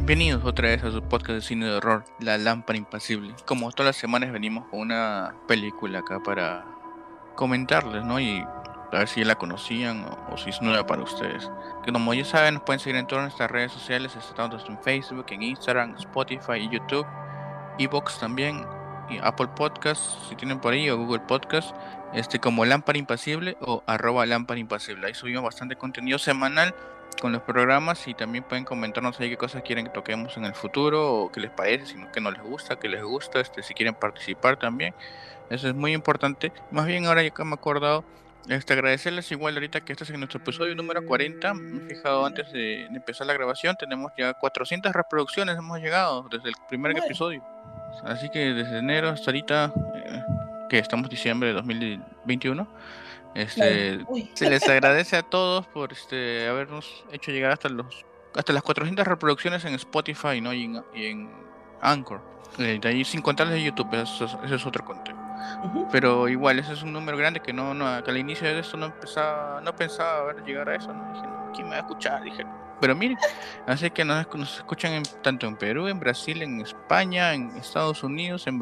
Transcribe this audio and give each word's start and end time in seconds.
Bienvenidos 0.00 0.44
otra 0.46 0.70
vez 0.70 0.82
a 0.82 0.90
su 0.90 1.02
podcast 1.02 1.34
de 1.34 1.40
cine 1.42 1.66
de 1.66 1.76
horror, 1.76 2.04
La 2.20 2.38
Lámpara 2.38 2.78
Impasible. 2.78 3.34
Como 3.44 3.70
todas 3.70 3.90
las 3.90 3.96
semanas 3.96 4.32
venimos 4.32 4.64
con 4.68 4.80
una 4.80 5.34
película 5.46 5.98
acá 5.98 6.20
para 6.20 6.64
comentarles, 7.36 8.02
¿no? 8.02 8.18
Y 8.18 8.40
a 8.40 8.98
ver 8.98 9.08
si 9.08 9.22
la 9.22 9.34
conocían 9.34 10.06
o, 10.32 10.38
si 10.38 10.50
es 10.50 10.62
nueva 10.62 10.86
para 10.86 11.02
ustedes. 11.02 11.50
Que 11.84 11.92
como 11.92 12.14
ya 12.14 12.24
saben, 12.24 12.54
nos 12.54 12.62
pueden 12.62 12.80
seguir 12.80 12.96
en 12.96 13.06
todas 13.06 13.24
nuestras 13.24 13.50
redes 13.50 13.72
sociales, 13.72 14.16
estamos 14.16 14.64
en 14.66 14.82
Facebook, 14.82 15.26
en 15.28 15.42
Instagram, 15.42 15.94
Spotify 15.98 16.54
y 16.54 16.70
YouTube, 16.70 17.06
Evox 17.78 18.18
también, 18.18 18.64
y 19.10 19.18
Apple 19.22 19.48
Podcast, 19.54 20.00
si 20.30 20.34
tienen 20.34 20.60
por 20.60 20.72
ahí, 20.72 20.88
o 20.88 20.96
Google 20.96 21.20
Podcast, 21.20 21.76
este 22.14 22.40
como 22.40 22.64
Lámpara 22.64 22.98
Impasible 22.98 23.58
o 23.60 23.84
arroba 23.86 24.24
Lámpara 24.24 24.58
Impasible. 24.58 25.06
Ahí 25.06 25.14
subimos 25.14 25.44
bastante 25.44 25.76
contenido 25.76 26.18
semanal 26.18 26.74
con 27.20 27.32
los 27.32 27.42
programas 27.42 28.06
y 28.08 28.14
también 28.14 28.44
pueden 28.44 28.64
comentarnos 28.64 29.18
ahí 29.20 29.30
qué 29.30 29.36
cosas 29.36 29.62
quieren 29.62 29.86
que 29.86 29.90
toquemos 29.90 30.36
en 30.36 30.44
el 30.44 30.54
futuro 30.54 31.14
o 31.14 31.32
qué 31.32 31.40
les 31.40 31.50
parece, 31.50 31.86
si 31.86 31.96
no, 31.96 32.10
que 32.10 32.20
no 32.20 32.30
les 32.30 32.42
gusta, 32.42 32.76
qué 32.76 32.88
les 32.88 33.02
gusta, 33.02 33.40
este, 33.40 33.62
si 33.62 33.74
quieren 33.74 33.94
participar 33.94 34.58
también. 34.58 34.94
Eso 35.50 35.68
es 35.68 35.74
muy 35.74 35.92
importante. 35.92 36.52
Más 36.70 36.86
bien 36.86 37.06
ahora 37.06 37.22
ya 37.22 37.30
que 37.30 37.44
me 37.44 37.50
he 37.50 37.54
acordado, 37.54 38.04
este, 38.48 38.72
agradecerles 38.72 39.30
igual 39.32 39.54
ahorita 39.54 39.80
que 39.82 39.92
este 39.92 40.04
es 40.04 40.10
en 40.10 40.20
nuestro 40.20 40.40
episodio 40.40 40.74
número 40.74 41.04
40. 41.04 41.54
Me 41.54 41.84
he 41.84 41.94
fijado 41.94 42.24
antes 42.24 42.52
de, 42.52 42.86
empezar 42.86 43.26
la 43.26 43.34
grabación, 43.34 43.76
tenemos 43.76 44.12
ya 44.16 44.34
400 44.34 44.92
reproducciones, 44.92 45.56
hemos 45.58 45.78
llegado 45.80 46.26
desde 46.30 46.48
el 46.48 46.54
primer 46.68 46.96
episodio. 46.96 47.42
Así 48.04 48.30
que 48.30 48.54
desde 48.54 48.78
enero 48.78 49.08
hasta 49.08 49.30
ahorita, 49.30 49.72
eh, 49.94 50.22
que 50.68 50.78
estamos 50.78 51.10
diciembre 51.10 51.48
de 51.48 51.54
2021 51.54 52.68
este, 53.34 54.04
se 54.34 54.50
les 54.50 54.68
agradece 54.68 55.16
a 55.16 55.22
todos 55.22 55.66
por 55.68 55.92
este 55.92 56.48
habernos 56.48 57.04
hecho 57.12 57.30
llegar 57.30 57.52
hasta 57.52 57.68
los 57.68 58.04
hasta 58.34 58.52
las 58.52 58.62
400 58.62 59.06
reproducciones 59.06 59.64
en 59.64 59.74
Spotify 59.74 60.40
¿no? 60.40 60.52
y, 60.52 60.64
en, 60.94 61.30
Anchor. 61.80 62.20
Eh, 62.58 62.78
de 62.80 62.88
ahí 62.88 63.04
sin 63.04 63.22
contarles 63.22 63.54
de 63.54 63.62
YouTube, 63.64 63.94
eso, 63.94 64.26
es 64.44 64.66
otro 64.66 64.84
conteo. 64.84 65.16
Pero 65.90 66.28
igual, 66.28 66.58
ese 66.58 66.74
es 66.74 66.82
un 66.82 66.92
número 66.92 67.16
grande 67.16 67.40
que 67.40 67.52
no, 67.52 67.74
no 67.74 67.86
al 67.86 68.16
inicio 68.16 68.46
de 68.46 68.60
esto 68.60 68.76
no 68.76 68.94
pensaba, 68.94 69.60
no 69.60 69.74
pensaba 69.74 70.24
ver 70.24 70.44
llegar 70.44 70.68
a 70.68 70.76
eso. 70.76 70.92
¿no? 70.92 71.12
Dije, 71.12 71.26
¿quién 71.54 71.68
me 71.68 71.70
va 71.70 71.76
a 71.76 71.80
escuchar? 71.80 72.22
Dije, 72.22 72.44
pero 72.80 72.94
miren, 72.94 73.18
así 73.66 73.90
que 73.90 74.04
nos, 74.04 74.26
nos 74.34 74.58
escuchan 74.58 74.92
en, 74.92 75.02
tanto 75.22 75.46
en 75.46 75.56
Perú, 75.56 75.88
en 75.88 75.98
Brasil, 75.98 76.42
en 76.42 76.60
España, 76.60 77.32
en 77.34 77.56
Estados 77.56 78.02
Unidos, 78.02 78.46
en, 78.46 78.60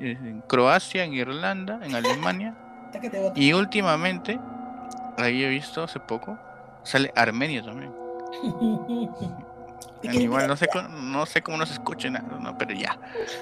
en 0.00 0.40
Croacia, 0.42 1.04
en 1.04 1.14
Irlanda, 1.14 1.80
en 1.82 1.94
Alemania. 1.94 2.56
Y 3.34 3.52
últimamente, 3.52 4.38
ahí 5.16 5.44
he 5.44 5.48
visto 5.48 5.82
hace 5.82 6.00
poco, 6.00 6.38
sale 6.82 7.12
Armenia 7.14 7.62
también. 7.62 7.92
Igual 10.12 10.48
no 10.48 10.56
sé, 10.56 10.68
no 10.90 11.24
sé 11.24 11.42
cómo 11.42 11.56
nos 11.56 11.70
escuchen, 11.70 12.12
no, 12.12 12.58
pero 12.58 12.74
ya. 12.74 12.98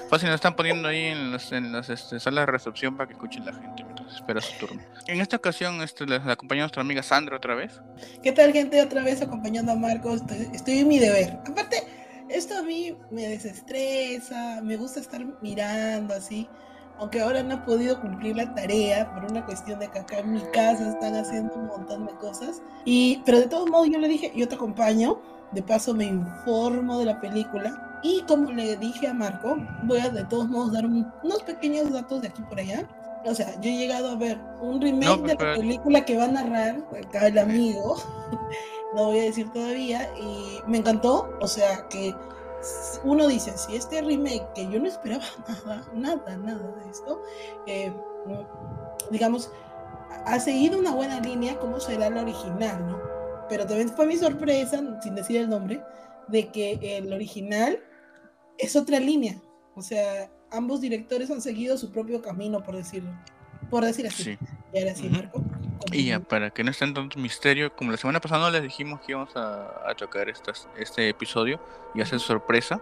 Fácil 0.09 0.29
nos 0.29 0.35
están 0.35 0.55
poniendo 0.55 0.87
ahí 0.87 1.05
en, 1.05 1.31
las 1.31 1.51
en 1.51 1.73
las 1.73 1.89
este, 1.89 2.19
salas 2.21 2.45
de 2.45 2.51
recepción 2.51 2.95
para 2.95 3.07
que 3.07 3.13
escuchen 3.13 3.45
la 3.45 3.51
gente 3.51 3.83
mientras 3.83 4.15
espera 4.15 4.39
su 4.39 4.57
turno. 4.57 4.81
En 5.07 5.19
esta 5.19 5.35
ocasión 5.35 5.81
este, 5.81 6.05
les 6.05 6.25
acompaña 6.25 6.61
nuestra 6.61 6.81
amiga 6.81 7.03
Sandra 7.03 7.35
otra 7.35 7.55
vez. 7.55 7.81
¿Qué 8.21 8.31
tal, 8.31 8.53
gente? 8.53 8.81
Otra 8.81 9.03
vez 9.03 9.21
acompañando 9.21 9.73
a 9.73 9.75
Marcos. 9.75 10.21
Estoy, 10.21 10.49
estoy 10.53 10.79
en 10.79 10.87
mi 10.87 10.99
deber. 10.99 11.37
Aparte, 11.45 11.83
esto 12.29 12.57
a 12.57 12.63
mí 12.63 12.95
me 13.11 13.27
desestresa, 13.27 14.61
me 14.63 14.77
gusta 14.77 15.01
estar 15.01 15.21
mirando 15.41 16.13
así 16.13 16.47
aunque 16.99 17.21
ahora 17.21 17.43
no 17.43 17.55
he 17.55 17.57
podido 17.57 17.99
cumplir 17.99 18.35
la 18.35 18.53
tarea 18.53 19.11
por 19.13 19.29
una 19.29 19.45
cuestión 19.45 19.79
de 19.79 19.89
que 19.89 19.99
acá 19.99 20.19
en 20.19 20.33
mi 20.33 20.41
casa 20.53 20.89
están 20.89 21.15
haciendo 21.15 21.53
un 21.55 21.67
montón 21.67 22.05
de 22.05 22.13
cosas. 22.13 22.61
Y, 22.85 23.21
pero 23.25 23.39
de 23.39 23.47
todos 23.47 23.69
modos 23.69 23.89
yo 23.89 23.99
le 23.99 24.07
dije, 24.07 24.31
yo 24.35 24.47
te 24.47 24.55
acompaño, 24.55 25.19
de 25.51 25.61
paso 25.61 25.93
me 25.93 26.05
informo 26.05 26.99
de 26.99 27.05
la 27.05 27.19
película. 27.19 27.99
Y 28.03 28.21
como 28.23 28.51
le 28.51 28.75
dije 28.77 29.07
a 29.07 29.13
Marco, 29.13 29.57
voy 29.83 29.99
a 29.99 30.09
de 30.09 30.23
todos 30.25 30.47
modos 30.49 30.73
dar 30.73 30.85
unos 30.85 31.43
pequeños 31.45 31.91
datos 31.91 32.21
de 32.21 32.27
aquí 32.27 32.41
por 32.43 32.59
allá. 32.59 32.87
O 33.25 33.33
sea, 33.33 33.53
yo 33.61 33.69
he 33.69 33.77
llegado 33.77 34.09
a 34.09 34.15
ver 34.15 34.37
un 34.61 34.81
remake 34.81 35.21
de 35.21 35.35
la 35.35 35.55
película 35.55 36.03
que 36.03 36.17
va 36.17 36.25
a 36.25 36.27
narrar 36.27 36.85
acá 37.05 37.27
el 37.27 37.37
amigo. 37.37 37.95
no 38.95 39.05
voy 39.05 39.19
a 39.19 39.23
decir 39.23 39.49
todavía. 39.51 40.09
Y 40.19 40.59
me 40.67 40.79
encantó. 40.79 41.29
O 41.39 41.47
sea, 41.47 41.87
que 41.87 42.13
uno 43.03 43.27
dice, 43.27 43.57
si 43.57 43.75
este 43.75 44.01
remake, 44.01 44.45
que 44.55 44.69
yo 44.69 44.79
no 44.79 44.87
esperaba 44.87 45.23
nada, 45.47 45.87
nada, 45.93 46.37
nada 46.37 46.75
de 46.83 46.89
esto, 46.89 47.21
eh, 47.67 47.93
digamos, 49.11 49.51
ha 50.25 50.39
seguido 50.39 50.79
una 50.79 50.91
buena 50.91 51.19
línea, 51.19 51.59
como 51.59 51.79
será 51.79 52.09
la 52.09 52.21
original, 52.21 52.87
¿no? 52.87 53.01
Pero 53.49 53.65
también 53.65 53.89
fue 53.89 54.05
mi 54.05 54.17
sorpresa, 54.17 54.81
sin 55.01 55.15
decir 55.15 55.37
el 55.37 55.49
nombre, 55.49 55.83
de 56.27 56.47
que 56.49 56.97
el 56.97 57.11
original 57.11 57.79
es 58.57 58.75
otra 58.75 58.99
línea. 58.99 59.41
O 59.75 59.81
sea, 59.81 60.31
ambos 60.51 60.81
directores 60.81 61.29
han 61.31 61.41
seguido 61.41 61.77
su 61.77 61.91
propio 61.91 62.21
camino, 62.21 62.63
por 62.63 62.75
decirlo. 62.75 63.11
Por 63.69 63.83
decir 63.83 64.07
así. 64.07 64.37
Y 64.73 64.79
ahora 64.79 64.95
sí, 64.95 65.09
Marco. 65.09 65.41
Y 65.91 66.05
ya, 66.05 66.19
para 66.19 66.49
que 66.51 66.63
no 66.63 66.71
esté 66.71 66.85
en 66.85 66.93
tanto 66.93 67.19
misterio, 67.19 67.75
como 67.75 67.91
la 67.91 67.97
semana 67.97 68.19
pasada 68.19 68.41
no 68.41 68.51
les 68.51 68.63
dijimos 68.63 69.01
que 69.01 69.11
íbamos 69.11 69.35
a, 69.35 69.93
tocar 69.97 70.27
este 70.29 71.09
episodio 71.09 71.59
y 71.93 72.01
hacer 72.01 72.19
sorpresa. 72.19 72.81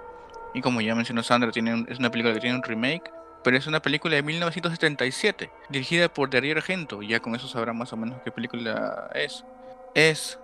Y 0.54 0.62
como 0.62 0.82
ya 0.82 0.96
mencionó 0.96 1.24
Sandra, 1.24 1.52
tiene 1.52 1.86
es 1.88 2.00
una 2.00 2.12
película 2.12 2.34
que 2.34 2.42
tiene 2.42 2.56
un 2.56 2.64
remake, 2.64 3.12
pero 3.44 3.58
es 3.58 3.68
una 3.68 3.82
película 3.82 4.16
de 4.16 4.24
1977, 4.24 5.50
dirigida 5.70 6.10
por 6.14 6.30
Darío 6.30 6.56
Argento. 6.56 7.02
Ya 7.02 7.20
con 7.20 7.36
eso 7.36 7.48
sabrán 7.48 7.78
más 7.78 7.92
o 7.94 7.98
menos 7.98 8.22
qué 8.24 8.32
película 8.32 9.10
es. 9.16 9.44
Es 9.96 10.40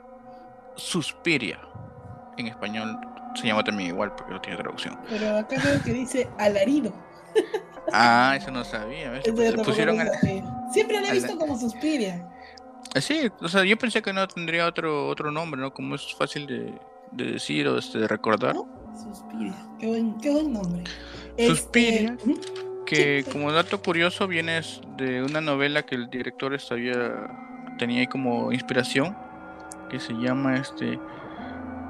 Suspiria. 0.76 1.60
En 2.38 2.48
español 2.48 2.98
se 3.36 3.48
llama 3.48 3.64
también 3.64 3.90
igual 3.90 4.14
porque 4.16 4.34
no 4.34 4.42
tiene 4.42 4.58
traducción. 4.58 4.98
Pero 5.10 5.38
acá 5.38 5.58
creo 5.62 5.82
que 5.84 5.94
dice 5.94 6.30
alarido. 6.38 6.94
Ah, 7.94 8.36
eso 8.38 8.52
no 8.52 8.66
sabía. 8.66 9.22
pusieron 9.64 9.98
Siempre 10.72 11.00
la 11.00 11.10
he 11.10 11.12
visto 11.14 11.38
como 11.38 11.58
Suspiria. 11.58 12.28
Eh, 12.96 13.02
sí, 13.02 13.30
o 13.42 13.48
sea, 13.48 13.64
yo 13.64 13.78
pensé 13.78 14.02
que 14.02 14.14
no 14.14 14.28
tendría 14.28 14.66
otro 14.66 15.08
otro 15.08 15.32
nombre, 15.32 15.60
¿no? 15.60 15.74
Como 15.74 15.96
es 15.96 16.14
fácil 16.16 16.48
de, 16.48 16.74
decir 17.12 17.68
o 17.68 17.78
este, 17.78 18.00
de 18.00 18.08
recordar. 18.08 18.56
Suspiria, 18.96 19.54
qué 19.80 19.88
buen, 19.88 20.18
qué 20.20 20.32
buen 20.32 20.54
nombre. 20.54 20.84
Suspiria, 21.38 22.18
este, 22.18 22.52
que 22.86 23.26
como 23.32 23.52
dato 23.52 23.82
curioso 23.82 24.28
viene 24.28 24.62
de 24.98 25.22
una 25.22 25.42
novela 25.42 25.84
que 25.84 25.96
el 25.96 26.10
director 26.10 26.60
sabía, 26.60 27.30
tenía 27.78 28.00
ahí 28.00 28.08
como 28.08 28.52
inspiración, 28.52 29.16
que 29.90 30.00
se 30.00 30.14
llama 30.14 30.58
este... 30.58 31.00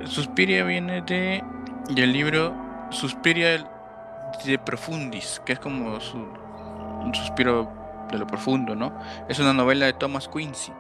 Suspiria 0.06 0.64
viene 0.64 1.02
de 1.02 1.44
del 1.90 2.12
libro 2.14 2.54
Suspiria 2.92 3.66
de 4.46 4.60
Profundis, 4.60 5.42
que 5.46 5.54
es 5.54 5.60
como 5.60 6.00
su, 6.02 6.18
un 6.18 7.16
suspiro 7.16 7.72
de 8.12 8.18
lo 8.18 8.28
profundo, 8.28 8.76
¿no? 8.76 8.98
Es 9.30 9.40
una 9.40 9.54
novela 9.54 9.86
de 9.86 9.94
Thomas 9.94 10.28
Quincy 10.28 10.72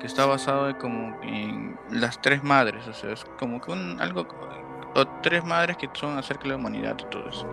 que 0.00 0.06
está 0.06 0.26
basado 0.26 0.76
como 0.78 1.20
en 1.22 1.78
las 1.90 2.20
tres 2.20 2.42
madres, 2.42 2.86
o 2.86 2.94
sea, 2.94 3.12
es 3.12 3.24
como 3.38 3.60
que 3.60 3.70
un 3.72 4.00
algo 4.00 4.26
o 4.94 5.06
tres 5.22 5.44
madres 5.44 5.76
que 5.76 5.88
son 5.94 6.18
acerca 6.18 6.44
de 6.44 6.50
la 6.50 6.56
humanidad 6.56 6.96
y 7.00 7.10
todo 7.10 7.28
eso. 7.28 7.46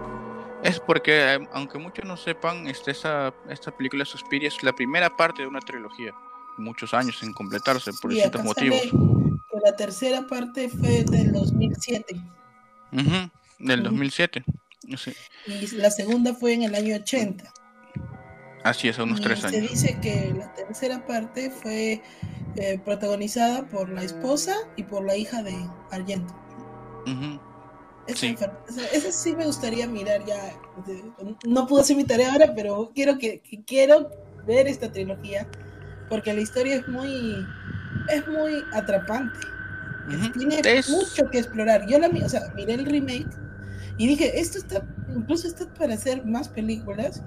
Es 0.63 0.79
porque, 0.79 1.39
aunque 1.53 1.79
muchos 1.79 2.05
no 2.05 2.15
sepan, 2.15 2.67
este, 2.67 2.91
esta, 2.91 3.33
esta 3.49 3.71
película 3.75 4.05
Suspiria 4.05 4.47
es 4.47 4.61
la 4.61 4.73
primera 4.73 5.15
parte 5.15 5.41
de 5.41 5.47
una 5.47 5.59
trilogía. 5.59 6.13
Muchos 6.57 6.93
años 6.93 7.21
en 7.23 7.33
completarse 7.33 7.91
por 7.99 8.11
distintos 8.11 8.43
motivos. 8.43 8.79
la 9.63 9.75
tercera 9.75 10.27
parte 10.27 10.69
fue 10.69 11.03
del 11.03 11.31
2007. 11.31 12.15
del 13.59 13.83
2007. 13.83 14.43
Y 15.47 15.67
la 15.77 15.89
segunda 15.89 16.33
fue 16.35 16.53
en 16.53 16.63
el 16.63 16.75
año 16.75 16.95
80. 16.95 17.51
Así 18.63 18.87
es, 18.87 18.97
unos 18.99 19.21
tres 19.21 19.43
años. 19.43 19.55
Se 19.55 19.61
dice 19.61 19.99
que 20.01 20.33
la 20.37 20.53
tercera 20.53 21.05
parte 21.05 21.49
fue 21.49 22.01
eh, 22.55 22.79
protagonizada 22.83 23.67
por 23.67 23.89
la 23.89 24.03
esposa 24.03 24.55
y 24.75 24.83
por 24.83 25.05
la 25.05 25.15
hija 25.15 25.41
de 25.41 25.55
Argento. 25.89 26.35
sí. 28.07 28.35
Esa, 28.93 29.11
sí 29.11 29.35
me 29.35 29.45
gustaría 29.45 29.87
mirar 29.87 30.25
ya. 30.25 30.53
No 31.45 31.65
pude 31.65 31.81
hacer 31.81 31.95
mi 31.95 32.03
tarea 32.03 32.31
ahora, 32.33 32.53
pero 32.55 32.91
quiero 32.93 33.17
que, 33.17 33.41
quiero 33.65 34.09
ver 34.45 34.67
esta 34.67 34.91
trilogía 34.91 35.47
porque 36.09 36.33
la 36.33 36.41
historia 36.41 36.75
es 36.75 36.87
muy 36.87 37.45
es 38.09 38.27
muy 38.27 38.63
atrapante. 38.73 39.39
Tiene 40.37 40.81
mucho 40.89 41.29
que 41.31 41.39
explorar. 41.39 41.87
Yo 41.87 41.99
la 41.99 42.07
o 42.07 42.29
sea, 42.29 42.41
miré 42.55 42.73
el 42.73 42.85
remake 42.85 43.29
y 43.97 44.07
dije, 44.07 44.39
esto 44.39 44.57
está 44.57 44.83
incluso 45.15 45.47
está 45.47 45.71
para 45.73 45.93
hacer 45.93 46.25
más 46.25 46.49
películas 46.49 47.21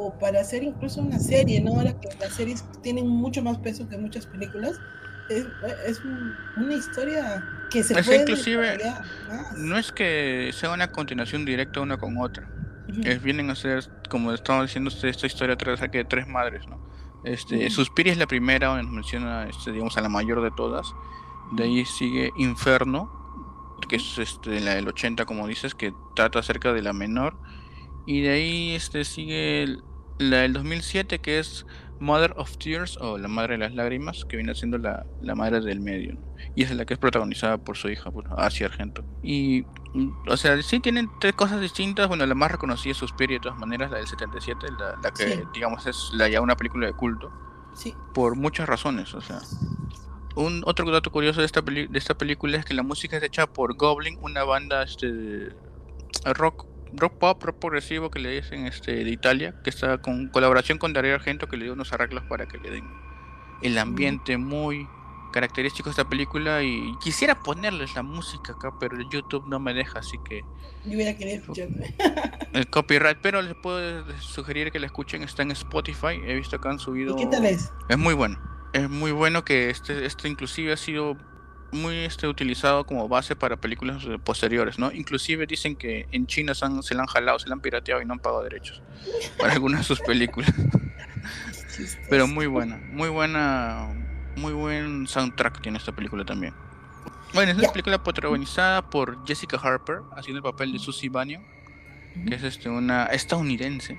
o 0.00 0.18
para 0.18 0.40
hacer 0.40 0.62
incluso 0.62 1.00
una 1.00 1.18
serie, 1.18 1.60
¿no? 1.60 1.72
Ahora 1.72 1.98
que 2.00 2.08
las 2.18 2.32
series 2.32 2.64
tienen 2.82 3.06
mucho 3.06 3.42
más 3.42 3.58
peso 3.58 3.88
que 3.88 3.98
muchas 3.98 4.26
películas, 4.26 4.80
es, 5.28 5.46
es 5.86 6.02
una 6.56 6.74
historia 6.74 7.44
que 7.70 7.82
se 7.82 7.94
puede 7.94 8.22
inclusive 8.22 8.78
no 9.56 9.78
es 9.78 9.92
que 9.92 10.50
sea 10.52 10.72
una 10.72 10.90
continuación 10.90 11.44
directa 11.44 11.80
una 11.80 11.98
con 11.98 12.18
otra. 12.18 12.50
Es 13.04 13.22
vienen 13.22 13.50
a 13.50 13.54
ser, 13.54 13.88
como 14.08 14.32
estaba 14.32 14.62
diciendo 14.62 14.90
esta 14.90 15.26
historia 15.26 15.56
tras 15.56 15.80
de 15.80 16.04
tres 16.04 16.26
madres, 16.26 16.66
¿no? 16.66 16.80
Este, 17.22 17.70
Suspiria 17.70 18.12
es 18.12 18.18
la 18.18 18.26
primera, 18.26 18.68
donde 18.68 18.90
menciona, 18.90 19.44
este, 19.44 19.70
digamos, 19.70 19.96
a 19.96 20.00
la 20.00 20.08
mayor 20.08 20.42
de 20.42 20.50
todas. 20.50 20.92
De 21.52 21.64
ahí 21.64 21.84
sigue 21.84 22.32
Inferno, 22.36 23.76
que 23.88 23.96
es 23.96 24.18
este, 24.18 24.58
la 24.58 24.74
del 24.74 24.88
80, 24.88 25.24
como 25.26 25.46
dices, 25.46 25.76
que 25.76 25.94
trata 26.16 26.40
acerca 26.40 26.72
de 26.72 26.82
la 26.82 26.92
menor. 26.92 27.36
Y 28.06 28.22
de 28.22 28.30
ahí 28.30 28.74
este, 28.74 29.04
sigue 29.04 29.78
la 30.20 30.38
del 30.38 30.52
2007, 30.52 31.18
que 31.18 31.38
es 31.38 31.66
Mother 31.98 32.34
of 32.36 32.56
Tears, 32.58 32.96
o 32.98 33.18
la 33.18 33.28
madre 33.28 33.54
de 33.54 33.58
las 33.58 33.74
lágrimas, 33.74 34.24
que 34.24 34.36
viene 34.36 34.54
siendo 34.54 34.78
la, 34.78 35.06
la 35.20 35.34
madre 35.34 35.60
del 35.60 35.80
medio. 35.80 36.16
Y 36.54 36.62
es 36.62 36.70
la 36.74 36.84
que 36.84 36.94
es 36.94 37.00
protagonizada 37.00 37.58
por 37.58 37.76
su 37.76 37.88
hija, 37.88 38.10
bueno, 38.10 38.34
Asia 38.36 38.66
Argento. 38.66 39.04
Y, 39.22 39.64
o 40.26 40.36
sea, 40.36 40.60
sí 40.62 40.80
tienen 40.80 41.10
tres 41.20 41.34
cosas 41.34 41.60
distintas. 41.60 42.08
Bueno, 42.08 42.24
la 42.26 42.34
más 42.34 42.50
reconocida 42.50 42.92
es 42.92 42.98
Suspiria, 42.98 43.38
de 43.38 43.42
todas 43.42 43.58
maneras, 43.58 43.90
la 43.90 43.98
del 43.98 44.06
77, 44.06 44.66
la, 44.78 44.98
la 45.02 45.10
que, 45.10 45.44
digamos, 45.54 45.86
es 45.86 46.10
la, 46.14 46.28
ya 46.28 46.40
una 46.40 46.56
película 46.56 46.86
de 46.86 46.92
culto. 46.92 47.32
Sí. 47.74 47.94
Por 48.14 48.36
muchas 48.36 48.68
razones, 48.68 49.14
o 49.14 49.20
sea. 49.20 49.40
Un 50.36 50.62
otro 50.64 50.88
dato 50.90 51.10
curioso 51.10 51.40
de 51.40 51.46
esta, 51.46 51.60
de 51.60 51.88
esta 51.92 52.16
película 52.16 52.56
es 52.56 52.64
que 52.64 52.72
la 52.72 52.82
música 52.82 53.16
es 53.16 53.22
hecha 53.22 53.46
por 53.46 53.76
Goblin, 53.76 54.16
una 54.22 54.44
banda 54.44 54.84
este, 54.84 55.48
rock 56.24 56.69
rock 56.94 57.18
pop, 57.18 57.42
rock 57.42 57.58
progresivo 57.58 58.10
que 58.10 58.18
le 58.18 58.30
dicen 58.30 58.66
este 58.66 59.04
de 59.04 59.10
Italia, 59.10 59.54
que 59.62 59.70
está 59.70 59.98
con 59.98 60.28
colaboración 60.28 60.78
con 60.78 60.92
Darío 60.92 61.14
Argento 61.14 61.48
que 61.48 61.56
le 61.56 61.64
dio 61.64 61.72
unos 61.72 61.92
arreglos 61.92 62.24
para 62.24 62.46
que 62.46 62.58
le 62.58 62.70
den 62.70 62.84
el 63.62 63.78
ambiente 63.78 64.36
muy 64.38 64.88
característico 65.32 65.88
de 65.88 65.92
esta 65.92 66.08
película 66.08 66.62
y 66.62 66.92
quisiera 67.02 67.42
ponerles 67.42 67.94
la 67.94 68.02
música 68.02 68.52
acá, 68.52 68.72
pero 68.80 68.96
el 68.96 69.08
YouTube 69.10 69.46
no 69.46 69.60
me 69.60 69.74
deja, 69.74 70.00
así 70.00 70.18
que 70.28 70.42
yo 70.84 70.94
hubiera 70.94 71.16
querido 71.16 71.42
el 72.52 72.68
copyright, 72.68 73.18
pero 73.22 73.40
les 73.42 73.54
puedo 73.54 74.04
sugerir 74.20 74.72
que 74.72 74.80
la 74.80 74.86
escuchen, 74.86 75.22
está 75.22 75.42
en 75.42 75.52
Spotify, 75.52 76.20
he 76.24 76.34
visto 76.34 76.60
que 76.60 76.68
han 76.68 76.78
subido 76.78 77.14
¿Y 77.16 77.20
qué 77.20 77.26
tal 77.26 77.46
es? 77.46 77.72
Es 77.88 77.98
muy 77.98 78.14
bueno. 78.14 78.38
Es 78.72 78.88
muy 78.88 79.10
bueno 79.10 79.44
que 79.44 79.68
este, 79.68 80.06
este 80.06 80.28
inclusive 80.28 80.72
ha 80.72 80.76
sido 80.76 81.16
muy 81.72 81.96
este, 81.98 82.26
utilizado 82.26 82.84
como 82.84 83.08
base 83.08 83.36
para 83.36 83.56
películas 83.56 84.04
eh, 84.04 84.18
posteriores, 84.22 84.78
¿no? 84.78 84.90
Inclusive 84.92 85.46
dicen 85.46 85.76
que 85.76 86.06
en 86.12 86.26
China 86.26 86.54
se, 86.54 86.64
han, 86.64 86.82
se 86.82 86.94
la 86.94 87.02
han 87.02 87.06
jalado, 87.06 87.38
se 87.38 87.48
la 87.48 87.54
han 87.54 87.60
pirateado 87.60 88.02
y 88.02 88.04
no 88.04 88.14
han 88.14 88.18
pagado 88.18 88.42
derechos 88.42 88.82
para 89.38 89.52
algunas 89.52 89.80
de 89.80 89.84
sus 89.84 90.00
películas. 90.00 90.52
Pero 92.10 92.26
muy 92.26 92.46
buena, 92.46 92.80
muy 92.90 93.08
buena, 93.08 93.88
muy 94.36 94.52
buen 94.52 95.06
soundtrack 95.06 95.62
tiene 95.62 95.78
esta 95.78 95.92
película 95.92 96.24
también. 96.24 96.54
Bueno, 97.32 97.52
es 97.52 97.58
una 97.58 97.70
película 97.70 98.02
protagonizada 98.02 98.90
por 98.90 99.24
Jessica 99.26 99.56
Harper, 99.56 100.00
haciendo 100.16 100.38
el 100.38 100.42
papel 100.42 100.72
de 100.72 100.80
Susie 100.80 101.08
Bannion, 101.08 101.44
que 102.26 102.34
es 102.34 102.42
este, 102.42 102.68
una 102.68 103.04
estadounidense, 103.06 103.98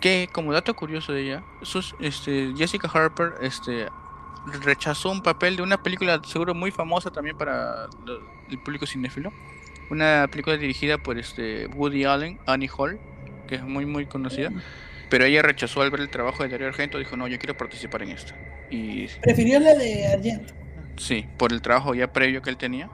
que 0.00 0.28
como 0.32 0.52
dato 0.52 0.74
curioso 0.74 1.12
de 1.12 1.22
ella, 1.22 1.42
sus, 1.62 1.96
este, 1.98 2.52
Jessica 2.56 2.88
Harper 2.88 3.34
este, 3.42 3.88
rechazó 4.62 5.10
un 5.10 5.22
papel 5.22 5.56
de 5.56 5.62
una 5.62 5.82
película 5.82 6.20
seguro 6.24 6.54
muy 6.54 6.70
famosa 6.70 7.10
también 7.10 7.36
para 7.36 7.88
el 8.50 8.58
público 8.58 8.86
cinéfilo. 8.86 9.32
Una 9.90 10.28
película 10.30 10.56
dirigida 10.56 10.98
por 10.98 11.18
este 11.18 11.66
Woody 11.68 12.04
Allen, 12.04 12.38
Annie 12.46 12.68
Hall, 12.76 13.00
que 13.46 13.56
es 13.56 13.62
muy 13.62 13.86
muy 13.86 14.06
conocida. 14.06 14.50
Pero 15.08 15.24
ella 15.24 15.42
rechazó 15.42 15.80
al 15.80 15.90
ver 15.90 16.00
el 16.00 16.10
trabajo 16.10 16.42
de 16.42 16.50
Dario 16.50 16.66
Argento, 16.66 16.98
dijo, 16.98 17.16
no, 17.16 17.28
yo 17.28 17.38
quiero 17.38 17.56
participar 17.56 18.02
en 18.02 18.10
esto. 18.10 18.34
Y... 18.70 19.06
Prefirió 19.22 19.58
la 19.58 19.74
de 19.74 20.06
Argento. 20.06 20.52
Sí, 20.98 21.26
por 21.38 21.52
el 21.52 21.62
trabajo 21.62 21.94
ya 21.94 22.12
previo 22.12 22.42
que 22.42 22.50
él 22.50 22.58
tenía. 22.58 22.90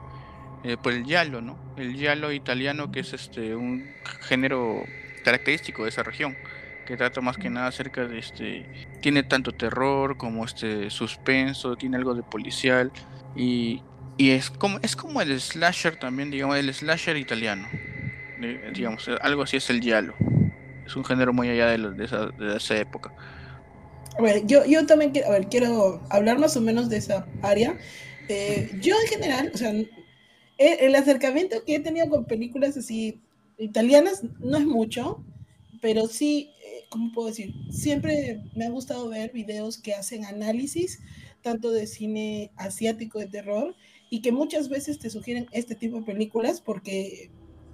Eh, 0.63 0.77
por 0.81 0.93
el 0.93 1.03
giallo, 1.03 1.41
¿no? 1.41 1.59
El 1.77 1.93
giallo 1.95 2.31
italiano, 2.31 2.91
que 2.91 3.01
es 3.01 3.13
este 3.13 3.55
un 3.55 3.91
género 4.21 4.83
característico 5.23 5.83
de 5.83 5.89
esa 5.89 6.01
región 6.03 6.35
que 6.85 6.97
trata 6.97 7.21
más 7.21 7.37
que 7.37 7.49
nada 7.49 7.67
acerca 7.67 8.07
de 8.07 8.19
este 8.19 8.65
tiene 9.01 9.23
tanto 9.23 9.51
terror 9.51 10.17
como 10.17 10.45
este 10.45 10.89
suspenso 10.89 11.75
tiene 11.75 11.97
algo 11.97 12.13
de 12.13 12.23
policial 12.23 12.91
y, 13.35 13.81
y 14.17 14.31
es 14.31 14.49
como 14.49 14.79
es 14.81 14.95
como 14.95 15.21
el 15.21 15.39
slasher 15.39 15.97
también 15.97 16.31
digamos 16.31 16.57
el 16.57 16.73
slasher 16.73 17.17
italiano 17.17 17.67
digamos 18.73 19.09
algo 19.21 19.43
así 19.43 19.57
es 19.57 19.69
el 19.69 19.81
giallo 19.81 20.13
es 20.85 20.95
un 20.95 21.03
género 21.03 21.33
muy 21.33 21.49
allá 21.49 21.67
de, 21.67 21.77
de, 21.91 22.05
esa, 22.05 22.27
de 22.27 22.57
esa 22.57 22.77
época 22.77 23.11
a 24.17 24.21
ver, 24.21 24.45
yo, 24.45 24.65
yo 24.65 24.85
también 24.85 25.11
quiero, 25.11 25.29
quiero 25.49 26.01
hablar 26.09 26.39
más 26.39 26.55
o 26.55 26.61
menos 26.61 26.89
de 26.89 26.97
esa 26.97 27.27
área. 27.41 27.77
Eh, 28.29 28.71
yo 28.81 28.95
en 29.01 29.07
general, 29.07 29.51
o 29.53 29.57
sea, 29.57 29.73
el 30.57 30.95
acercamiento 30.95 31.63
que 31.65 31.75
he 31.75 31.79
tenido 31.79 32.09
con 32.09 32.25
películas 32.25 32.77
así 32.77 33.19
italianas 33.57 34.23
no 34.39 34.57
es 34.57 34.65
mucho, 34.65 35.23
pero 35.81 36.07
sí 36.07 36.51
¿cómo 36.95 37.11
puedo 37.11 37.27
decir? 37.27 37.53
Siempre 37.71 38.41
me 38.55 38.65
ha 38.65 38.69
gustado 38.69 39.09
ver 39.09 39.33
videos 39.33 39.77
que 39.77 39.93
hacen 39.93 40.23
análisis 40.23 41.01
tanto 41.41 41.71
de 41.71 41.87
cine 41.87 42.53
asiático 42.55 43.19
de 43.19 43.25
terror 43.25 43.75
y 44.09 44.21
que 44.21 44.31
muchas 44.31 44.69
veces 44.69 44.97
te 44.97 45.09
sugieren 45.09 45.45
este 45.51 45.75
tipo 45.75 45.97
de 45.97 46.03
películas 46.03 46.61
porque 46.61 47.29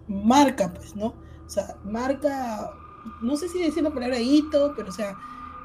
marca, 0.08 0.74
pues, 0.74 0.96
¿no? 0.96 1.14
O 1.46 1.50
sea, 1.50 1.78
marca, 1.84 2.72
no 3.22 3.38
sé 3.38 3.48
si 3.48 3.62
decir 3.62 3.84
la 3.84 3.94
palabra 3.94 4.20
hito, 4.20 4.74
pero 4.76 4.90
o 4.90 4.92
sea, 4.92 5.16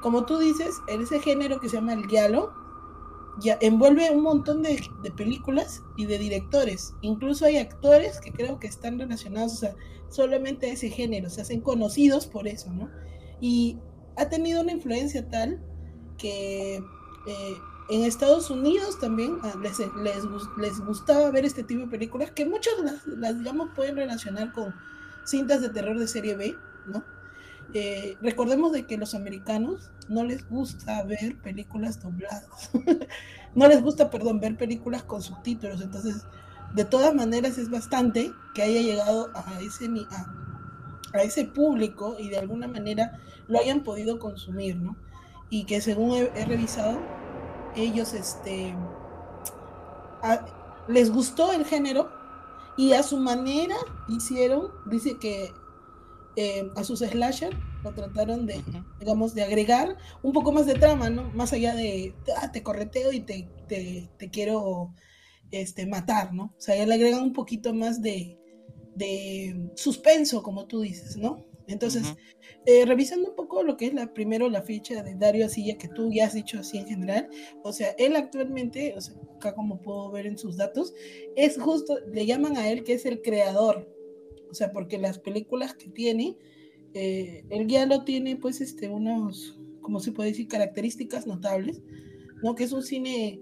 como 0.03 0.27
tú 0.27 0.39
dices, 0.39 0.75
en 0.89 1.01
ese 1.01 1.19
género 1.21 1.59
que 1.59 1.71
se 1.71 1.77
llama 1.77 1.95
el 1.95 2.07
giallo, 2.09 2.53
envuelve 3.63 4.11
un 4.11 4.23
montón 4.23 4.61
de, 4.61 4.87
de, 5.03 5.11
películas 5.13 5.83
y 5.97 6.05
de 6.05 6.19
directores. 6.19 6.93
Incluso 7.01 7.47
hay 7.47 7.57
actores 7.57 8.21
que 8.21 8.33
creo 8.33 8.59
que 8.59 8.67
están 8.67 8.99
relacionados, 8.99 9.55
o 9.55 9.57
sea, 9.57 9.75
solamente 10.11 10.67
a 10.67 10.75
ese 10.75 10.91
género, 10.91 11.31
se 11.31 11.41
hacen 11.41 11.63
conocidos 11.63 12.27
por 12.27 12.49
eso, 12.49 12.71
¿no? 12.71 12.91
Y 13.41 13.79
ha 14.17 14.29
tenido 14.29 14.63
una 14.63 14.73
influencia 14.73 15.29
tal 15.29 15.61
que 16.19 16.77
eh, 16.77 17.57
en 17.89 18.03
Estados 18.03 18.51
Unidos 18.51 18.99
también 18.99 19.39
ah, 19.43 19.55
les, 19.63 19.79
les, 19.79 20.25
les, 20.59 20.81
gustaba 20.81 21.31
ver 21.31 21.45
este 21.45 21.63
tipo 21.63 21.83
de 21.83 21.89
películas 21.89 22.31
que 22.31 22.45
muchos 22.45 22.73
las, 22.81 23.39
digamos, 23.39 23.71
pueden 23.75 23.97
relacionar 23.97 24.53
con 24.53 24.75
cintas 25.25 25.61
de 25.61 25.71
terror 25.71 25.99
de 25.99 26.09
serie 26.09 26.37
B, 26.37 26.57
¿no? 26.87 27.05
Eh, 27.75 28.17
recordemos 28.23 28.73
de 28.73 28.87
que 28.87 28.97
los 28.97 29.15
americanos 29.15 29.91
no 30.09 30.25
les 30.25 30.49
gusta 30.49 31.03
ver 31.03 31.37
películas 31.43 32.01
dobladas, 32.01 32.71
no 33.55 33.69
les 33.69 33.83
gusta, 33.83 34.11
perdón, 34.11 34.41
ver 34.41 34.57
películas 34.57 35.03
con 35.03 35.21
subtítulos, 35.21 35.81
entonces 35.81 36.25
de 36.75 36.85
todas 36.85 37.15
maneras 37.15 37.59
es 37.59 37.71
bastante 37.71 38.33
que 38.55 38.63
haya 38.63 38.81
llegado 38.81 39.31
a 39.35 39.61
ese, 39.61 39.87
a, 40.11 40.56
a 41.17 41.23
ese 41.23 41.45
público 41.45 42.17
y 42.19 42.29
de 42.29 42.39
alguna 42.39 42.69
manera 42.69 43.21
lo 43.49 43.59
hayan 43.59 43.83
podido 43.83 44.19
consumir, 44.19 44.77
¿no? 44.77 44.97
Y 45.51 45.65
que 45.65 45.81
según 45.81 46.29
he, 46.35 46.45
revisado, 46.45 46.99
ellos 47.77 48.15
este, 48.15 48.75
les 50.89 51.11
gustó 51.11 51.53
el 51.53 51.65
género 51.65 52.11
y 52.77 52.93
a 52.93 53.03
su 53.03 53.19
manera 53.19 53.77
hicieron, 54.09 54.71
dice 54.87 55.19
que 55.19 55.53
eh, 56.37 56.71
a 56.77 56.85
sus 56.85 57.01
slasher 57.01 57.57
lo 57.83 57.93
trataron 57.93 58.47
de, 58.47 58.63
digamos, 58.99 59.35
de 59.35 59.45
agregar 59.45 59.97
un 60.23 60.33
poco 60.33 60.53
más 60.53 60.67
de 60.67 60.75
trama, 60.75 61.09
¿no? 61.09 61.31
Más 61.31 61.53
allá 61.53 61.75
de, 61.75 62.15
ah, 62.37 62.53
te 62.53 62.63
correteo 62.63 63.13
y 63.13 63.21
te, 63.21 63.49
te, 63.69 64.11
te, 64.19 64.31
quiero 64.31 64.93
este, 65.51 65.87
matar, 65.87 66.35
¿no? 66.35 66.55
O 66.59 66.61
sea, 66.61 66.77
ya 66.77 66.85
le 66.85 66.95
agregan 66.95 67.23
un 67.23 67.33
poquito 67.33 67.73
más 67.73 68.03
de, 68.03 68.39
de 68.97 69.71
suspenso, 69.75 70.43
como 70.43 70.67
tú 70.67 70.81
dices, 70.81 71.17
¿no? 71.17 71.45
Entonces, 71.69 72.15
eh, 72.65 72.85
revisando 72.87 73.31
un 73.31 73.37
poco 73.37 73.63
lo 73.63 73.77
que 73.77 73.87
es 73.87 73.95
la 73.95 74.13
primero 74.13 74.49
la 74.49 74.63
ficha 74.63 75.03
de 75.03 75.15
Dario 75.17 75.47
Asilla, 75.47 75.77
que 75.77 75.89
tú 75.89 76.13
ya 76.13 76.27
has 76.27 76.35
dicho 76.35 76.61
así 76.61 76.79
en 76.79 76.87
general, 76.87 77.29
o 77.63 77.73
sea, 77.73 77.91
él 77.99 78.15
actualmente, 78.15 78.95
o 78.97 79.01
sea, 79.01 79.17
acá 79.37 79.55
como 79.55 79.83
puedo 79.83 80.11
ver 80.11 80.27
en 80.27 80.39
sus 80.39 80.57
datos, 80.57 80.95
es 81.35 81.61
justo, 81.61 81.99
le 82.13 82.25
llaman 82.25 82.57
a 82.57 82.71
él 82.71 82.85
que 82.85 82.95
es 82.95 83.05
el 83.05 83.21
creador, 83.21 83.93
o 84.49 84.55
sea, 84.55 84.73
porque 84.73 84.99
las 84.99 85.19
películas 85.19 85.75
que 85.75 85.89
tiene, 85.89 86.37
eh, 86.95 87.45
él 87.51 87.67
ya 87.67 87.85
lo 87.85 88.05
tiene, 88.05 88.37
pues, 88.37 88.61
este, 88.61 88.89
unos, 88.89 89.59
como 89.81 89.99
se 90.01 90.13
puede 90.13 90.31
decir, 90.31 90.47
características 90.47 91.27
notables, 91.27 91.83
¿no? 92.43 92.55
Que 92.55 92.65
es 92.65 92.73
un 92.73 92.83
cine 92.83 93.41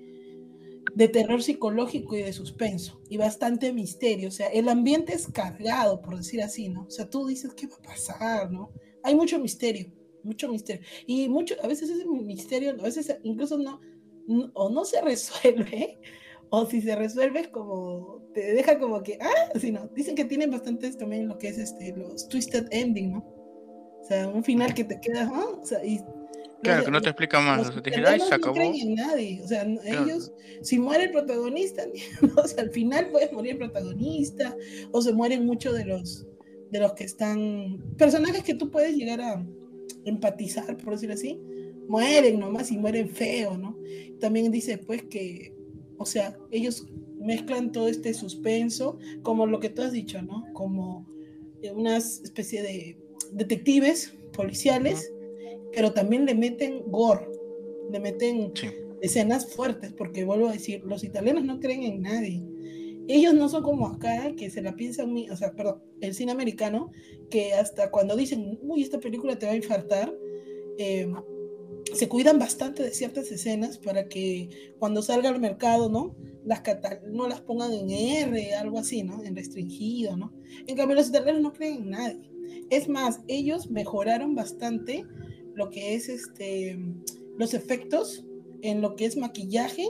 de 0.94 1.08
terror 1.08 1.42
psicológico 1.42 2.16
y 2.16 2.22
de 2.22 2.32
suspenso 2.32 3.00
y 3.08 3.16
bastante 3.16 3.72
misterio. 3.72 4.28
O 4.28 4.32
sea, 4.32 4.48
el 4.48 4.68
ambiente 4.68 5.12
es 5.12 5.26
cargado, 5.26 6.00
por 6.00 6.16
decir 6.16 6.42
así, 6.42 6.68
¿no? 6.68 6.84
O 6.84 6.90
sea, 6.90 7.08
tú 7.08 7.26
dices, 7.26 7.52
¿qué 7.54 7.66
va 7.66 7.76
a 7.76 7.82
pasar, 7.82 8.50
no? 8.50 8.70
Hay 9.02 9.14
mucho 9.14 9.38
misterio, 9.38 9.92
mucho 10.22 10.48
misterio. 10.48 10.82
Y 11.06 11.28
mucho, 11.28 11.56
a 11.62 11.66
veces 11.66 11.90
ese 11.90 12.06
misterio, 12.06 12.70
a 12.70 12.82
veces 12.82 13.16
incluso 13.24 13.58
no, 13.58 13.80
o 14.54 14.70
no 14.70 14.84
se 14.84 15.00
resuelve, 15.02 15.98
o 16.50 16.66
si 16.66 16.80
se 16.80 16.94
resuelve 16.94 17.40
es 17.40 17.48
como, 17.48 18.22
te 18.32 18.54
deja 18.54 18.78
como 18.78 19.02
que, 19.02 19.18
ah, 19.20 19.50
así 19.54 19.72
no. 19.72 19.88
Dicen 19.88 20.14
que 20.14 20.24
tienen 20.24 20.50
bastantes 20.50 20.96
también 20.96 21.28
lo 21.28 21.38
que 21.38 21.48
es 21.48 21.58
este, 21.58 21.94
los 21.96 22.28
twisted 22.28 22.68
ending, 22.70 23.14
¿no? 23.14 23.18
O 24.00 24.06
sea, 24.06 24.28
un 24.28 24.44
final 24.44 24.74
que 24.74 24.84
te 24.84 25.00
queda, 25.00 25.30
¿ah? 25.32 25.46
O 25.60 25.66
sea, 25.66 25.84
y 25.84 25.98
Claro, 26.64 26.84
que 26.84 26.90
no 26.90 27.00
te 27.02 27.10
explica 27.10 27.40
más. 27.40 27.68
O 27.68 27.72
sea, 27.72 27.82
te 27.82 27.92
se 27.92 28.00
acabó. 28.00 28.46
No 28.46 28.52
creen 28.54 28.74
en 28.74 28.94
nadie. 28.94 29.40
O 29.42 29.46
sea, 29.46 29.66
ellos, 29.84 30.32
si 30.62 30.78
muere 30.78 31.04
el 31.04 31.10
protagonista, 31.12 31.84
o 32.36 32.48
sea, 32.48 32.64
al 32.64 32.70
final 32.70 33.08
puede 33.08 33.30
morir 33.32 33.52
el 33.52 33.58
protagonista, 33.58 34.56
o 34.90 35.02
se 35.02 35.12
mueren 35.12 35.46
muchos 35.46 35.74
de 35.74 35.84
los, 35.84 36.26
de 36.70 36.80
los 36.80 36.94
que 36.94 37.04
están. 37.04 37.78
Personajes 37.96 38.42
que 38.42 38.54
tú 38.54 38.70
puedes 38.70 38.96
llegar 38.96 39.20
a 39.20 39.46
empatizar, 40.04 40.76
por 40.78 40.94
decir 40.94 41.12
así, 41.12 41.40
mueren 41.86 42.40
nomás 42.40 42.70
y 42.72 42.78
mueren 42.78 43.08
feo, 43.08 43.56
¿no? 43.56 43.78
También 44.20 44.50
dice, 44.50 44.78
pues, 44.78 45.02
que, 45.04 45.54
o 45.98 46.06
sea, 46.06 46.36
ellos 46.50 46.86
mezclan 47.18 47.72
todo 47.72 47.88
este 47.88 48.14
suspenso, 48.14 48.98
como 49.22 49.46
lo 49.46 49.60
que 49.60 49.70
tú 49.70 49.82
has 49.82 49.92
dicho, 49.92 50.20
¿no? 50.22 50.46
Como 50.52 51.06
una 51.74 51.96
especie 51.96 52.62
de 52.62 52.98
detectives 53.32 54.14
policiales, 54.32 55.12
pero 55.74 55.92
también 55.92 56.26
le 56.26 56.34
meten 56.34 56.82
gore, 56.86 57.28
le 57.90 58.00
meten 58.00 58.52
escenas 59.00 59.54
fuertes, 59.54 59.92
porque 59.92 60.24
vuelvo 60.24 60.48
a 60.48 60.52
decir, 60.52 60.82
los 60.84 61.04
italianos 61.04 61.44
no 61.44 61.60
creen 61.60 61.82
en 61.82 62.02
nadie. 62.02 62.42
Ellos 63.06 63.34
no 63.34 63.48
son 63.48 63.62
como 63.62 63.86
acá, 63.86 64.32
que 64.36 64.48
se 64.48 64.62
la 64.62 64.76
piensan, 64.76 65.14
o 65.30 65.36
sea, 65.36 65.52
perdón, 65.52 65.82
el 66.00 66.14
cine 66.14 66.32
americano, 66.32 66.90
que 67.28 67.52
hasta 67.52 67.90
cuando 67.90 68.16
dicen, 68.16 68.58
uy, 68.62 68.82
esta 68.82 68.98
película 68.98 69.38
te 69.38 69.46
va 69.46 69.52
a 69.52 69.56
infartar, 69.56 70.14
eh, 70.78 71.12
se 71.92 72.08
cuidan 72.08 72.38
bastante 72.38 72.82
de 72.82 72.90
ciertas 72.92 73.30
escenas 73.30 73.78
para 73.78 74.08
que 74.08 74.74
cuando 74.78 75.02
salga 75.02 75.28
al 75.28 75.40
mercado, 75.40 75.90
¿no? 75.90 76.16
Las 76.44 76.62
no 77.10 77.28
las 77.28 77.40
pongan 77.40 77.72
en 77.72 77.90
R, 77.90 78.54
algo 78.54 78.78
así, 78.78 79.02
¿no? 79.02 79.22
En 79.22 79.36
restringido, 79.36 80.16
¿no? 80.16 80.32
En 80.66 80.76
cambio, 80.76 80.96
los 80.96 81.08
italianos 81.08 81.42
no 81.42 81.52
creen 81.52 81.82
en 81.82 81.90
nadie. 81.90 82.30
Es 82.70 82.88
más, 82.88 83.20
ellos 83.28 83.70
mejoraron 83.70 84.34
bastante 84.34 85.04
lo 85.54 85.70
que 85.70 85.94
es 85.94 86.08
este, 86.08 86.78
los 87.38 87.54
efectos 87.54 88.24
en 88.62 88.80
lo 88.80 88.96
que 88.96 89.04
es 89.04 89.16
maquillaje 89.16 89.88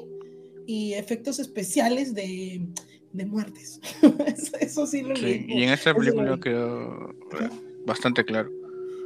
y 0.67 0.95
efectos 0.95 1.39
especiales 1.39 2.15
de, 2.15 2.67
de 3.13 3.27
muertes. 3.27 3.81
eso, 4.61 4.87
sí 4.87 5.03
lo 5.03 5.17
sí, 5.17 5.47
Y 5.49 5.63
en 5.63 5.71
esta 5.71 5.95
película 5.95 6.39
quedó 6.41 7.15
bastante 7.87 8.25
claro. 8.25 8.51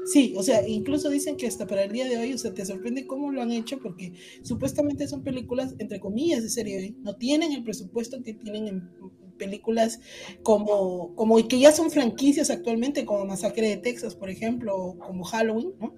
Sí, 0.07 0.33
o 0.39 0.43
sea, 0.43 0.67
incluso 0.67 1.11
dicen 1.11 1.37
que 1.37 1.47
hasta 1.47 1.67
para 1.67 1.85
el 1.85 1.93
día 1.93 2.07
de 2.09 2.17
hoy, 2.17 2.33
o 2.33 2.39
sea, 2.39 2.55
te 2.55 2.65
sorprende 2.65 3.07
cómo 3.07 3.31
lo 3.31 3.43
han 3.43 3.53
hecho 3.53 3.79
porque 3.79 4.15
supuestamente 4.43 5.07
son 5.07 5.23
películas, 5.23 5.75
entre 5.79 6.01
comillas, 6.01 6.43
de 6.43 6.49
serie 6.49 6.77
B, 6.79 6.95
no 7.03 7.17
tienen 7.17 7.53
el 7.53 7.63
presupuesto 7.63 8.23
que 8.23 8.33
tienen 8.33 8.69
en 8.69 8.91
películas 9.37 10.01
como, 10.43 11.15
como 11.15 11.47
que 11.47 11.59
ya 11.59 11.73
son 11.73 11.91
franquicias 11.91 12.49
actualmente, 12.49 13.05
como 13.05 13.27
Masacre 13.27 13.69
de 13.69 13.77
Texas, 13.77 14.15
por 14.15 14.31
ejemplo, 14.31 14.75
o 14.77 14.99
como 14.99 15.25
Halloween, 15.25 15.75
¿no? 15.79 15.95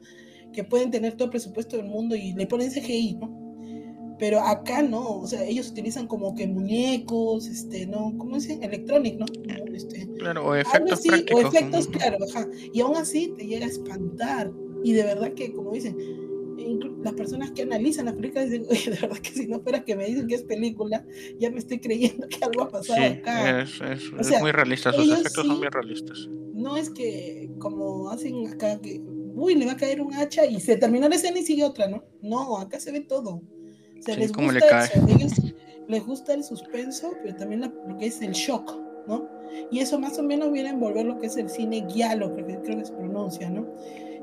Que 0.52 0.64
pueden 0.64 0.90
tener 0.90 1.14
todo 1.14 1.26
el 1.26 1.30
presupuesto 1.30 1.76
del 1.76 1.87
mundo 1.87 2.16
y 2.16 2.33
le 2.33 2.47
ponen 2.47 2.71
CGI, 2.71 3.16
¿no? 3.21 3.40
pero 4.21 4.38
acá 4.40 4.83
no, 4.83 5.21
o 5.21 5.26
sea, 5.26 5.42
ellos 5.45 5.71
utilizan 5.71 6.07
como 6.07 6.35
que 6.35 6.47
muñecos, 6.47 7.47
este, 7.47 7.87
¿no? 7.87 8.14
¿Cómo 8.19 8.37
dicen? 8.37 8.62
Electronic, 8.62 9.19
¿no? 9.19 9.25
Este, 9.75 10.07
claro, 10.19 10.45
o 10.45 10.54
efectos 10.54 11.00
prácticos. 11.00 11.42
O 11.42 11.49
efectos, 11.49 11.88
claro, 11.88 12.19
ajá. 12.28 12.47
Y 12.75 12.83
aún 12.83 12.97
así 12.97 13.33
te 13.38 13.47
llega 13.47 13.64
a 13.64 13.71
espantar. 13.71 14.52
Y 14.85 14.92
de 14.92 15.04
verdad 15.04 15.33
que, 15.33 15.52
como 15.54 15.73
dicen, 15.73 15.97
las 17.02 17.14
personas 17.14 17.52
que 17.52 17.62
analizan 17.62 18.04
las 18.04 18.14
películas 18.14 18.50
dicen, 18.50 18.66
oye, 18.71 18.90
de 18.90 19.00
verdad 19.00 19.19
que 19.23 19.30
si 19.30 19.47
no 19.47 19.61
fuera 19.61 19.85
que 19.87 19.97
me 19.97 20.04
dicen 20.04 20.26
que 20.26 20.35
es 20.35 20.42
película, 20.42 21.02
ya 21.38 21.50
me 21.50 21.59
estoy 21.59 21.80
creyendo 21.80 22.28
que 22.28 22.45
algo 22.45 22.64
ha 22.64 22.69
pasado 22.69 23.02
acá. 23.02 23.62
Es, 23.62 23.80
es, 23.80 24.30
es 24.33 24.40
muy 24.42 24.52
realista, 24.52 24.92
sus 24.92 25.11
efectos 25.11 25.47
son 25.47 25.59
muy 25.59 25.69
realistas. 25.69 26.28
No 26.52 26.76
es 26.76 26.90
que 26.90 27.50
como 27.59 28.11
hacen 28.11 28.49
acá 28.49 28.78
que, 28.83 29.00
uy, 29.34 29.54
le 29.54 29.66
va 29.66 29.72
a 29.72 29.76
caer 29.76 30.00
un 30.00 30.14
hacha 30.14 30.46
y 30.46 30.60
se 30.60 30.76
terminó 30.76 31.08
la 31.08 31.16
escena 31.16 31.38
y 31.38 31.44
sigue 31.44 31.64
otra, 31.64 31.88
¿no? 31.88 32.04
No, 32.22 32.58
acá 32.58 32.80
se 32.80 32.92
ve 32.92 33.00
todo 33.00 33.42
les 34.06 34.32
gusta 34.32 34.52
le 34.52 34.60
cae. 34.60 34.88
ellos 35.08 35.32
les 35.88 36.06
gusta 36.06 36.34
el 36.34 36.44
suspenso, 36.44 37.12
pero 37.22 37.34
también 37.37 37.60
lo 37.60 37.96
que 37.99 38.06
es 38.06 38.22
el 38.22 38.32
shock, 38.32 38.78
¿no? 39.08 39.28
Y 39.72 39.80
eso 39.80 39.99
más 39.99 40.18
o 40.18 40.22
menos 40.22 40.52
viene 40.52 40.68
a 40.68 40.72
envolver 40.72 41.04
lo 41.04 41.18
que 41.18 41.26
es 41.26 41.37
el 41.37 41.50
cine 41.50 41.84
guialo, 41.92 42.34
que 42.37 42.44
creo 42.44 42.78
que 42.78 42.84
se 42.84 42.92
pronuncia, 42.92 43.50
¿no? 43.50 43.66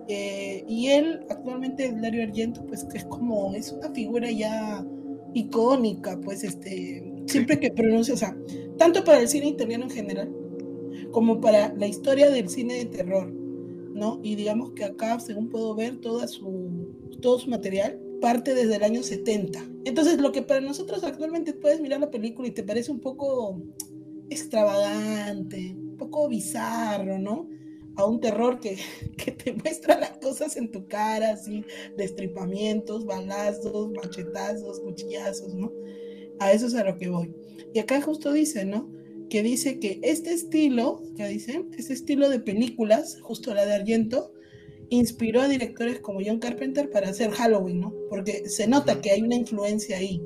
Eh, 0.08 0.64
y 0.68 0.88
él, 0.88 1.26
actualmente, 1.30 1.94
Dario 2.02 2.24
Argento, 2.24 2.66
pues 2.66 2.86
que 2.86 3.00
es 3.00 3.06
como, 3.06 3.54
es 3.54 3.74
una 3.74 3.92
figura 3.92 4.32
ya 4.32 4.86
icónica, 5.34 6.18
pues 6.22 6.46
este, 6.46 7.04
siempre 7.26 7.60
que 7.60 7.72
pronuncia, 7.72 8.14
o 8.14 8.18
sea, 8.18 8.38
tanto 8.78 9.04
para 9.04 9.20
el 9.20 9.28
cine 9.28 9.48
italiano 9.48 9.84
en 9.84 9.90
general, 9.90 10.34
como 11.12 11.42
para 11.42 11.74
la 11.74 11.88
historia 11.88 12.30
del 12.30 12.48
cine 12.48 12.76
de 12.76 12.86
terror, 12.86 13.34
¿no? 13.98 14.20
Y 14.24 14.36
digamos 14.36 14.72
que 14.72 14.86
acá, 14.86 15.20
según 15.20 15.50
puedo 15.50 15.76
ver, 15.76 15.98
toda 15.98 16.28
su, 16.28 16.96
todo 17.22 17.40
su 17.40 17.50
material 17.50 18.00
parte 18.22 18.56
desde 18.56 18.76
el 18.76 18.84
año 18.84 19.04
70. 19.04 19.64
Entonces, 19.86 20.20
lo 20.20 20.32
que 20.32 20.42
para 20.42 20.62
nosotros 20.62 21.04
actualmente 21.04 21.54
puedes 21.54 21.82
mirar 21.82 22.00
la 22.00 22.12
película 22.12 22.48
y 22.48 22.52
te 22.52 22.64
parece 22.64 22.92
un 22.92 23.00
poco 23.00 23.62
extravagante, 24.30 25.76
un 25.76 25.98
poco 25.98 26.28
bizarro, 26.28 27.20
¿no? 27.20 27.50
A 27.96 28.06
un 28.06 28.20
terror 28.20 28.60
que, 28.60 28.78
que 29.18 29.32
te 29.32 29.54
muestra 29.54 30.00
las 30.00 30.18
cosas 30.20 30.58
en 30.58 30.72
tu 30.72 30.88
cara, 30.88 31.32
así, 31.32 31.64
destripamientos, 31.98 33.06
balazos, 33.06 33.92
machetazos, 33.92 34.80
cuchillazos, 34.80 35.54
¿no? 35.54 35.72
A 36.40 36.52
eso 36.52 36.68
es 36.68 36.76
a 36.76 36.84
lo 36.84 36.98
que 36.98 37.10
voy. 37.10 37.34
Y 37.74 37.80
acá 37.80 38.02
justo 38.02 38.32
dice, 38.32 38.66
¿no? 38.66 38.97
Que 39.30 39.44
dice 39.44 39.80
que 39.80 40.00
este 40.04 40.34
estilo, 40.34 41.04
¿qué 41.16 41.28
dice? 41.28 41.66
Este 41.78 41.94
estilo 41.94 42.30
de 42.30 42.40
películas, 42.40 43.20
justo 43.22 43.54
la 43.54 43.66
de 43.66 43.74
Argento, 43.74 44.32
inspiró 44.90 45.42
a 45.42 45.48
directores 45.48 46.00
como 46.00 46.20
John 46.26 46.40
Carpenter 46.40 46.90
para 46.90 47.10
hacer 47.10 47.32
Halloween, 47.32 47.82
¿no? 47.82 47.94
Porque 48.10 48.48
se 48.48 48.68
nota 48.68 49.02
que 49.02 49.12
hay 49.12 49.22
una 49.22 49.36
influencia 49.36 49.98
ahí, 49.98 50.22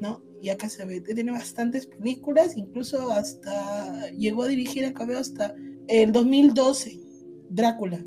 ¿no? 0.00 0.22
Y 0.40 0.48
acá 0.50 0.68
se 0.68 0.84
ve, 0.84 1.00
tiene 1.00 1.32
bastantes 1.32 1.86
películas, 1.86 2.56
incluso 2.56 3.10
hasta 3.10 4.10
llegó 4.12 4.44
a 4.44 4.48
dirigir, 4.48 4.84
acabé 4.84 5.16
hasta 5.16 5.54
el 5.88 6.12
2012, 6.12 7.00
Drácula. 7.50 8.04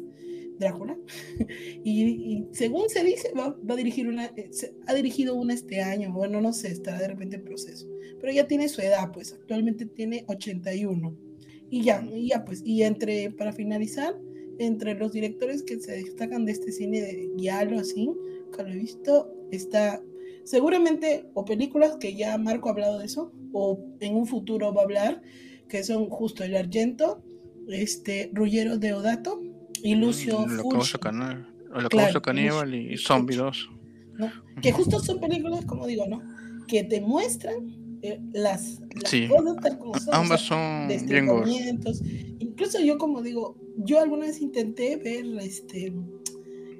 Drácula. 0.60 0.98
y, 1.84 2.46
según 2.52 2.90
se 2.90 3.04
dice, 3.04 3.32
va, 3.38 3.56
a 3.68 3.76
dirigir 3.76 4.08
una, 4.08 4.26
eh, 4.36 4.50
ha 4.86 4.94
dirigido 4.94 5.36
una 5.36 5.54
este 5.54 5.82
año, 5.82 6.12
bueno, 6.12 6.42
no 6.42 6.54
sé, 6.54 6.70
está 6.70 6.98
de 6.98 7.08
repente 7.08 7.36
en 7.38 7.44
proceso. 7.44 7.88
Pero 8.20 8.34
ya 8.34 8.48
tiene 8.48 8.70
su 8.70 8.82
edad, 8.82 9.12
pues 9.12 9.34
actualmente 9.34 9.86
tiene 9.86 10.26
81. 10.28 11.16
Y 11.70 11.84
ya, 11.84 12.06
y 12.14 12.30
ya, 12.30 12.46
pues, 12.46 12.62
y 12.66 12.84
entre, 12.84 13.32
para 13.32 13.52
finalizar, 13.52 14.18
entre 14.60 14.96
los 14.96 15.12
directores 15.12 15.64
que 15.64 15.80
se 15.80 15.92
destacan 15.92 16.46
de 16.46 16.54
este 16.54 16.72
cine 16.72 17.02
de 17.02 17.30
guialo 17.36 17.80
así, 17.80 18.10
que 18.56 18.64
lo 18.64 18.70
he 18.70 18.76
visto, 18.76 19.32
está 19.52 20.02
seguramente 20.44 21.26
o 21.34 21.44
películas 21.44 21.98
que 21.98 22.16
ya 22.16 22.38
Marco 22.38 22.70
ha 22.70 22.72
hablado 22.72 23.00
de 23.00 23.06
eso, 23.06 23.32
o 23.52 23.80
en 24.00 24.16
un 24.16 24.26
futuro 24.26 24.74
va 24.74 24.82
a 24.82 24.86
hablar, 24.86 25.22
que 25.68 25.84
son 25.84 26.10
justo 26.10 26.44
El 26.44 26.56
Argento, 26.56 27.22
este, 27.68 28.30
Ruggero 28.34 28.78
de 28.78 28.94
Odato 28.94 29.42
y 29.84 29.96
Lucio 29.96 30.39
mm, 30.39 31.00
Canal, 31.00 31.48
Lo 32.13 32.22
Caníbal 32.22 32.74
y 32.75 32.98
Zombie 32.98 33.36
2. 33.36 33.69
Que 34.62 34.72
justo 34.72 35.00
son 35.00 35.19
películas, 35.19 35.65
como 35.65 35.86
digo, 35.86 36.05
¿no? 36.07 36.22
Que 36.67 36.84
te 36.84 37.01
muestran 37.01 38.00
eh, 38.01 38.19
las, 38.34 38.81
cosas 39.29 39.55
tal 39.62 39.77
como 39.77 40.00
son. 40.00 40.15
Ambas 40.15 40.41
son 40.41 40.88
bien 40.88 41.79
Incluso 42.39 42.79
yo, 42.79 42.98
como 42.98 43.22
digo, 43.22 43.55
yo 43.77 44.00
alguna 44.00 44.25
vez 44.25 44.41
intenté 44.41 44.98
ver 44.98 45.25
este 45.39 45.93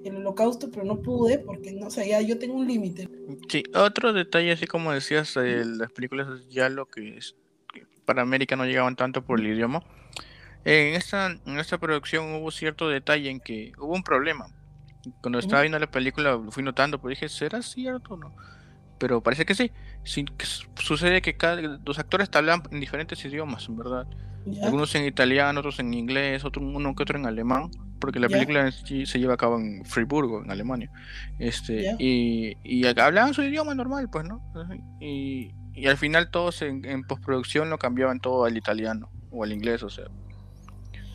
el 0.04 0.16
holocausto, 0.16 0.72
pero 0.72 0.86
no 0.86 1.02
pude 1.02 1.40
porque 1.40 1.74
no 1.74 1.90
sé, 1.92 2.08
ya 2.08 2.22
yo 2.22 2.40
tengo 2.40 2.56
un 2.56 2.68
límite. 2.68 3.10
Sí, 3.50 3.64
otro 3.74 4.14
detalle, 4.14 4.52
así 4.52 4.66
como 4.66 4.92
decías, 4.92 5.34
de 5.34 5.66
las 5.66 5.92
películas 5.92 6.28
ya 6.50 6.70
lo 6.70 6.86
que, 6.86 7.18
es, 7.18 7.36
para 8.06 8.22
América 8.22 8.56
no 8.56 8.66
llegaban 8.66 8.96
tanto 8.96 9.24
por 9.24 9.40
el 9.40 9.48
idioma. 9.48 9.84
En 10.68 10.96
esta, 10.96 11.28
en 11.28 11.60
esta 11.60 11.78
producción 11.78 12.36
hubo 12.36 12.52
cierto 12.52 12.90
detalle 12.90 13.30
en 13.30 13.40
que 13.40 13.72
hubo 13.80 13.94
un 13.94 14.04
problema. 14.04 14.48
Cuando 15.22 15.40
estaba 15.40 15.62
viendo 15.62 15.80
la 15.80 15.90
película 15.90 16.32
lo 16.32 16.52
fui 16.52 16.62
notando, 16.62 17.00
pero 17.00 17.12
dije, 17.12 17.30
¿será 17.30 17.62
cierto 17.62 18.16
o 18.16 18.18
no? 18.18 18.36
Pero 19.00 19.22
parece 19.22 19.46
que 19.46 19.56
sí. 19.56 19.72
sucede 20.76 21.22
que 21.22 21.38
cada, 21.38 21.62
los 21.62 22.00
actores 22.00 22.30
hablan 22.34 22.64
en 22.72 22.82
diferentes 22.82 23.24
idiomas, 23.24 23.68
verdad. 23.70 24.08
Algunos 24.62 24.94
en 24.96 25.06
italiano, 25.06 25.62
otros 25.62 25.80
en 25.80 25.94
inglés, 25.94 26.44
otro, 26.44 26.62
uno 26.62 26.96
que 26.96 27.04
otro 27.04 27.18
en 27.18 27.26
alemán, 27.26 27.70
porque 28.00 28.20
la 28.20 28.28
película 28.28 28.70
se 28.72 29.20
lleva 29.20 29.36
a 29.36 29.38
cabo 29.38 29.58
en 29.58 29.86
Friburgo, 29.86 30.44
en 30.44 30.52
Alemania. 30.52 30.92
Este, 31.40 31.96
y, 31.98 32.58
y 32.64 32.86
hablaban 32.86 33.34
su 33.34 33.42
idioma 33.42 33.74
normal, 33.74 34.10
pues, 34.10 34.26
¿no? 34.26 34.42
Y, 35.00 35.54
y 35.74 35.88
al 35.88 35.96
final 35.96 36.30
todos 36.30 36.62
en, 36.62 37.04
postproducción 37.04 37.70
lo 37.70 37.78
cambiaban 37.78 38.20
todo 38.20 38.44
al 38.44 38.58
italiano 38.58 39.10
o 39.32 39.46
al 39.46 39.54
inglés, 39.54 39.84
o 39.84 39.90
sea. 39.90 40.08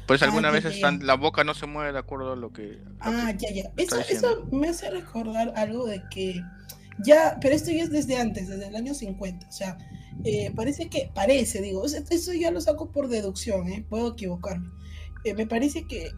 Pues 0.07 0.23
algunas 0.23 0.53
veces 0.53 0.75
están, 0.75 1.07
la 1.07 1.15
boca 1.15 1.45
no 1.45 1.55
se 1.55 1.67
mueve 1.67 1.93
de 1.93 1.99
acuerdo 1.99 2.33
a 2.33 2.37
lo 2.37 2.53
que. 2.53 2.79
ah, 3.01 3.33
ya, 3.39 3.51
ya. 3.51 3.71
Eso, 3.77 3.99
eso 4.01 4.49
me 4.51 4.69
hace 4.69 4.91
recordar 4.91 5.53
algo 5.57 5.87
de 5.87 6.03
que 6.11 6.43
ya, 7.05 7.39
pero 7.41 7.55
esto 7.55 7.71
ya 7.71 7.85
es 7.85 7.91
desde 7.91 8.17
antes, 8.17 8.49
desde 8.49 8.69
el 8.69 8.77
año 8.77 8.95
50, 8.95 9.49
o 9.49 9.53
sea, 9.53 9.79
eh, 10.25 10.53
parece 10.55 10.89
que, 10.89 11.11
parece, 11.15 11.61
digo, 11.61 11.85
eso 11.85 12.33
ya 12.33 12.51
lo 12.51 12.61
saco 12.61 12.91
por 12.91 13.09
deducción, 13.09 13.69
¿eh? 13.69 13.85
puedo 13.89 14.13
equivocarme. 14.13 14.69
Eh, 15.25 15.35
me 15.35 15.47
parece 15.47 15.87
que 15.87 16.11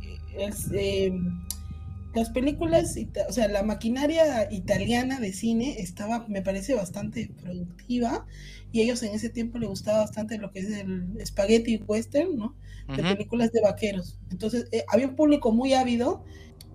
las 2.15 2.31
películas, 2.31 2.97
o 3.29 3.33
sea, 3.33 3.49
la 3.49 3.63
maquinaria 3.63 4.51
italiana 4.53 5.21
de 5.21 5.33
cine 5.33 5.77
estaba, 5.81 6.27
me 6.29 6.43
parece, 6.43 6.75
bastante 6.75 7.31
productiva 7.43 8.27
y 8.73 8.83
ellos 8.83 9.03
en 9.03 9.15
ese 9.15 9.31
tiempo 9.31 9.59
les 9.59 9.69
gustaba 9.69 9.99
bastante 9.99 10.39
lo 10.39 10.51
que 10.51 10.61
es 10.61 10.71
el 10.71 11.19
spaghetti 11.25 11.77
western, 11.77 12.37
¿no? 12.37 12.57
De 12.89 13.03
películas 13.03 13.51
de 13.53 13.63
vaqueros. 13.63 14.19
Entonces, 14.31 14.69
había 14.89 15.09
un 15.09 15.17
público 15.17 15.53
muy 15.53 15.73
ávido. 15.73 16.25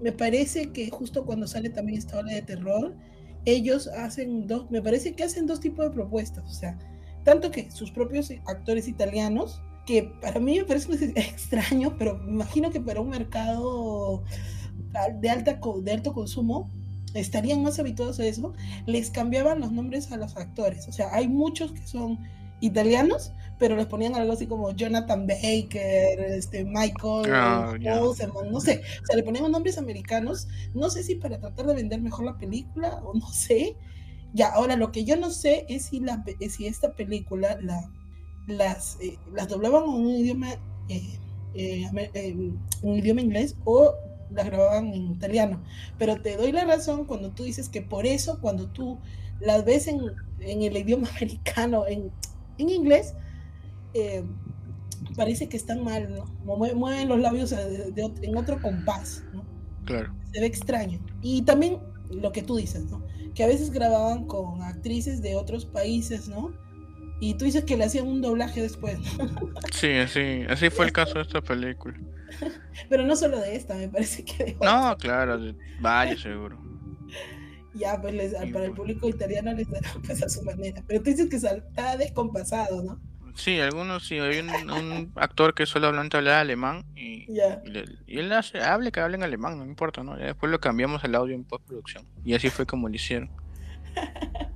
Me 0.02 0.12
parece 0.12 0.72
que 0.72 0.90
justo 0.90 1.26
cuando 1.26 1.46
sale 1.48 1.70
también 1.70 2.00
esta 2.00 2.18
ola 2.18 2.34
de 2.34 2.42
terror, 2.42 2.96
ellos 3.46 3.88
hacen 3.88 4.48
dos, 4.48 4.70
me 4.72 4.82
parece 4.82 5.14
que 5.14 5.24
hacen 5.24 5.46
dos 5.46 5.60
tipos 5.60 5.86
de 5.86 5.92
propuestas, 5.92 6.44
o 6.46 6.54
sea, 6.54 6.78
Tanto 7.24 7.52
que 7.52 7.70
sus 7.72 7.92
propios 7.92 8.32
actores 8.46 8.88
italianos, 8.88 9.62
que 9.86 10.04
para 10.22 10.40
mí 10.40 10.58
me 10.58 10.66
parece 10.66 11.14
extraño, 11.16 11.96
pero 11.98 12.18
me 12.18 12.32
imagino 12.32 12.72
que 12.72 12.80
para 12.80 13.02
un 13.02 13.10
mercado 13.10 14.24
de, 15.20 15.30
alta, 15.30 15.60
de 15.84 15.92
alto 15.92 16.14
consumo 16.14 16.72
estarían 17.14 17.64
más 17.64 17.80
habituados 17.80 18.20
a 18.20 18.26
eso, 18.26 18.54
les 18.86 19.10
cambiaban 19.10 19.60
los 19.60 19.72
nombres 19.72 20.12
a 20.12 20.18
los 20.18 20.38
actores. 20.38 20.88
O 20.88 20.92
sea, 20.92 21.14
hay 21.14 21.28
muchos 21.28 21.72
que 21.72 21.86
son 21.86 22.20
italianos, 22.62 23.32
pero 23.58 23.76
les 23.76 23.86
ponían 23.86 24.16
algo 24.16 24.34
así 24.34 24.48
como 24.48 24.72
Jonathan 24.72 25.28
Baker, 25.28 26.20
este, 26.20 26.64
Michael, 26.64 27.32
ah, 27.32 27.76
no 27.80 28.14
sé, 28.14 28.82
o 29.04 29.06
sea, 29.06 29.16
le 29.16 29.24
ponían 29.24 29.52
nombres 29.52 29.78
americanos, 29.78 30.48
no 30.74 30.90
sé 30.90 31.04
si 31.04 31.16
para 31.16 31.40
tratar 31.40 31.66
de 31.68 31.76
vender 31.76 32.02
mejor 32.02 32.26
la 32.26 32.38
película 32.38 33.02
o 33.04 33.14
no 33.14 33.28
sé. 33.32 33.76
Ya, 34.34 34.50
ahora 34.50 34.76
lo 34.76 34.92
que 34.92 35.04
yo 35.04 35.18
no 35.18 35.32
sé 35.32 35.66
es 35.70 35.86
si, 35.86 36.00
la, 36.00 36.24
si 36.50 36.68
esta 36.68 36.94
película 36.94 37.58
la, 37.62 37.90
las, 38.48 38.98
eh, 39.02 39.18
las 39.34 39.48
doblaban 39.48 39.84
en 39.84 39.90
un 39.90 40.10
idioma, 40.10 40.54
eh, 40.88 41.20
eh, 41.56 41.90
un 42.82 42.98
idioma 42.98 43.22
inglés 43.22 43.56
o 43.66 43.96
las 44.30 44.46
grababan 44.46 44.94
en 44.94 45.12
italiano. 45.12 45.62
Pero 45.98 46.22
te 46.22 46.38
doy 46.38 46.52
la 46.52 46.66
razón 46.66 47.06
cuando 47.06 47.32
tú 47.32 47.44
dices 47.44 47.70
que 47.70 47.82
por 47.82 48.06
eso 48.06 48.40
cuando 48.40 48.68
tú 48.68 49.00
las 49.40 49.66
ves 49.66 49.88
en, 49.88 50.00
en 50.40 50.62
el 50.62 50.78
idioma 50.78 51.10
americano, 51.16 51.88
en, 51.88 52.12
en 52.60 52.70
inglés, 52.70 53.16
eh, 53.94 54.24
parece 55.16 55.50
que 55.50 55.58
están 55.58 55.84
mal, 55.84 56.14
¿no? 56.14 56.26
Mueven 56.46 57.10
los 57.10 57.20
labios 57.20 57.52
en 57.52 58.38
otro 58.38 58.62
compás, 58.62 59.24
¿no? 59.34 59.44
Claro. 59.86 60.14
Se 60.32 60.40
ve 60.40 60.46
extraño. 60.46 61.00
Y 61.22 61.42
también 61.42 61.80
lo 62.10 62.32
que 62.32 62.44
tú 62.44 62.58
dices, 62.58 62.86
¿no? 62.86 63.04
Que 63.34 63.44
a 63.44 63.48
veces 63.48 63.72
grababan 63.72 64.26
con 64.26 64.62
actrices 64.62 65.22
de 65.22 65.36
otros 65.36 65.66
países, 65.66 66.28
¿no? 66.28 66.52
Y 67.22 67.34
tú 67.34 67.46
dices 67.46 67.66
que 67.66 67.76
le 67.76 67.86
hacían 67.86 68.08
un 68.08 68.22
doblaje 68.22 68.62
después. 68.62 68.98
Sí, 69.72 69.94
así, 69.94 70.44
así 70.50 70.70
fue 70.70 70.86
el 70.86 70.92
caso 70.92 71.16
de 71.16 71.22
esta 71.22 71.42
película. 71.42 71.98
Pero 72.90 73.04
no 73.04 73.16
solo 73.16 73.40
de 73.40 73.56
esta, 73.56 73.76
me 73.76 73.88
parece 73.88 74.26
que 74.26 74.44
de 74.44 74.58
No, 74.62 74.96
claro, 74.98 75.38
de 75.38 75.56
varios 75.80 76.22
seguro. 76.22 76.60
Ya, 77.74 78.02
pues 78.02 78.34
para 78.52 78.66
el 78.66 78.74
público 78.74 79.08
italiano 79.08 79.54
les 79.54 79.70
dará 79.70 79.90
pues 80.06 80.24
a 80.24 80.30
su 80.30 80.44
manera. 80.44 80.84
Pero 80.88 81.02
tú 81.02 81.10
dices 81.12 81.30
que 81.30 81.36
está 81.36 81.98
descompasado, 81.98 82.84
¿no? 82.84 83.00
Sí, 83.36 83.60
algunos 83.60 84.06
sí. 84.06 84.20
Hay 84.20 84.40
un, 84.40 85.12
actor 85.16 85.54
que 85.54 85.66
solamente 85.66 86.18
habla 86.18 86.42
alemán 86.42 86.84
y, 86.96 87.26
y, 87.32 88.20
él 88.20 88.32
hace, 88.34 88.60
hable 88.60 88.92
que 88.92 89.00
hable 89.00 89.16
en 89.16 89.24
alemán, 89.24 89.58
no 89.58 89.66
importa, 89.66 90.04
¿no? 90.04 90.18
después 90.18 90.52
lo 90.52 90.60
cambiamos 90.60 91.04
el 91.04 91.16
audio 91.16 91.36
en 91.36 91.46
postproducción. 91.46 92.06
Y 92.26 92.34
así 92.34 92.50
fue 92.50 92.66
como 92.66 92.90
lo 92.90 92.96
hicieron. 92.96 93.30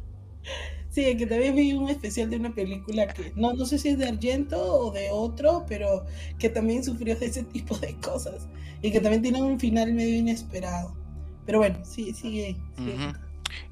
Sí, 0.93 1.17
que 1.17 1.25
también 1.25 1.55
vi 1.55 1.73
un 1.73 1.89
especial 1.89 2.29
de 2.29 2.35
una 2.35 2.53
película 2.53 3.07
que 3.07 3.33
no, 3.35 3.53
no 3.53 3.65
sé 3.65 3.79
si 3.79 3.89
es 3.89 3.97
de 3.97 4.07
Argento 4.07 4.61
o 4.61 4.91
de 4.91 5.09
otro, 5.09 5.65
pero 5.67 6.05
que 6.37 6.49
también 6.49 6.83
sufrió 6.83 7.15
de 7.15 7.25
ese 7.25 7.41
tipo 7.41 7.75
de 7.79 7.95
cosas 7.95 8.47
y 8.83 8.91
que 8.91 8.99
también 8.99 9.23
tiene 9.23 9.41
un 9.41 9.59
final 9.59 9.91
medio 9.91 10.19
inesperado. 10.19 10.95
Pero 11.45 11.59
bueno, 11.59 11.79
sí, 11.83 12.13
sigue. 12.13 12.55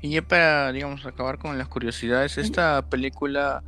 Y 0.02 0.10
ya 0.10 0.22
para, 0.22 0.72
digamos, 0.72 1.06
acabar 1.06 1.38
con 1.38 1.58
las 1.58 1.68
curiosidades, 1.68 2.38
esta 2.38 2.90
película 2.90 3.64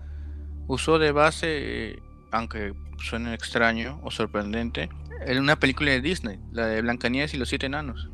usó 0.67 0.99
de 0.99 1.12
base, 1.12 2.01
aunque 2.32 2.73
suene 2.97 3.34
extraño 3.34 3.99
o 4.04 4.12
sorprendente, 4.12 4.89
en 5.25 5.39
una 5.39 5.58
película 5.58 5.91
de 5.91 6.01
Disney, 6.01 6.39
la 6.51 6.67
de 6.67 6.82
Blancanieves 6.82 7.34
y 7.34 7.38
los 7.38 7.49
siete 7.49 7.65
enanos. 7.65 8.10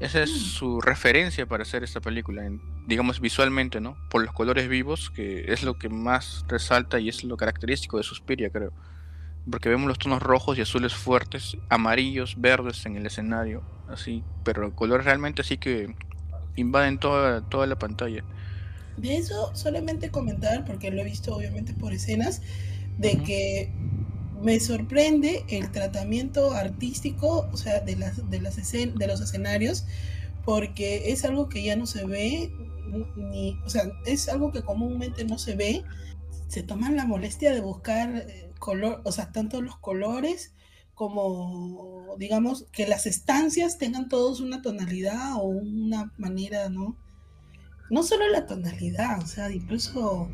Esa 0.00 0.22
es 0.22 0.30
mm. 0.30 0.34
su 0.34 0.80
referencia 0.80 1.46
para 1.46 1.62
hacer 1.62 1.84
esta 1.84 2.00
película, 2.00 2.42
digamos 2.86 3.20
visualmente, 3.20 3.80
¿no? 3.80 3.96
Por 4.10 4.24
los 4.24 4.34
colores 4.34 4.68
vivos, 4.68 5.10
que 5.10 5.52
es 5.52 5.62
lo 5.62 5.78
que 5.78 5.88
más 5.88 6.44
resalta 6.48 6.98
y 6.98 7.08
es 7.08 7.22
lo 7.24 7.36
característico 7.36 7.96
de 7.96 8.02
Suspiria, 8.02 8.50
creo. 8.50 8.72
Porque 9.50 9.68
vemos 9.68 9.86
los 9.86 9.98
tonos 9.98 10.22
rojos 10.22 10.58
y 10.58 10.62
azules 10.62 10.94
fuertes, 10.94 11.56
amarillos, 11.68 12.34
verdes 12.38 12.84
en 12.86 12.96
el 12.96 13.06
escenario, 13.06 13.62
así, 13.88 14.22
pero 14.44 14.74
colores 14.74 15.04
realmente 15.04 15.42
así 15.42 15.56
que 15.58 15.94
invaden 16.56 16.98
toda, 16.98 17.42
toda 17.48 17.66
la 17.66 17.78
pantalla. 17.78 18.24
De 18.96 19.16
eso 19.16 19.54
solamente 19.54 20.10
comentar, 20.10 20.64
porque 20.64 20.90
lo 20.90 21.00
he 21.00 21.04
visto 21.04 21.34
obviamente 21.34 21.74
por 21.74 21.92
escenas, 21.92 22.42
de 22.98 23.16
que 23.18 23.72
me 24.40 24.60
sorprende 24.60 25.44
el 25.48 25.70
tratamiento 25.70 26.52
artístico, 26.52 27.48
o 27.52 27.56
sea, 27.56 27.80
de, 27.80 27.96
las, 27.96 28.28
de, 28.30 28.40
las 28.40 28.56
de 28.56 29.06
los 29.06 29.20
escenarios, 29.20 29.86
porque 30.44 31.10
es 31.10 31.24
algo 31.24 31.48
que 31.48 31.62
ya 31.62 31.76
no 31.76 31.86
se 31.86 32.04
ve, 32.04 32.52
ni, 33.16 33.58
o 33.64 33.70
sea, 33.70 33.90
es 34.06 34.28
algo 34.28 34.52
que 34.52 34.62
comúnmente 34.62 35.24
no 35.24 35.38
se 35.38 35.56
ve. 35.56 35.82
Se 36.48 36.62
toman 36.62 36.96
la 36.96 37.06
molestia 37.06 37.52
de 37.52 37.60
buscar 37.60 38.14
eh, 38.14 38.50
color, 38.58 39.00
o 39.04 39.12
sea, 39.12 39.32
tanto 39.32 39.60
los 39.62 39.76
colores 39.78 40.52
como, 40.94 42.14
digamos, 42.18 42.66
que 42.72 42.86
las 42.86 43.06
estancias 43.06 43.78
tengan 43.78 44.08
todos 44.08 44.40
una 44.40 44.62
tonalidad 44.62 45.34
o 45.36 45.42
una 45.44 46.12
manera, 46.16 46.68
¿no? 46.68 46.96
No 47.90 48.02
solo 48.02 48.28
la 48.28 48.46
tonalidad, 48.46 49.22
o 49.22 49.26
sea, 49.26 49.50
incluso 49.50 50.28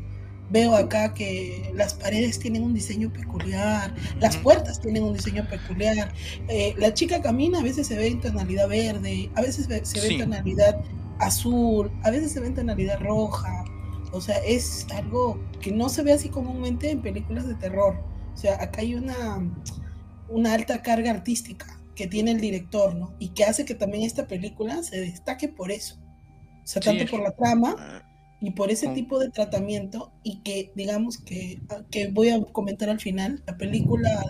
veo 0.51 0.75
acá 0.75 1.13
que 1.13 1.71
las 1.75 1.93
paredes 1.93 2.37
tienen 2.37 2.63
un 2.63 2.73
diseño 2.73 3.11
peculiar, 3.11 3.93
las 4.19 4.37
puertas 4.37 4.79
tienen 4.79 5.03
un 5.03 5.13
diseño 5.13 5.47
peculiar. 5.49 6.13
Eh, 6.47 6.75
la 6.77 6.93
chica 6.93 7.21
camina, 7.21 7.59
a 7.59 7.63
veces 7.63 7.87
se 7.87 7.97
ve 7.97 8.07
en 8.07 8.21
tonalidad 8.21 8.67
verde, 8.67 9.31
a 9.35 9.41
veces 9.41 9.67
se 9.83 10.01
ve 10.01 10.07
en 10.15 10.19
tonalidad 10.19 10.81
azul, 11.19 11.91
a 12.03 12.11
veces 12.11 12.33
se 12.33 12.39
ve 12.39 12.47
en 12.47 12.55
tonalidad 12.55 12.99
roja. 12.99 13.63
O 14.11 14.19
sea, 14.19 14.37
es 14.39 14.85
algo 14.93 15.39
que 15.61 15.71
no 15.71 15.87
se 15.87 16.03
ve 16.03 16.11
así 16.11 16.29
comúnmente 16.29 16.91
en 16.91 17.01
películas 17.01 17.47
de 17.47 17.55
terror. 17.55 17.95
O 18.33 18.37
sea, 18.37 18.61
acá 18.61 18.81
hay 18.81 18.95
una, 18.95 19.39
una 20.31 20.53
alta 20.53 20.81
carga 20.81 21.11
artística 21.11 21.79
que 21.95 22.07
tiene 22.07 22.31
el 22.31 22.41
director, 22.41 22.95
¿no? 22.95 23.15
Y 23.19 23.29
que 23.29 23.43
hace 23.43 23.65
que 23.65 23.75
también 23.75 24.03
esta 24.03 24.27
película 24.27 24.81
se 24.83 24.99
destaque 24.99 25.47
por 25.47 25.71
eso. 25.71 25.99
O 26.63 26.67
sea, 26.67 26.81
tanto 26.81 27.05
por 27.05 27.21
la 27.21 27.31
trama 27.31 27.75
ah, 27.77 28.03
y 28.39 28.51
por 28.51 28.71
ese 28.71 28.87
tipo 28.89 29.19
de 29.19 29.29
tratamiento 29.29 30.11
y 30.23 30.41
que 30.41 30.71
digamos 30.75 31.17
que, 31.17 31.59
ah, 31.69 31.81
que 31.91 32.07
voy 32.07 32.29
a 32.29 32.41
comentar 32.45 32.89
al 32.89 32.99
final, 32.99 33.43
la 33.45 33.57
película, 33.57 34.23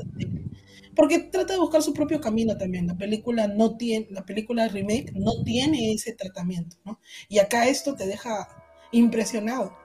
porque 0.96 1.20
trata 1.20 1.54
de 1.54 1.60
buscar 1.60 1.82
su 1.82 1.94
propio 1.94 2.20
camino 2.20 2.58
también, 2.58 2.88
la 2.88 2.98
película 2.98 3.48
no 3.48 3.78
tiene, 3.78 4.08
la 4.10 4.26
película 4.26 4.68
remake 4.68 5.14
no 5.14 5.44
tiene 5.44 5.94
ese 5.94 6.14
tratamiento, 6.14 6.78
¿no? 6.84 7.00
Y 7.30 7.40
acá 7.40 7.68
esto 7.68 7.96
te 7.96 8.08
deja 8.08 8.48
impresionado, 8.92 9.78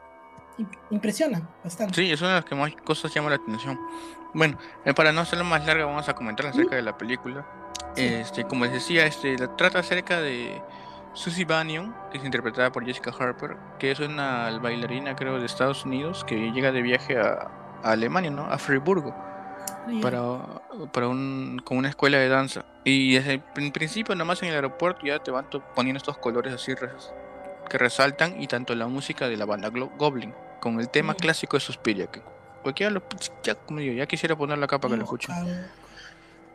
impresiona 0.91 1.51
bastante. 1.63 1.95
Sí, 1.95 2.11
es 2.11 2.21
una 2.21 2.31
de 2.31 2.37
las 2.37 2.45
que 2.45 2.55
más 2.55 2.75
cosas 2.77 3.13
llama 3.15 3.31
la 3.31 3.37
atención. 3.37 3.79
Bueno, 4.37 4.59
eh, 4.85 4.93
para 4.93 5.13
no 5.13 5.23
hacerlo 5.23 5.45
más 5.45 5.65
larga, 5.65 5.87
vamos 5.87 6.11
a 6.11 6.15
comentar 6.15 6.45
acerca 6.45 6.77
de 6.77 6.83
la 6.83 6.99
película. 6.99 7.47
Este, 7.97 8.45
como 8.45 8.67
les 8.67 8.75
decía, 8.75 9.07
este, 9.07 9.35
trata 9.57 9.79
acerca 9.79 10.21
de 10.21 10.61
Susie 11.15 11.47
Bannion, 11.47 11.97
que 12.13 12.19
es 12.19 12.25
interpretada 12.25 12.71
por 12.71 12.85
Jessica 12.85 13.13
Harper, 13.19 13.57
que 13.79 13.93
es 13.93 13.99
una 13.99 14.59
bailarina, 14.59 15.17
creo, 15.17 15.39
de 15.39 15.47
Estados 15.47 15.87
Unidos, 15.87 16.23
que 16.25 16.53
llega 16.53 16.71
de 16.71 16.83
viaje 16.83 17.19
a, 17.19 17.51
Alemania, 17.83 18.31
¿no? 18.31 18.45
A 18.45 18.59
Friburgo, 18.59 19.15
para, 20.03 20.39
para 20.93 21.09
un, 21.09 21.63
con 21.65 21.79
una 21.79 21.89
escuela 21.89 22.19
de 22.19 22.29
danza. 22.29 22.67
Y 22.85 23.15
desde 23.15 23.43
el 23.57 23.73
principio, 23.73 24.15
nomás 24.17 24.43
en 24.43 24.51
el 24.51 24.55
aeropuerto, 24.57 25.07
ya 25.07 25.19
te 25.19 25.31
van 25.31 25.47
poniendo 25.75 25.97
estos 25.97 26.19
colores 26.19 26.53
así 26.53 26.75
que 27.71 27.79
resaltan, 27.79 28.39
y 28.39 28.49
tanto 28.49 28.75
la 28.75 28.87
música 28.87 29.31
de 29.31 29.39
la 29.39 29.47
banda 29.47 29.71
Goblin, 29.71 30.35
con 30.61 30.79
el 30.79 30.91
tema 30.91 31.15
clásico 31.15 31.57
de 31.57 31.63
Suspiria, 31.63 32.09
que 32.09 32.21
cualquiera 32.67 32.91
lo, 32.91 33.03
ya, 33.45 33.55
como 33.55 33.79
digo, 33.79 33.95
ya 33.95 34.07
quisiera 34.07 34.35
poner 34.35 34.59
la 34.59 34.67
capa 34.67 34.89
que 34.89 34.97
lo 34.97 35.05
escuchen. 35.05 35.37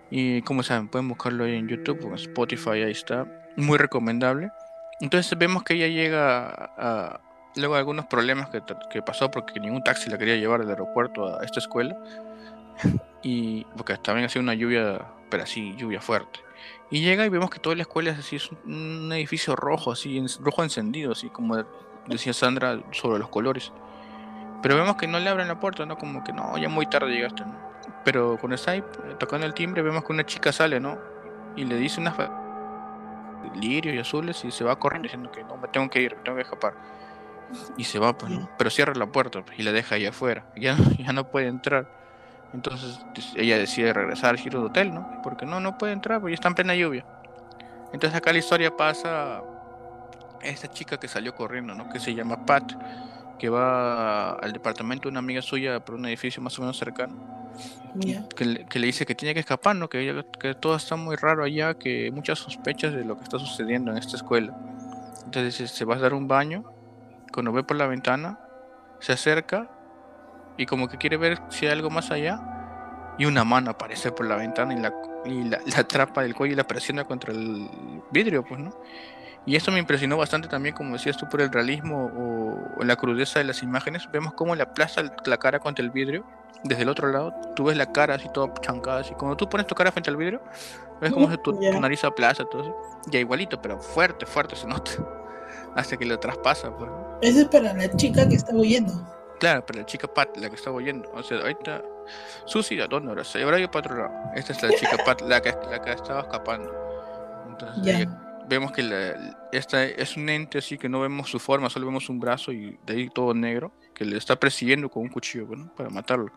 Y 0.10 0.42
como 0.42 0.62
saben, 0.62 0.90
pueden 0.90 1.08
buscarlo 1.08 1.46
ahí 1.46 1.56
en 1.56 1.70
YouTube, 1.70 2.06
en 2.06 2.16
Spotify, 2.16 2.84
ahí 2.84 2.92
está 2.92 3.26
muy 3.56 3.78
recomendable. 3.78 4.52
Entonces 5.00 5.38
vemos 5.38 5.64
que 5.64 5.76
ella 5.76 5.88
llega 5.88 6.50
a, 6.78 7.22
luego 7.56 7.76
algunos 7.76 8.08
problemas 8.08 8.50
que, 8.50 8.62
que, 8.90 9.02
pasó 9.02 9.32
porque 9.32 9.58
ningún 9.62 9.84
taxi 9.86 10.10
la 10.10 10.18
quería 10.18 10.36
llevar 10.36 10.60
del 10.60 10.72
aeropuerto 10.72 11.40
a 11.40 11.46
esta 11.46 11.60
escuela 11.60 11.96
y 13.24 13.64
porque 13.78 13.96
también 13.98 14.26
hacía 14.26 14.42
una 14.42 14.54
lluvia, 14.54 15.06
pero 15.30 15.44
así 15.44 15.74
lluvia 15.78 16.02
fuerte. 16.02 16.42
Y 16.90 17.00
llega 17.00 17.26
y 17.26 17.30
vemos 17.30 17.50
que 17.50 17.60
toda 17.60 17.78
la 17.78 17.84
escuela 17.84 18.12
es 18.12 18.20
así, 18.20 18.36
es 18.36 18.50
un 18.66 19.10
edificio 19.14 19.56
rojo, 19.56 19.94
así, 19.94 20.22
rojo 20.42 20.62
encendido, 20.62 21.14
así 21.14 21.30
como 21.30 21.56
decía 22.06 22.34
Sandra 22.34 22.82
sobre 22.92 23.20
los 23.20 23.30
colores. 23.30 23.72
Pero 24.62 24.76
vemos 24.76 24.96
que 24.96 25.08
no 25.08 25.20
le 25.20 25.30
abren 25.30 25.48
la 25.48 25.60
puerta, 25.60 25.86
¿no? 25.86 25.98
Como 25.98 26.24
que 26.24 26.34
no, 26.34 26.58
ya 26.58 26.70
muy 26.70 26.86
tarde 26.86 27.12
llegaste, 27.12 27.46
¿no? 27.46 27.72
Pero 28.04 28.38
con 28.38 28.56
Skype, 28.58 29.16
tocando 29.20 29.46
el 29.46 29.54
timbre, 29.54 29.82
vemos 29.82 30.04
que 30.04 30.14
una 30.14 30.26
chica 30.26 30.52
sale, 30.52 30.80
¿no? 30.80 30.98
Y 31.56 31.66
le 31.66 31.76
dice 31.76 32.00
una 32.00 32.12
lirio 33.56 33.94
y 33.94 34.00
azules 34.00 34.44
y 34.46 34.52
se 34.52 34.64
va 34.64 34.78
corriendo 34.78 35.08
diciendo 35.08 35.32
que 35.32 35.44
no, 35.44 35.58
me 35.58 35.68
tengo 35.68 35.90
que 35.90 36.02
ir, 36.02 36.16
me 36.16 36.24
tengo 36.24 36.36
que 36.36 36.44
escapar. 36.44 36.74
Y 37.78 37.84
se 37.84 38.00
va, 38.00 38.18
pues, 38.18 38.32
pero 38.58 38.70
cierra 38.70 38.94
la 38.96 39.08
puerta 39.08 39.42
pues, 39.42 39.60
y 39.60 39.64
la 39.64 39.72
deja 39.72 39.96
ahí 39.96 40.06
afuera. 40.06 40.46
Ya, 40.56 40.78
ya 40.98 41.12
no 41.14 41.26
puede 41.26 41.48
entrar. 41.48 41.88
Entonces 42.54 43.00
ella 43.36 43.58
decide 43.58 43.94
regresar 43.94 44.32
al 44.32 44.38
giro 44.38 44.60
de 44.60 44.66
hotel, 44.68 44.94
¿no? 44.94 45.22
Porque 45.24 45.46
no, 45.46 45.60
no 45.60 45.78
puede 45.78 45.94
entrar, 45.94 46.20
porque 46.20 46.34
está 46.34 46.50
en 46.50 46.56
plena 46.56 46.76
lluvia. 46.76 47.06
Entonces 47.94 48.16
acá 48.16 48.32
la 48.32 48.40
historia 48.40 48.76
pasa 48.76 49.42
esta 50.42 50.68
chica 50.70 50.98
que 50.98 51.08
salió 51.08 51.34
corriendo, 51.34 51.74
¿no? 51.74 51.90
Que 51.90 52.00
se 52.00 52.14
llama 52.14 52.46
Pat, 52.46 52.74
que 53.42 53.50
va 53.50 54.34
al 54.34 54.54
departamento 54.54 55.10
de 55.10 55.14
una 55.14 55.20
amiga 55.20 55.42
suya 55.42 55.84
por 55.84 55.96
un 55.96 56.06
edificio 56.06 56.44
más 56.44 56.60
o 56.60 56.62
menos 56.62 56.78
cercano. 56.78 57.16
Que, 58.36 58.46
le, 58.46 58.86
dice 58.86 59.04
que 59.08 59.16
tiene 59.16 59.34
que 59.34 59.40
escapar, 59.40 59.76
¿no? 59.76 59.90
Que, 59.90 60.24
que 60.40 60.54
todo 60.54 60.76
está 60.76 60.96
muy 60.96 61.16
raro 61.16 61.44
allá, 61.44 61.74
que 61.74 62.12
muchas 62.12 62.38
sospechas 62.38 62.94
de 62.94 63.04
lo 63.04 63.18
que 63.18 63.24
está 63.24 63.40
sucediendo 63.40 63.90
en 63.90 63.98
esta 63.98 64.16
escuela. 64.16 64.56
Entonces 65.26 65.72
se 65.72 65.86
va 65.86 65.96
a 65.96 65.98
dar 65.98 66.14
un 66.14 66.28
baño, 66.28 66.66
cuando 67.34 67.52
ve 67.52 67.64
por 67.64 67.78
la 67.78 67.88
ventana, 67.88 68.38
se 69.00 69.14
acerca 69.14 69.72
y 70.56 70.68
como 70.68 70.88
que 70.88 71.00
quiere 71.00 71.18
ver 71.18 71.40
si 71.50 71.66
hay 71.66 71.72
algo 71.72 71.90
más 71.90 72.12
allá 72.12 73.16
y 73.18 73.26
una 73.26 73.44
mano 73.44 73.72
aparece 73.72 74.12
por 74.12 74.28
la 74.28 74.36
ventana 74.36 74.76
y 74.76 74.78
la, 74.78 74.94
y 75.26 75.44
la, 75.46 75.62
atrapa 75.78 76.22
del 76.22 76.36
cuello 76.36 76.54
y 76.54 76.58
la 76.58 76.68
presiona 76.68 77.06
contra 77.06 77.34
el 77.34 77.68
vidrio, 78.12 78.46
pues, 78.46 78.60
¿no? 78.60 78.70
Y 79.46 79.56
esto 79.56 79.72
me 79.72 79.80
impresionó 79.80 80.18
bastante 80.18 80.48
también, 80.48 80.76
como 80.76 80.94
decías 80.94 81.18
tú, 81.18 81.28
por 81.28 81.42
el 81.42 81.52
realismo 81.52 82.12
o, 82.16 82.84
la 82.84 82.96
crudeza 82.96 83.40
de 83.40 83.46
las 83.46 83.64
imágenes. 83.64 84.08
Vemos 84.12 84.34
cómo 84.34 84.56
le 84.56 84.64
aplasta 84.64 85.04
la 85.26 85.38
cara 85.38 85.60
contra 85.60 85.84
el 85.84 85.90
vidrio. 85.90 86.26
Desde 86.64 86.84
el 86.84 86.90
otro 86.90 87.12
lado, 87.12 87.34
tú 87.56 87.66
ves 87.66 87.78
la 87.78 87.92
cara 87.92 88.16
así 88.16 88.30
toda 88.32 88.54
chancada. 88.62 89.02
Así. 89.02 89.14
Cuando 89.16 89.36
tú 89.36 89.50
pones 89.50 89.66
tu 89.66 89.74
cara 89.74 89.92
frente 89.92 90.12
al 90.12 90.18
vidrio, 90.18 90.42
ves 91.00 91.12
cómo 91.12 91.30
se 91.30 91.38
tu, 91.40 91.60
nariz 91.60 92.04
aplasta, 92.04 92.46
todo 92.46 92.62
eso. 92.62 92.76
Ya 93.08 93.20
igualito, 93.20 93.60
pero 93.60 93.80
fuerte, 93.80 94.28
fuerte 94.28 94.56
se 94.56 94.68
nota. 94.68 94.92
Hasta 95.76 95.98
que 95.98 96.06
lo 96.06 96.20
traspasa. 96.20 96.76
Pues. 96.76 96.92
Eso 97.22 97.42
es 97.42 97.48
para 97.48 97.74
la 97.74 97.90
chica 97.96 98.28
que 98.30 98.36
está 98.36 98.54
huyendo. 98.54 98.94
Claro, 99.40 99.66
para 99.66 99.80
la 99.80 99.86
chica 99.88 100.08
Pat, 100.08 100.38
la 100.38 100.50
que 100.50 100.56
está 100.56 100.70
oyendo. 100.70 101.10
O 101.16 101.24
sea, 101.24 101.40
ahorita. 101.40 101.82
Susi, 102.46 102.80
¿a 102.80 102.88
dónde 102.88 103.10
ahora? 103.10 103.24
Se 103.24 103.42
habrá 103.42 103.58
ido 103.58 103.72
para 103.72 103.88
otro 103.88 103.98
lado. 103.98 104.14
Esta 104.36 104.54
es 104.54 104.62
la 104.62 104.70
chica 104.70 104.98
Pat, 105.04 105.22
la 105.22 105.42
que, 105.42 105.56
la 105.68 105.82
que 105.82 105.94
estaba 105.94 106.22
escapando. 106.22 106.72
Entonces, 107.48 108.08
vemos 108.56 108.72
que 108.72 109.16
esta 109.52 109.84
es 109.84 110.18
un 110.18 110.30
ente 110.30 110.58
así 110.58 110.78
que 110.78 110.90
no 110.90 111.00
vemos 111.00 111.30
su 111.30 111.40
forma, 111.40 111.70
solo 111.70 111.88
vemos 111.88 112.10
un 112.10 112.20
brazo 112.20 112.52
y 112.52 112.78
de 112.86 112.94
ahí 112.94 113.10
todo 113.10 113.34
negro, 113.34 113.72
que 113.94 114.06
le 114.06 114.18
está 114.18 114.36
persiguiendo 114.36 114.90
con 114.90 115.04
un 115.04 115.10
cuchillo, 115.10 115.46
bueno, 115.46 115.72
para 115.76 115.90
matarlo. 115.90 116.32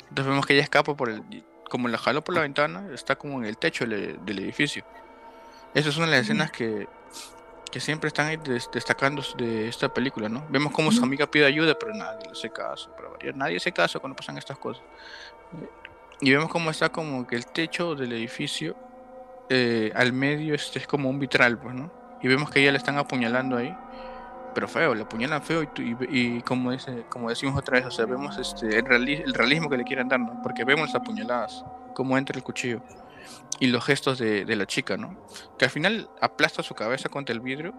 Entonces 0.00 0.26
vemos 0.26 0.46
que 0.46 0.54
ella 0.54 0.62
escapa 0.62 0.96
por 0.96 1.10
el. 1.10 1.22
Como 1.68 1.88
la 1.88 1.98
jaló 1.98 2.22
por 2.22 2.34
la 2.34 2.42
ventana, 2.42 2.86
está 2.92 3.16
como 3.16 3.38
en 3.38 3.46
el 3.46 3.56
techo 3.56 3.84
del, 3.86 4.38
edificio. 4.38 4.84
Esa 5.72 5.88
es 5.88 5.96
una 5.96 6.06
de 6.06 6.12
las 6.12 6.22
escenas 6.22 6.50
que 6.52 6.86
que 7.72 7.80
siempre 7.80 8.06
están 8.06 8.40
destacando 8.72 9.20
de 9.36 9.66
esta 9.66 9.92
película, 9.92 10.28
¿no? 10.28 10.46
Vemos 10.48 10.72
como 10.72 10.92
su 10.92 11.02
amiga 11.02 11.26
pide 11.26 11.44
ayuda, 11.44 11.76
pero 11.76 11.92
nadie 11.92 12.26
le 12.26 12.30
hace 12.30 12.48
caso, 12.48 12.88
nadie 13.34 13.56
hace 13.56 13.72
caso 13.72 13.98
cuando 13.98 14.14
pasan 14.14 14.38
estas 14.38 14.56
cosas. 14.58 14.84
Y 16.20 16.30
vemos 16.30 16.48
cómo 16.48 16.70
está 16.70 16.90
como 16.90 17.26
que 17.26 17.34
el 17.34 17.46
techo 17.46 17.96
del 17.96 18.12
edificio 18.12 18.76
eh, 19.48 19.92
al 19.94 20.12
medio 20.12 20.54
este 20.54 20.78
es 20.78 20.86
como 20.86 21.08
un 21.08 21.18
vitral, 21.18 21.58
pues, 21.58 21.74
¿no? 21.74 21.90
Y 22.22 22.28
vemos 22.28 22.50
que 22.50 22.60
ella 22.60 22.72
le 22.72 22.78
están 22.78 22.96
apuñalando 22.96 23.56
ahí, 23.56 23.76
pero 24.54 24.68
feo, 24.68 24.94
le 24.94 25.02
apuñalan 25.02 25.42
feo 25.42 25.62
y, 26.08 26.40
como, 26.42 26.70
dice, 26.70 27.04
como 27.10 27.28
decimos 27.28 27.58
otra 27.58 27.78
vez, 27.78 27.86
o 27.86 27.90
sea, 27.90 28.06
vemos 28.06 28.38
este, 28.38 28.78
el, 28.78 29.34
realismo 29.34 29.68
que 29.68 29.76
le 29.76 29.84
quieren 29.84 30.08
dar, 30.08 30.20
¿no? 30.20 30.40
Porque 30.42 30.64
vemos 30.64 30.86
las 30.86 30.94
apuñaladas, 30.94 31.64
cómo 31.94 32.16
entra 32.16 32.36
el 32.36 32.42
cuchillo 32.42 32.80
y 33.60 33.66
los 33.66 33.84
gestos 33.84 34.18
de, 34.18 34.56
la 34.56 34.66
chica, 34.66 34.96
¿no? 34.96 35.18
Que 35.58 35.66
al 35.66 35.70
final 35.70 36.08
aplasta 36.20 36.62
su 36.62 36.74
cabeza 36.74 37.08
contra 37.08 37.34
el 37.34 37.40
vidrio, 37.40 37.74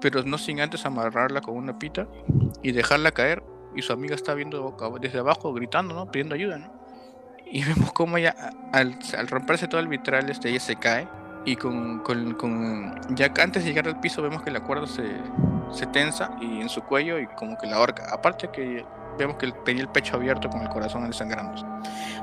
pero 0.00 0.22
no 0.22 0.38
sin 0.38 0.60
antes 0.60 0.86
amarrarla 0.86 1.40
con 1.40 1.56
una 1.56 1.78
pita 1.78 2.06
y 2.62 2.72
dejarla 2.72 3.12
caer. 3.12 3.42
Y 3.74 3.82
su 3.82 3.92
amiga 3.92 4.14
está 4.14 4.32
viendo 4.32 4.74
desde 5.00 5.18
abajo, 5.18 5.52
gritando, 5.52 5.94
¿no? 5.94 6.10
Pidiendo 6.10 6.34
ayuda, 6.34 6.56
¿no? 6.56 6.75
Y 7.46 7.64
vemos 7.64 7.92
cómo 7.92 8.16
ella, 8.18 8.34
al, 8.72 8.98
romperse 9.28 9.68
todo 9.68 9.80
el 9.80 9.88
vitral, 9.88 10.28
este, 10.30 10.50
ella 10.50 10.60
se 10.60 10.76
cae. 10.76 11.08
Y 11.44 11.54
con, 11.54 12.00
con, 12.00 12.34
con, 12.34 13.00
ya 13.14 13.32
antes 13.38 13.62
de 13.64 13.70
llegar 13.70 13.86
al 13.86 14.00
piso, 14.00 14.20
vemos 14.20 14.42
que 14.42 14.50
la 14.50 14.60
cuerda 14.60 14.88
se, 14.88 15.04
se 15.72 15.86
tensa 15.86 16.36
y 16.40 16.60
en 16.60 16.68
su 16.68 16.82
cuello 16.82 17.20
y 17.20 17.26
como 17.28 17.56
que 17.56 17.68
la 17.68 17.78
horca. 17.78 18.06
Aparte 18.12 18.48
que 18.50 18.84
vemos 19.16 19.36
que 19.36 19.52
tenía 19.64 19.82
el 19.82 19.88
pecho 19.88 20.16
abierto 20.16 20.48
con 20.50 20.62
el 20.62 20.68
corazón 20.68 21.06
desangrando. 21.06 21.64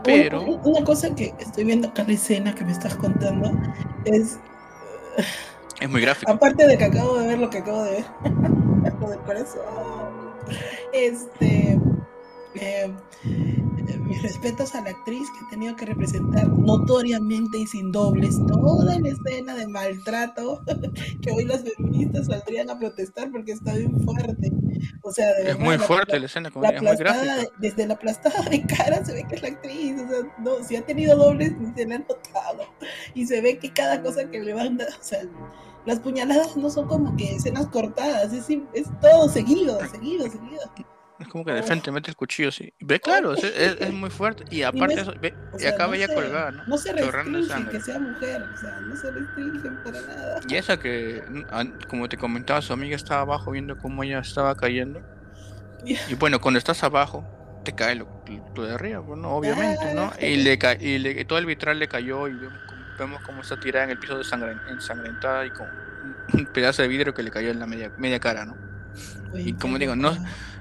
Pero. 0.03 0.41
Una, 0.41 0.83
cosa 0.83 1.13
que 1.15 1.33
estoy 1.39 1.63
viendo 1.63 1.87
acá 1.87 2.03
la 2.05 2.13
escena 2.13 2.53
que 2.53 2.65
me 2.65 2.71
estás 2.71 2.95
contando 2.95 3.51
es. 4.05 4.39
Es 5.79 5.89
muy 5.89 6.01
gráfico. 6.01 6.31
Aparte 6.31 6.67
de 6.67 6.77
que 6.77 6.83
acabo 6.83 7.17
de 7.17 7.27
ver 7.27 7.39
lo 7.39 7.49
que 7.49 7.59
acabo 7.59 7.83
de 7.83 7.91
ver, 7.91 8.93
lo 8.99 9.09
del 9.09 9.19
corazón. 9.19 9.63
Este. 10.91 11.79
Eh, 12.55 12.93
mis 13.99 14.21
respetos 14.21 14.75
a 14.75 14.81
la 14.81 14.91
actriz 14.91 15.29
que 15.31 15.45
ha 15.45 15.49
tenido 15.49 15.75
que 15.75 15.85
representar 15.85 16.47
notoriamente 16.47 17.59
y 17.59 17.67
sin 17.67 17.91
dobles 17.91 18.37
toda 18.47 18.99
la 18.99 19.09
escena 19.09 19.55
de 19.55 19.67
maltrato 19.67 20.61
que 21.21 21.31
hoy 21.31 21.45
las 21.45 21.63
feministas 21.63 22.27
saldrían 22.27 22.69
a 22.69 22.79
protestar 22.79 23.31
porque 23.31 23.53
está 23.53 23.73
bien 23.73 23.99
fuerte. 24.01 24.51
O 25.03 25.11
sea, 25.11 25.31
es 25.39 25.57
muy 25.57 25.77
fuerte 25.77 26.19
la 26.19 26.25
escena, 26.25 26.51
como 26.51 26.65
es 26.65 26.81
muy 26.81 26.95
gráfica. 26.95 27.49
Desde 27.59 27.87
la 27.87 27.93
aplastada 27.95 28.41
de 28.49 28.61
cara 28.65 29.03
se 29.03 29.13
ve 29.13 29.25
que 29.27 29.35
es 29.35 29.41
la 29.41 29.49
actriz, 29.49 30.01
o 30.01 30.07
sea, 30.07 30.35
no, 30.39 30.63
si 30.63 30.75
ha 30.75 30.85
tenido 30.85 31.15
dobles 31.17 31.53
se 31.75 31.85
le 31.85 31.95
ha 31.95 31.99
notado. 31.99 32.63
Y 33.13 33.25
se 33.25 33.41
ve 33.41 33.57
que 33.57 33.71
cada 33.71 34.01
cosa 34.01 34.29
que 34.29 34.39
le 34.39 34.53
van 34.53 34.79
o 34.81 35.03
sea, 35.03 35.21
las 35.85 35.99
puñaladas 35.99 36.55
no 36.57 36.69
son 36.69 36.87
como 36.87 37.15
que 37.17 37.35
escenas 37.35 37.67
cortadas, 37.67 38.31
es, 38.33 38.47
es 38.73 38.87
todo 39.01 39.27
seguido, 39.29 39.79
seguido, 39.89 40.29
seguido. 40.29 40.61
Es 41.23 41.29
como 41.29 41.45
que 41.45 41.53
de 41.53 41.63
frente 41.63 41.89
mete 41.89 42.09
el 42.09 42.17
cuchillo, 42.17 42.51
sí. 42.51 42.73
Ve, 42.81 42.99
claro, 42.99 43.33
es, 43.33 43.43
es, 43.45 43.93
muy 43.93 44.09
fuerte. 44.09 44.43
Y 44.51 44.63
aparte, 44.63 45.01
eso, 45.01 45.13
ve, 45.21 45.33
y 45.57 45.65
acaba 45.65 45.95
ya 45.95 46.13
colgada, 46.13 46.51
¿no? 46.51 46.63
No 46.67 46.77
se 46.77 46.91
restringen 46.91 47.67
que 47.67 47.79
sea 47.79 47.97
mujer, 47.97 48.43
o 48.43 48.57
sea, 48.57 48.79
no 48.81 48.95
se 48.95 49.09
restringen 49.09 49.79
para 49.85 50.01
nada. 50.01 50.41
Y 50.49 50.55
esa 50.55 50.77
que, 50.77 51.23
como 51.87 52.09
te 52.09 52.17
comentaba, 52.17 52.61
su 52.61 52.73
amiga 52.73 52.97
estaba 52.97 53.21
abajo 53.21 53.51
viendo 53.51 53.77
cómo 53.77 54.03
ella 54.03 54.19
estaba 54.19 54.55
cayendo. 54.55 55.01
Y 55.85 56.15
bueno, 56.15 56.39
cuando 56.39 56.59
estás 56.59 56.81
abajo, 56.83 57.25
te 57.65 57.75
cae 57.75 57.95
lo, 57.95 58.07
de 58.25 58.73
arriba, 58.73 58.99
bueno, 58.99 59.37
pues, 59.37 59.51
obviamente, 59.51 59.93
¿no? 59.93 60.13
Y, 60.17 60.37
le 60.37 60.57
y 60.79 60.97
le, 60.97 61.25
todo 61.25 61.39
el 61.39 61.45
vitral 61.45 61.77
le 61.77 61.89
cayó 61.89 62.29
y 62.29 62.39
vemos, 62.97 63.21
cómo 63.25 63.41
está 63.41 63.59
tirada 63.59 63.83
en 63.83 63.91
el 63.91 63.99
piso 63.99 64.17
de 64.17 64.23
ensangrentada 64.69 65.45
y 65.45 65.49
con 65.49 65.67
un 66.33 66.45
pedazo 66.45 66.83
de 66.83 66.87
vidrio 66.87 67.13
que 67.13 67.21
le 67.21 67.31
cayó 67.31 67.49
en 67.49 67.59
la 67.59 67.65
media, 67.65 67.91
media 67.97 68.17
cara, 68.21 68.45
¿no? 68.45 68.55
y 69.35 69.53
como 69.53 69.77
digo, 69.77 69.95
no, 69.95 70.15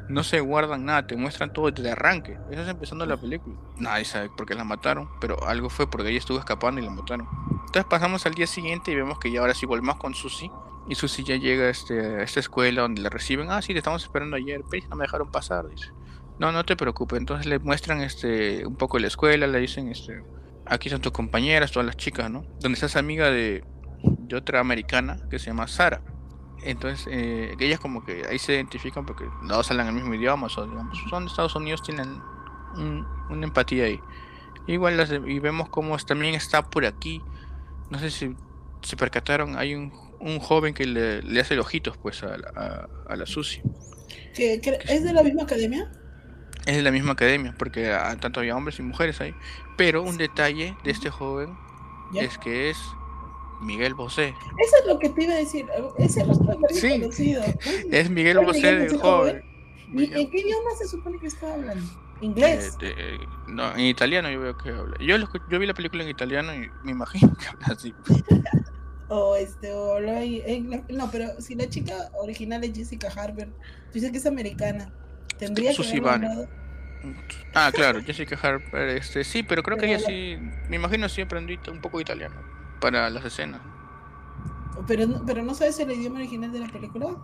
no 0.08 0.24
se 0.24 0.40
guardan 0.40 0.84
nada, 0.84 1.06
te 1.06 1.16
muestran 1.16 1.52
todo 1.52 1.70
desde 1.70 1.90
arranque. 1.90 2.38
Eso 2.50 2.62
es 2.62 2.68
empezando 2.68 3.06
la 3.06 3.16
película. 3.16 3.56
Nadie 3.78 4.04
sabe 4.04 4.30
por 4.30 4.46
qué 4.46 4.54
la 4.54 4.64
mataron, 4.64 5.08
pero 5.20 5.46
algo 5.46 5.70
fue 5.70 5.88
porque 5.88 6.10
ella 6.10 6.18
estuvo 6.18 6.38
escapando 6.38 6.80
y 6.80 6.84
la 6.84 6.90
mataron. 6.90 7.28
Entonces 7.50 7.84
pasamos 7.84 8.26
al 8.26 8.34
día 8.34 8.46
siguiente 8.46 8.90
y 8.92 8.94
vemos 8.94 9.18
que 9.18 9.30
ya 9.30 9.40
ahora 9.40 9.54
sí 9.54 9.66
volvemos 9.66 9.96
con 9.96 10.14
Susi. 10.14 10.50
Y 10.88 10.94
Susi 10.96 11.22
ya 11.22 11.36
llega 11.36 11.66
a, 11.66 11.70
este, 11.70 11.98
a 11.98 12.22
esta 12.22 12.40
escuela 12.40 12.82
donde 12.82 13.02
la 13.02 13.08
reciben. 13.08 13.50
Ah, 13.50 13.62
sí, 13.62 13.72
te 13.72 13.78
estamos 13.78 14.02
esperando 14.02 14.36
ayer, 14.36 14.62
pero 14.70 14.86
no 14.88 14.96
me 14.96 15.04
dejaron 15.04 15.30
pasar, 15.30 15.68
dice. 15.68 15.88
No, 16.38 16.50
no 16.50 16.64
te 16.64 16.76
preocupes. 16.76 17.18
Entonces 17.18 17.46
le 17.46 17.58
muestran 17.60 18.00
este 18.00 18.66
un 18.66 18.76
poco 18.76 18.98
la 18.98 19.06
escuela, 19.06 19.46
le 19.46 19.60
dicen, 19.60 19.88
este, 19.88 20.24
aquí 20.66 20.88
están 20.88 21.00
tus 21.00 21.12
compañeras, 21.12 21.70
todas 21.70 21.86
las 21.86 21.96
chicas, 21.96 22.30
¿no? 22.30 22.44
Donde 22.60 22.74
estás 22.74 22.96
amiga 22.96 23.30
de, 23.30 23.64
de 24.02 24.36
otra 24.36 24.60
americana 24.60 25.18
que 25.30 25.38
se 25.38 25.46
llama 25.46 25.68
Sara. 25.68 26.02
Entonces, 26.62 27.08
eh, 27.10 27.56
ellas 27.58 27.80
como 27.80 28.04
que 28.04 28.24
ahí 28.28 28.38
se 28.38 28.54
identifican 28.54 29.04
porque 29.04 29.24
dos 29.42 29.70
hablan 29.70 29.88
el 29.88 29.94
mismo 29.94 30.14
idioma, 30.14 30.46
o 30.46 30.66
digamos, 30.66 30.98
son 31.10 31.24
de 31.24 31.30
Estados 31.30 31.54
Unidos, 31.56 31.82
tienen 31.82 32.20
una 33.28 33.46
empatía 33.46 33.84
ahí. 33.84 34.00
Igual 34.66 34.96
las, 34.96 35.10
y 35.10 35.38
vemos 35.40 35.68
como 35.68 35.96
también 35.98 36.34
está 36.34 36.62
por 36.62 36.86
aquí, 36.86 37.20
no 37.90 37.98
sé 37.98 38.10
si 38.10 38.36
se 38.82 38.96
percataron, 38.96 39.58
hay 39.58 39.74
un, 39.74 39.92
un 40.20 40.38
joven 40.38 40.72
que 40.72 40.86
le, 40.86 41.22
le, 41.22 41.40
hace 41.40 41.58
ojitos 41.58 41.96
pues 41.96 42.22
a, 42.22 42.36
a, 42.54 42.88
a 43.08 43.16
la 43.16 43.26
Susi. 43.26 43.60
¿Es 44.34 45.02
de 45.02 45.12
la 45.12 45.22
misma 45.22 45.42
academia? 45.42 45.90
Es 46.64 46.76
de 46.76 46.82
la 46.82 46.92
misma 46.92 47.12
academia, 47.12 47.54
porque 47.58 47.92
tanto 48.20 48.40
había 48.40 48.56
hombres 48.56 48.78
y 48.78 48.82
mujeres 48.82 49.20
ahí. 49.20 49.34
Pero 49.76 50.02
un 50.02 50.16
detalle 50.16 50.76
de 50.84 50.90
este 50.92 51.10
joven 51.10 51.56
es 52.14 52.38
que 52.38 52.70
es 52.70 52.78
Miguel 53.62 53.94
Bosé. 53.94 54.34
Eso 54.58 54.76
es 54.80 54.86
lo 54.86 54.98
que 54.98 55.08
te 55.08 55.24
iba 55.24 55.34
a 55.34 55.38
decir. 55.38 55.66
Ese 55.98 56.24
rostro 56.24 56.58
es 56.68 56.80
sí, 56.80 56.90
conocido. 56.90 57.42
Es 57.90 58.10
Miguel 58.10 58.40
Bosé 58.40 58.76
de 58.76 58.98
joven. 58.98 59.42
¿En 59.94 60.30
qué 60.30 60.38
idioma 60.38 60.70
se 60.78 60.88
supone 60.88 61.18
que 61.18 61.26
está 61.26 61.54
hablando? 61.54 61.84
¿Inglés? 62.20 62.76
Eh, 62.80 63.18
no, 63.48 63.74
en 63.74 63.80
italiano 63.80 64.30
yo 64.30 64.40
veo 64.40 64.56
que 64.56 64.70
habla. 64.70 64.96
Yo, 65.00 65.16
yo 65.50 65.58
vi 65.58 65.66
la 65.66 65.74
película 65.74 66.02
en 66.04 66.08
italiano 66.08 66.54
y 66.54 66.70
me 66.84 66.92
imagino 66.92 67.34
que 67.36 67.46
habla 67.46 67.66
así. 67.70 67.94
o 69.08 69.36
este, 69.36 69.72
o 69.72 69.98
en, 69.98 70.84
no, 70.88 71.10
pero 71.10 71.40
si 71.40 71.54
la 71.54 71.68
chica 71.68 72.10
original 72.14 72.62
es 72.64 72.74
Jessica 72.74 73.08
Harper, 73.08 73.48
tú 73.48 73.94
dices 73.94 74.12
que 74.12 74.18
es 74.18 74.26
americana, 74.26 74.92
tendría 75.38 75.74
que 75.74 75.98
haber 75.98 76.48
Ah, 77.52 77.72
claro, 77.74 78.00
Jessica 78.00 78.38
Harper, 78.40 78.88
este, 78.90 79.24
sí, 79.24 79.42
pero 79.42 79.64
creo 79.64 79.76
que 79.76 79.86
ella 79.86 79.98
sí, 79.98 80.38
me 80.68 80.76
imagino 80.76 81.08
sí 81.08 81.22
aprendí 81.22 81.58
un 81.68 81.80
poco 81.80 82.00
italiano 82.00 82.36
para 82.82 83.08
las 83.08 83.24
escenas. 83.24 83.60
Pero, 84.86 85.06
pero 85.24 85.42
no 85.42 85.54
sabes 85.54 85.78
el 85.78 85.92
idioma 85.92 86.18
original 86.18 86.50
de 86.52 86.58
la 86.58 86.66
película? 86.66 87.16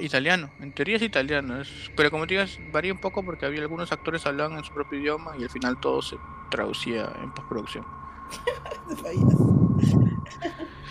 Italiano, 0.00 0.50
en 0.58 0.74
teoría 0.74 0.96
es 0.96 1.02
italiano, 1.02 1.60
es, 1.60 1.68
pero 1.96 2.10
como 2.10 2.26
te 2.26 2.34
digas, 2.34 2.58
varía 2.72 2.92
un 2.92 2.98
poco 2.98 3.24
porque 3.24 3.46
había 3.46 3.60
algunos 3.60 3.92
actores 3.92 4.26
hablaban 4.26 4.58
en 4.58 4.64
su 4.64 4.72
propio 4.72 4.98
idioma 4.98 5.36
y 5.38 5.44
al 5.44 5.50
final 5.50 5.78
todo 5.78 6.02
se 6.02 6.16
traducía 6.50 7.12
en 7.22 7.32
postproducción. 7.32 7.86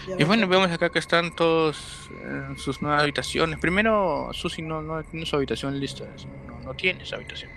y 0.17 0.23
bueno, 0.23 0.47
vemos 0.47 0.71
acá 0.71 0.89
que 0.89 0.99
están 0.99 1.36
todos 1.36 2.09
en 2.23 2.57
sus 2.57 2.81
nuevas 2.81 3.01
habitaciones. 3.01 3.59
Primero, 3.59 4.29
Susi 4.31 4.62
no, 4.62 4.81
no 4.81 5.03
tiene 5.03 5.25
su 5.25 5.36
habitación 5.36 5.77
lista, 5.79 6.05
no, 6.47 6.59
no 6.59 6.73
tiene 6.73 7.03
esa 7.03 7.17
habitación. 7.17 7.51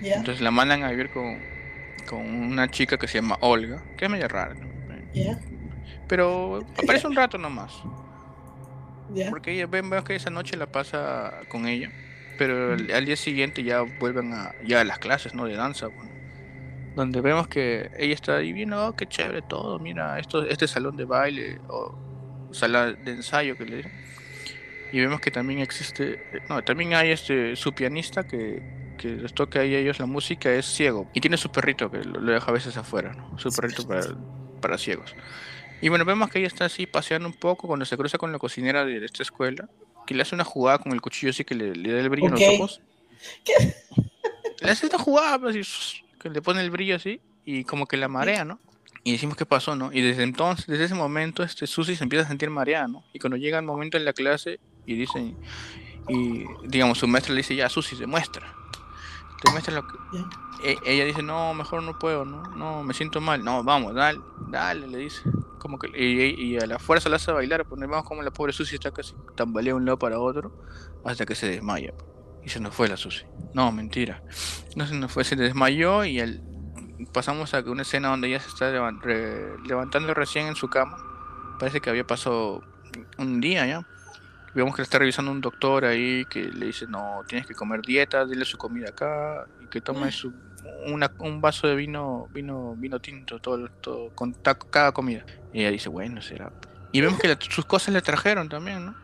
Entonces 0.00 0.40
la 0.40 0.50
mandan 0.50 0.84
a 0.84 0.90
vivir 0.90 1.10
con, 1.10 1.38
con 2.08 2.20
una 2.20 2.70
chica 2.70 2.96
que 2.96 3.08
se 3.08 3.20
llama 3.20 3.36
Olga, 3.40 3.82
que 3.96 4.06
es 4.06 4.10
medio 4.10 4.28
rara. 4.28 4.54
Pero 6.08 6.60
aparece 6.82 7.06
un 7.06 7.14
rato 7.14 7.38
nomás. 7.38 7.72
Porque 9.30 9.52
ella, 9.52 9.66
vemos 9.66 10.04
que 10.04 10.14
esa 10.14 10.30
noche 10.30 10.56
la 10.56 10.66
pasa 10.66 11.40
con 11.48 11.66
ella, 11.66 11.90
pero 12.36 12.74
al, 12.74 13.04
día 13.06 13.16
siguiente 13.16 13.62
ya 13.62 13.80
vuelven 13.80 14.34
a, 14.34 14.52
ya 14.64 14.82
a 14.82 14.84
las 14.84 14.98
clases 14.98 15.34
¿no? 15.34 15.46
de 15.46 15.54
danza. 15.54 15.88
donde 16.94 17.20
vemos 17.22 17.48
que 17.48 17.90
ella 17.96 18.12
está 18.12 18.36
ahí 18.36 18.70
oh, 18.70 18.94
qué 18.94 19.06
chévere 19.06 19.40
todo, 19.42 19.78
mira, 19.78 20.18
esto, 20.18 20.44
este 20.44 20.68
salón 20.68 20.96
de 20.96 21.06
baile 21.06 21.58
o 21.68 21.98
sala 22.52 22.92
de 22.92 23.12
ensayo 23.12 23.56
que 23.56 23.64
le 23.64 23.76
dicen. 23.76 23.92
Y 24.92 25.00
vemos 25.00 25.20
que 25.20 25.30
también 25.30 25.60
existe, 25.60 26.42
no, 26.50 26.62
también 26.62 26.92
hay 26.92 27.10
este 27.10 27.56
su 27.56 27.72
pianista 27.72 28.26
que 28.26 28.78
que 28.98 29.08
les 29.08 29.32
toca 29.32 29.60
a 29.60 29.62
ellos 29.62 29.98
la 29.98 30.06
música 30.06 30.52
es 30.52 30.66
ciego 30.66 31.08
y 31.14 31.20
tiene 31.20 31.38
su 31.38 31.50
perrito 31.50 31.90
que 31.90 32.04
lo, 32.04 32.20
deja 32.20 32.50
a 32.50 32.52
veces 32.52 32.76
afuera, 32.76 33.14
¿no? 33.14 33.38
Su 33.38 33.50
perrito 33.50 33.86
para, 33.86 34.02
para 34.60 34.76
ciegos. 34.76 35.14
Y 35.80 35.88
bueno, 35.88 36.04
vemos 36.04 36.30
que 36.30 36.38
ella 36.38 36.48
está 36.48 36.64
así 36.64 36.86
paseando 36.86 37.28
un 37.28 37.34
poco 37.34 37.66
cuando 37.66 37.84
se 37.84 37.96
cruza 37.96 38.18
con 38.18 38.32
la 38.32 38.38
cocinera 38.38 38.84
de 38.84 39.04
esta 39.04 39.22
escuela, 39.22 39.68
que 40.06 40.14
le 40.14 40.22
hace 40.22 40.34
una 40.34 40.44
jugada 40.44 40.78
con 40.78 40.92
el 40.92 41.00
cuchillo 41.00 41.30
así 41.30 41.44
que 41.44 41.54
le, 41.54 41.68
da 41.70 42.00
el 42.00 42.08
brillo 42.08 42.28
en 42.28 42.32
los 42.32 42.42
ojos. 42.42 42.80
¿Qué? 43.44 43.52
Le 44.60 44.72
hace 44.72 44.86
esta 44.86 44.98
jugada, 44.98 45.38
pues, 45.38 46.02
que 46.20 46.30
le 46.30 46.42
pone 46.42 46.60
el 46.60 46.70
brillo 46.70 46.96
así 46.96 47.20
y 47.44 47.62
como 47.62 47.86
que 47.86 47.96
la 47.96 48.08
marea, 48.08 48.44
¿no? 48.44 48.58
Y 49.04 49.12
decimos 49.12 49.36
qué 49.36 49.46
pasó, 49.46 49.76
¿no? 49.76 49.92
Y 49.92 50.00
desde 50.00 50.24
entonces, 50.24 50.66
desde 50.66 50.86
ese 50.86 50.94
momento, 50.94 51.44
este 51.44 51.68
Susi 51.68 51.94
se 51.94 52.02
empieza 52.02 52.24
a 52.24 52.28
sentir 52.28 52.50
mareada, 52.50 52.88
¿no? 52.88 53.04
Y 53.12 53.20
cuando 53.20 53.36
llega 53.36 53.60
el 53.60 53.64
momento 53.64 53.96
en 53.96 54.04
la 54.04 54.12
clase 54.12 54.58
y 54.84 54.96
dicen, 54.96 55.36
y 56.08 56.44
digamos, 56.64 56.98
su 56.98 57.06
maestra 57.06 57.34
le 57.34 57.42
dice, 57.42 57.54
ya, 57.54 57.68
Susi, 57.68 57.94
se 57.94 58.06
muestra 58.06 58.52
te 59.40 59.50
muestra 59.50 59.74
lo 59.74 59.86
que... 59.86 59.96
E, 60.62 60.76
ella 60.84 61.04
dice, 61.04 61.22
no, 61.22 61.54
mejor 61.54 61.82
no 61.82 61.98
puedo, 61.98 62.24
no, 62.24 62.42
no, 62.56 62.82
me 62.82 62.94
siento 62.94 63.20
mal. 63.20 63.44
No, 63.44 63.62
vamos, 63.62 63.94
dale, 63.94 64.20
dale, 64.48 64.86
le 64.86 64.98
dice. 64.98 65.22
Como 65.58 65.78
que, 65.78 65.88
y, 65.96 66.56
a 66.56 66.66
la 66.66 66.78
fuerza 66.78 67.08
la 67.08 67.16
hace 67.16 67.32
bailar, 67.32 67.64
pues 67.64 67.80
vemos 67.80 68.04
como 68.04 68.22
la 68.22 68.30
pobre 68.30 68.52
Susi 68.52 68.76
está 68.76 68.90
casi 68.90 69.14
tambalea 69.34 69.72
de 69.72 69.76
un 69.76 69.84
lado 69.84 69.98
para 69.98 70.18
otro, 70.18 70.52
hasta 71.04 71.26
que 71.26 71.34
se 71.34 71.48
desmaya. 71.48 71.92
Y 72.44 72.48
se 72.48 72.60
nos 72.60 72.74
fue 72.74 72.88
la 72.88 72.96
Susi. 72.96 73.24
No, 73.54 73.70
mentira. 73.72 74.22
No 74.76 74.86
se 74.86 74.94
nos 74.94 75.12
fue, 75.12 75.24
se 75.24 75.36
desmayó 75.36 76.04
y 76.04 76.20
el, 76.20 76.42
pasamos 77.12 77.54
a 77.54 77.60
una 77.60 77.82
escena 77.82 78.08
donde 78.08 78.28
ella 78.28 78.40
se 78.40 78.48
está 78.48 78.70
levantando 78.70 80.14
recién 80.14 80.46
en 80.46 80.56
su 80.56 80.68
cama. 80.68 80.96
Parece 81.58 81.80
que 81.80 81.90
había 81.90 82.06
pasado 82.06 82.62
un 83.18 83.40
día 83.40 83.66
ya 83.66 83.86
vemos 84.54 84.74
que 84.74 84.82
le 84.82 84.84
está 84.84 84.98
revisando 84.98 85.30
un 85.30 85.40
doctor 85.40 85.84
ahí 85.84 86.24
que 86.26 86.44
le 86.44 86.66
dice, 86.66 86.86
no, 86.86 87.22
tienes 87.26 87.46
que 87.46 87.54
comer 87.54 87.82
dieta, 87.82 88.24
dile 88.24 88.44
su 88.44 88.58
comida 88.58 88.90
acá, 88.90 89.46
y 89.62 89.66
que 89.66 89.80
tome 89.80 90.10
su, 90.12 90.32
un 90.86 91.40
vaso 91.40 91.66
de 91.66 91.74
vino, 91.74 92.28
vino, 92.32 92.74
vino 92.76 93.00
tinto, 93.00 93.38
todo, 93.38 93.68
todo 93.80 94.10
con 94.14 94.32
cada 94.70 94.92
comida. 94.92 95.24
Y 95.52 95.60
ella 95.60 95.70
dice, 95.70 95.88
bueno, 95.88 96.22
será. 96.22 96.52
Y 96.92 97.00
vemos 97.00 97.20
que 97.20 97.36
sus 97.50 97.64
cosas 97.64 97.94
le 97.94 98.02
trajeron 98.02 98.48
también, 98.48 98.86
¿no? 98.86 98.94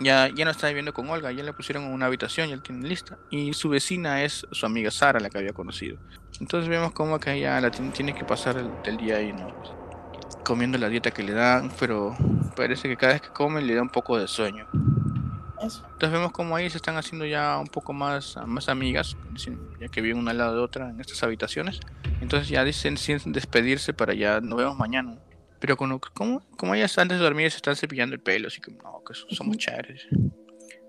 Ya, 0.00 0.28
ya 0.28 0.44
no 0.44 0.50
está 0.50 0.68
viviendo 0.68 0.92
con 0.92 1.08
Olga, 1.10 1.30
ya 1.32 1.42
le 1.42 1.52
pusieron 1.52 1.84
una 1.84 2.06
habitación, 2.06 2.48
ya 2.48 2.54
él 2.54 2.62
tiene 2.62 2.88
lista. 2.88 3.18
Y 3.30 3.52
su 3.54 3.68
vecina 3.68 4.22
es 4.22 4.46
su 4.50 4.66
amiga 4.66 4.90
Sara, 4.90 5.20
la 5.20 5.30
que 5.30 5.38
había 5.38 5.52
conocido. 5.52 5.98
Entonces 6.40 6.68
vemos 6.68 6.92
como 6.92 7.20
que 7.20 7.32
ella 7.32 7.60
la 7.60 7.70
tiene, 7.70 8.14
que 8.14 8.24
pasar 8.24 8.56
el, 8.84 8.96
día 8.96 9.16
ahí, 9.16 9.32
¿no? 9.32 9.81
Comiendo 10.44 10.78
la 10.78 10.88
dieta 10.88 11.10
que 11.10 11.22
le 11.22 11.32
dan, 11.32 11.70
pero 11.78 12.16
parece 12.56 12.88
que 12.88 12.96
cada 12.96 13.14
vez 13.14 13.22
que 13.22 13.28
come 13.28 13.62
le 13.62 13.74
da 13.74 13.82
un 13.82 13.88
poco 13.88 14.18
de 14.18 14.26
sueño. 14.26 14.66
Entonces 15.62 16.10
vemos 16.10 16.32
como 16.32 16.56
ahí 16.56 16.68
se 16.68 16.76
están 16.76 16.96
haciendo 16.96 17.24
ya 17.24 17.56
un 17.58 17.68
poco 17.68 17.92
más, 17.92 18.36
más 18.46 18.68
amigas, 18.68 19.16
ya 19.80 19.88
que 19.88 20.00
viven 20.00 20.18
una 20.18 20.32
al 20.32 20.38
lado 20.38 20.56
de 20.56 20.60
otra 20.60 20.90
en 20.90 21.00
estas 21.00 21.22
habitaciones. 21.22 21.78
Entonces 22.20 22.48
ya 22.48 22.64
dicen 22.64 22.96
sin 22.96 23.32
despedirse 23.32 23.92
para 23.92 24.14
ya 24.14 24.40
nos 24.40 24.58
vemos 24.58 24.76
mañana. 24.76 25.18
Pero 25.60 25.76
como, 25.76 26.00
como, 26.00 26.40
como 26.56 26.74
ellas 26.74 26.98
antes 26.98 27.18
de 27.18 27.24
dormir 27.24 27.48
se 27.52 27.58
están 27.58 27.76
cepillando 27.76 28.16
el 28.16 28.20
pelo, 28.20 28.48
así 28.48 28.60
que 28.60 28.72
no, 28.72 29.02
que 29.06 29.14
somos 29.34 29.56
chéveres. 29.58 30.08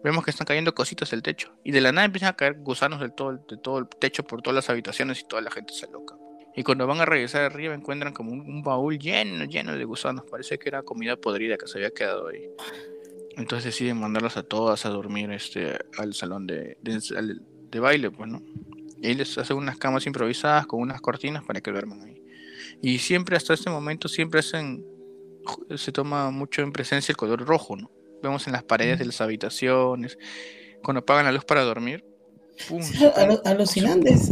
Vemos 0.04 0.26
que 0.26 0.32
están 0.32 0.46
cayendo 0.46 0.74
cositas 0.74 1.12
del 1.12 1.22
techo. 1.22 1.54
Y 1.64 1.72
de 1.72 1.80
la 1.80 1.92
nada 1.92 2.06
empiezan 2.06 2.30
a 2.30 2.34
caer 2.34 2.56
gusanos 2.56 3.00
del 3.00 3.14
todo, 3.14 3.34
de 3.34 3.58
todo 3.58 3.78
el 3.78 3.88
techo 3.88 4.24
por 4.24 4.42
todas 4.42 4.56
las 4.56 4.70
habitaciones 4.70 5.22
y 5.22 5.28
toda 5.28 5.44
la 5.44 5.52
gente 5.52 5.74
se 5.74 5.88
loca. 5.92 6.16
Y 6.56 6.64
cuando 6.64 6.86
van 6.86 7.02
a 7.02 7.06
regresar 7.06 7.44
arriba 7.44 7.74
encuentran 7.74 8.14
como 8.14 8.32
un, 8.32 8.42
un 8.42 8.62
baúl 8.62 9.00
lleno, 9.00 9.46
lleno 9.46 9.76
de 9.76 9.84
gusanos. 9.86 10.26
Parece 10.30 10.60
que 10.60 10.70
era 10.70 10.84
comida 10.84 11.16
podrida 11.16 11.58
que 11.58 11.68
se 11.68 11.80
había 11.80 11.92
quedado 11.92 12.28
ahí. 12.28 12.50
Entonces 13.36 13.66
deciden 13.66 14.00
mandarlas 14.00 14.38
a 14.38 14.44
todas 14.44 14.86
a 14.86 14.90
dormir 14.90 15.32
este, 15.32 15.78
al 15.98 16.14
salón 16.14 16.46
de, 16.46 16.78
de, 16.82 17.80
baile, 17.80 18.12
pues, 18.12 18.30
¿no? 18.30 18.44
Y 19.02 19.08
ahí 19.08 19.14
les 19.16 19.38
hacen 19.38 19.58
unas 19.58 19.78
camas 19.78 20.06
improvisadas 20.06 20.68
con 20.68 20.80
unas 20.80 21.02
cortinas 21.02 21.44
para 21.44 21.60
que 21.60 21.72
duerman 21.72 22.02
ahí. 22.04 22.22
Y 22.82 23.00
siempre, 23.00 23.36
hasta 23.36 23.54
este 23.54 23.70
momento, 23.70 24.08
siempre 24.08 24.42
hacen, 24.42 24.86
se 25.76 25.92
toma 25.92 26.30
mucho 26.30 26.62
en 26.62 26.72
presencia 26.72 27.12
el 27.12 27.18
color 27.18 27.44
rojo, 27.46 27.76
¿no? 27.76 27.92
Vemos 28.22 28.46
en 28.48 28.54
las 28.54 28.64
paredes 28.64 29.00
de 29.00 29.06
las 29.06 29.20
habitaciones, 29.20 30.18
cuando 30.84 31.00
apagan 31.00 31.26
la 31.26 31.32
luz 31.32 31.44
para 31.44 31.64
dormir. 31.64 32.06
¡pum! 32.70 32.82
alucinantes. 33.46 34.32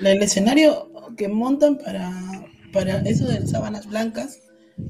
El 0.00 0.22
escenario 0.22 0.90
que 1.16 1.28
montan 1.28 1.78
para, 1.78 2.10
para 2.72 3.00
eso 3.00 3.26
de 3.26 3.46
sábanas 3.46 3.86
blancas 3.86 4.40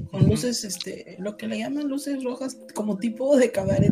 con 0.09 0.27
luces, 0.27 0.63
este, 0.63 1.17
lo 1.19 1.37
que 1.37 1.47
le 1.47 1.59
llaman 1.59 1.87
luces 1.87 2.23
rojas, 2.23 2.57
como 2.73 2.97
tipo 2.97 3.37
de 3.37 3.51
cabaret. 3.51 3.91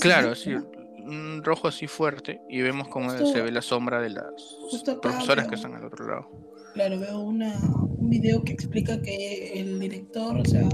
Claro, 0.00 0.34
sí, 0.34 0.52
un 1.04 1.42
rojo 1.42 1.68
así 1.68 1.86
fuerte 1.86 2.40
y 2.48 2.60
vemos 2.60 2.88
cómo 2.88 3.10
se 3.10 3.42
ve 3.42 3.50
la 3.50 3.62
sombra 3.62 4.00
de 4.00 4.10
las 4.10 4.58
profesoras 5.00 5.48
que 5.48 5.54
están 5.54 5.74
al 5.74 5.84
otro 5.84 6.06
lado. 6.06 6.28
Claro, 6.74 7.00
veo 7.00 7.20
una, 7.20 7.58
un 7.98 8.10
video 8.10 8.42
que 8.42 8.52
explica 8.52 9.00
que 9.00 9.60
el 9.60 9.80
director, 9.80 10.38
o 10.38 10.44
sea, 10.44 10.68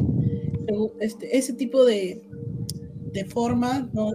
este, 1.00 1.36
ese 1.36 1.54
tipo 1.54 1.84
de, 1.84 2.22
de 3.12 3.24
forma 3.24 3.88
¿no? 3.92 4.12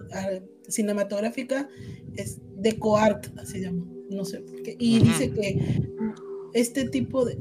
cinematográfica 0.68 1.68
es 2.16 2.40
deco-art, 2.56 3.28
así 3.40 3.62
llama, 3.62 3.84
no 4.12 4.26
sé 4.26 4.42
por 4.42 4.62
qué. 4.62 4.76
Y 4.80 5.00
dice 5.00 5.32
que 5.32 5.82
este 6.54 6.90
tipo 6.90 7.26
de, 7.26 7.38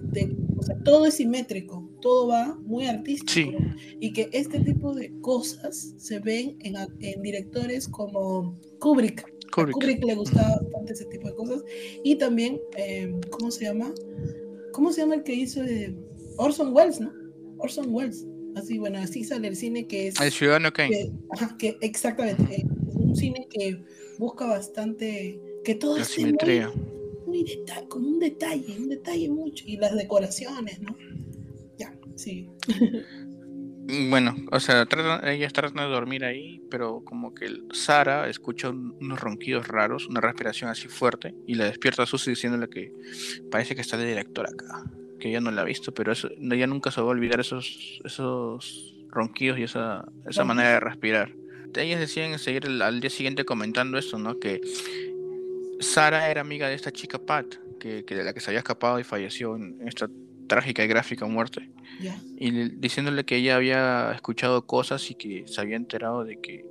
o 0.57 0.63
sea, 0.63 0.79
todo 0.85 1.07
es 1.07 1.15
simétrico, 1.15 1.89
todo 2.01 2.29
va 2.29 2.57
muy 2.63 2.87
artístico. 2.87 3.59
Y 4.01 4.13
que 4.13 4.29
este 4.33 4.61
tipo 4.61 4.95
de 4.95 5.13
cosas 5.21 5.95
se 5.99 6.19
ven 6.21 6.57
en, 6.61 6.77
en 7.01 7.23
directores 7.23 7.89
como 7.89 8.59
Kubrick. 8.79 9.25
Kubrick. 9.53 9.77
A 9.77 9.81
Kubrick 9.81 10.05
le 10.05 10.15
gustaba 10.15 10.61
bastante 10.63 10.93
ese 10.93 11.05
tipo 11.07 11.29
de 11.29 11.35
cosas. 11.35 11.65
Y 12.05 12.17
también, 12.17 12.61
eh, 12.77 13.13
¿cómo 13.31 13.51
se 13.51 13.65
llama? 13.65 13.93
¿Cómo 14.73 14.93
se 14.93 15.01
llama 15.01 15.17
el 15.17 15.23
que 15.25 15.35
hizo 15.35 15.63
eh, 15.65 15.95
Orson 16.37 16.75
Welles, 16.75 17.01
no? 17.01 17.13
Orson 17.59 17.93
Welles. 17.93 18.27
Así, 18.57 18.79
bueno, 18.79 18.99
así 18.99 19.25
sale 19.25 19.49
el 19.49 19.57
cine 19.57 19.87
que 19.87 20.09
es... 20.09 20.21
El 20.21 20.31
Ciudadano 20.31 20.73
Kane. 20.73 20.91
Que, 20.91 21.13
ajá, 21.31 21.57
que 21.59 21.77
exactamente. 21.81 22.63
Es 22.63 22.95
un 22.95 23.15
cine 23.15 23.47
que 23.51 23.83
busca 24.19 24.47
bastante... 24.47 25.41
Que 25.65 25.75
todo 25.75 25.99
La 25.99 26.05
simetría 26.05 26.73
muy 27.31 27.45
detalle, 27.45 27.89
con 27.89 28.05
un 28.05 28.19
detalle, 28.19 28.77
un 28.79 28.89
detalle 28.89 29.29
mucho. 29.31 29.65
Y 29.67 29.77
las 29.77 29.97
decoraciones, 29.97 30.81
¿no? 30.81 30.97
Ya, 31.79 31.95
sí. 32.17 32.49
Bueno, 34.09 34.37
o 34.53 34.61
sea, 34.61 34.87
ella 35.25 35.47
está 35.47 35.63
tratando 35.63 35.89
de 35.89 35.95
dormir 35.95 36.25
ahí, 36.25 36.63
pero 36.71 37.03
como 37.05 37.35
que 37.35 37.49
Sara 37.73 38.29
escucha 38.29 38.71
unos 38.71 39.19
ronquidos 39.19 39.67
raros, 39.67 40.07
una 40.07 40.21
respiración 40.21 40.71
así 40.71 40.87
fuerte, 40.87 41.35
y 41.45 41.55
la 41.55 41.65
despierta 41.65 42.05
a 42.05 42.07
Susie 42.07 42.31
diciéndole 42.31 42.69
que 42.69 42.93
parece 43.51 43.75
que 43.75 43.81
está 43.81 43.97
de 43.97 44.07
director 44.07 44.47
acá, 44.47 44.85
que 45.19 45.31
ella 45.31 45.41
no 45.41 45.51
la 45.51 45.63
ha 45.63 45.65
visto, 45.65 45.93
pero 45.93 46.13
eso, 46.13 46.29
ella 46.39 46.69
nunca 46.69 46.93
se 46.93 47.01
va 47.01 47.09
a 47.09 47.11
olvidar 47.11 47.41
esos, 47.41 48.01
esos 48.05 48.95
ronquidos 49.09 49.59
y 49.59 49.65
esa, 49.65 50.07
esa 50.29 50.45
manera 50.45 50.71
de 50.71 50.81
respirar. 50.81 51.33
Ellas 51.75 51.99
deciden 51.99 52.39
seguir 52.39 52.67
al 52.67 53.01
día 53.01 53.11
siguiente 53.11 53.45
comentando 53.45 53.99
eso, 53.99 54.19
¿no? 54.19 54.39
Que 54.39 54.61
Sara 55.81 56.31
era 56.31 56.43
amiga 56.43 56.69
de 56.69 56.75
esta 56.75 56.93
chica 56.93 57.19
Pat, 57.19 57.47
que, 57.81 58.03
de 58.03 58.25
la 58.25 58.33
que 58.33 58.41
se 58.41 58.51
había 58.51 58.59
escapado 58.59 59.01
y 59.01 59.05
falleció 59.05 59.57
en 59.57 59.81
esta 59.87 60.09
trágica 60.47 60.85
y 60.85 60.89
gráfica 60.89 61.27
muerte. 61.27 61.71
Y 62.37 62.51
diciéndole 62.77 63.25
que 63.25 63.37
ella 63.37 63.57
había 63.57 64.13
escuchado 64.13 64.67
cosas 64.67 65.11
y 65.11 65.15
que 65.15 65.45
se 65.47 65.61
había 65.61 65.77
enterado 65.77 66.25
de 66.25 66.41
que 66.41 66.65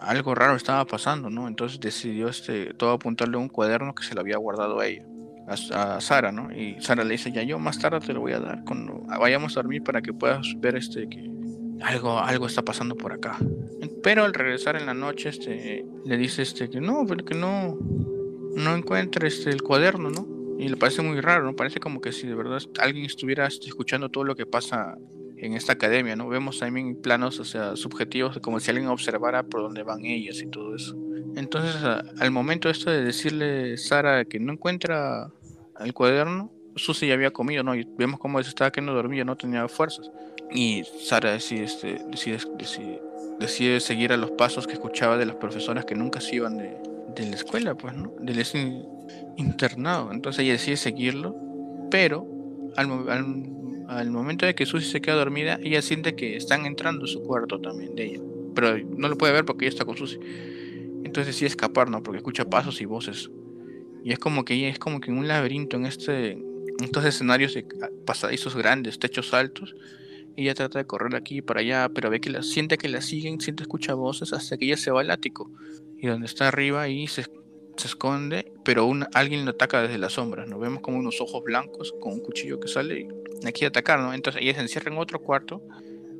algo 0.00 0.34
raro 0.34 0.56
estaba 0.56 0.84
pasando, 0.84 1.30
¿no? 1.30 1.48
Entonces 1.48 1.80
decidió 1.80 2.28
este, 2.28 2.74
todo 2.74 2.92
apuntarle 2.92 3.36
a 3.36 3.40
un 3.40 3.48
cuaderno 3.48 3.94
que 3.94 4.04
se 4.04 4.14
lo 4.14 4.20
había 4.20 4.36
guardado 4.36 4.80
a 4.80 4.86
ella, 4.86 5.06
a, 5.48 6.00
Sara, 6.00 6.32
¿no? 6.32 6.52
Y 6.52 6.76
Sara 6.80 7.04
le 7.04 7.12
dice, 7.12 7.32
ya 7.32 7.42
yo 7.42 7.58
más 7.58 7.78
tarde 7.78 8.00
te 8.00 8.12
lo 8.12 8.20
voy 8.20 8.32
a 8.32 8.40
dar 8.40 8.64
cuando 8.64 9.00
vayamos 9.18 9.56
a 9.56 9.62
dormir 9.62 9.82
para 9.82 10.02
que 10.02 10.12
puedas 10.12 10.46
ver 10.58 10.76
este 10.76 11.08
que 11.08 11.30
algo, 11.82 12.18
algo 12.18 12.46
está 12.46 12.62
pasando 12.62 12.96
por 12.96 13.12
acá. 13.12 13.38
Pero 14.02 14.24
al 14.24 14.34
regresar 14.34 14.76
en 14.76 14.86
la 14.86 14.94
noche, 14.94 15.30
este, 15.30 15.84
le 16.04 16.16
dice 16.16 16.42
este 16.42 16.68
que 16.68 16.80
no, 16.80 17.04
pero 17.06 17.24
que 17.24 17.34
no, 17.34 17.78
no 18.54 18.74
encuentra 18.74 19.26
este, 19.26 19.50
el 19.50 19.62
cuaderno, 19.62 20.10
¿no? 20.10 20.26
Y 20.58 20.68
le 20.68 20.76
parece 20.76 21.02
muy 21.02 21.20
raro, 21.20 21.44
¿no? 21.44 21.56
Parece 21.56 21.80
como 21.80 22.00
que 22.00 22.12
si 22.12 22.26
de 22.26 22.34
verdad 22.34 22.62
alguien 22.78 23.04
estuviera 23.04 23.46
escuchando 23.46 24.08
todo 24.08 24.24
lo 24.24 24.36
que 24.36 24.46
pasa 24.46 24.96
en 25.36 25.54
esta 25.54 25.72
academia, 25.72 26.16
¿no? 26.16 26.28
Vemos 26.28 26.58
también 26.58 26.96
planos, 26.96 27.38
o 27.40 27.44
sea, 27.44 27.76
subjetivos, 27.76 28.38
como 28.38 28.60
si 28.60 28.70
alguien 28.70 28.88
observara 28.88 29.42
por 29.42 29.62
dónde 29.62 29.82
van 29.82 30.04
ellas 30.04 30.40
y 30.40 30.46
todo 30.46 30.74
eso. 30.74 30.96
Entonces, 31.36 31.76
al 31.82 32.30
momento 32.30 32.70
esto 32.70 32.90
de 32.90 33.02
decirle 33.02 33.76
Sara 33.76 34.24
que 34.24 34.38
no 34.38 34.52
encuentra 34.52 35.30
el 35.80 35.92
cuaderno, 35.92 36.52
Susie 36.76 37.08
ya 37.08 37.14
había 37.14 37.32
comido, 37.32 37.62
¿no? 37.62 37.74
Y 37.74 37.86
vemos 37.96 38.20
cómo 38.20 38.42
se 38.42 38.48
estaba 38.48 38.70
quedando 38.70 38.94
dormida, 38.94 39.24
no 39.24 39.36
tenía 39.36 39.66
fuerzas. 39.68 40.10
Y 40.50 40.84
Sara 40.84 41.32
decide, 41.32 41.64
este, 41.64 42.00
decide, 42.10 42.38
decide, 42.56 43.02
decide, 43.40 43.80
seguir 43.80 44.12
a 44.12 44.16
los 44.16 44.30
pasos 44.32 44.66
que 44.66 44.74
escuchaba 44.74 45.16
de 45.16 45.26
las 45.26 45.36
profesoras 45.36 45.84
que 45.84 45.94
nunca 45.94 46.20
se 46.20 46.36
iban 46.36 46.56
de, 46.56 46.76
de 47.14 47.26
la 47.26 47.36
escuela, 47.36 47.74
pues, 47.74 47.94
¿no? 47.94 48.12
Del 48.20 48.42
internado. 49.36 50.12
Entonces 50.12 50.44
ella 50.44 50.52
decide 50.52 50.76
seguirlo, 50.76 51.36
pero 51.90 52.26
al, 52.76 54.10
momento 54.10 54.46
de 54.46 54.54
que 54.54 54.66
Susie 54.66 54.90
se 54.90 55.00
queda 55.00 55.16
dormida, 55.16 55.58
ella 55.62 55.82
siente 55.82 56.14
que 56.14 56.36
están 56.36 56.66
entrando 56.66 57.04
a 57.04 57.08
su 57.08 57.22
cuarto 57.22 57.60
también 57.60 57.94
de 57.94 58.04
ella. 58.04 58.20
Pero 58.54 58.78
no 58.96 59.08
lo 59.08 59.18
puede 59.18 59.32
ver 59.32 59.44
porque 59.44 59.66
ella 59.66 59.74
está 59.74 59.84
con 59.84 59.96
Susie. 59.96 60.20
Entonces 61.04 61.34
decide 61.34 61.48
escapar, 61.48 61.90
¿no? 61.90 62.02
Porque 62.02 62.18
escucha 62.18 62.44
pasos 62.44 62.80
y 62.80 62.84
voces. 62.84 63.30
Y 64.02 64.12
es 64.12 64.18
como 64.18 64.44
que 64.44 64.54
ella 64.54 64.68
es 64.68 64.78
como 64.78 65.00
que 65.00 65.10
en 65.10 65.18
un 65.18 65.28
laberinto, 65.28 65.76
en 65.76 65.86
este 65.86 66.38
estos 66.82 67.04
escenarios 67.04 67.54
de 67.54 67.66
pasadizos 68.04 68.56
grandes, 68.56 68.98
techos 68.98 69.32
altos. 69.34 69.76
Ella 70.36 70.54
trata 70.54 70.80
de 70.80 70.86
correr 70.86 71.14
aquí 71.14 71.38
y 71.38 71.42
para 71.42 71.60
allá, 71.60 71.88
pero 71.94 72.10
ve 72.10 72.20
que 72.20 72.30
la, 72.30 72.42
siente 72.42 72.76
que 72.76 72.88
la 72.88 73.00
siguen, 73.00 73.40
siente, 73.40 73.62
escucha 73.62 73.94
voces 73.94 74.32
hasta 74.32 74.56
que 74.56 74.64
ella 74.66 74.76
se 74.76 74.90
va 74.90 75.00
al 75.00 75.10
ático. 75.10 75.50
Y 76.04 76.06
donde 76.06 76.26
está 76.26 76.48
arriba 76.48 76.82
ahí 76.82 77.06
se, 77.06 77.22
se 77.78 77.86
esconde, 77.86 78.52
pero 78.62 78.84
un, 78.84 79.06
alguien 79.14 79.46
lo 79.46 79.52
ataca 79.52 79.80
desde 79.80 79.96
las 79.96 80.12
sombras. 80.12 80.46
Nos 80.46 80.60
vemos 80.60 80.82
como 80.82 80.98
unos 80.98 81.18
ojos 81.22 81.42
blancos 81.42 81.94
con 81.98 82.12
un 82.12 82.20
cuchillo 82.20 82.60
que 82.60 82.68
sale 82.68 83.08
y 83.42 83.46
aquí 83.46 83.64
atacar, 83.64 84.00
¿no? 84.00 84.12
Entonces 84.12 84.42
ella 84.42 84.52
se 84.52 84.60
encierra 84.60 84.92
en 84.92 84.98
otro 84.98 85.18
cuarto, 85.22 85.62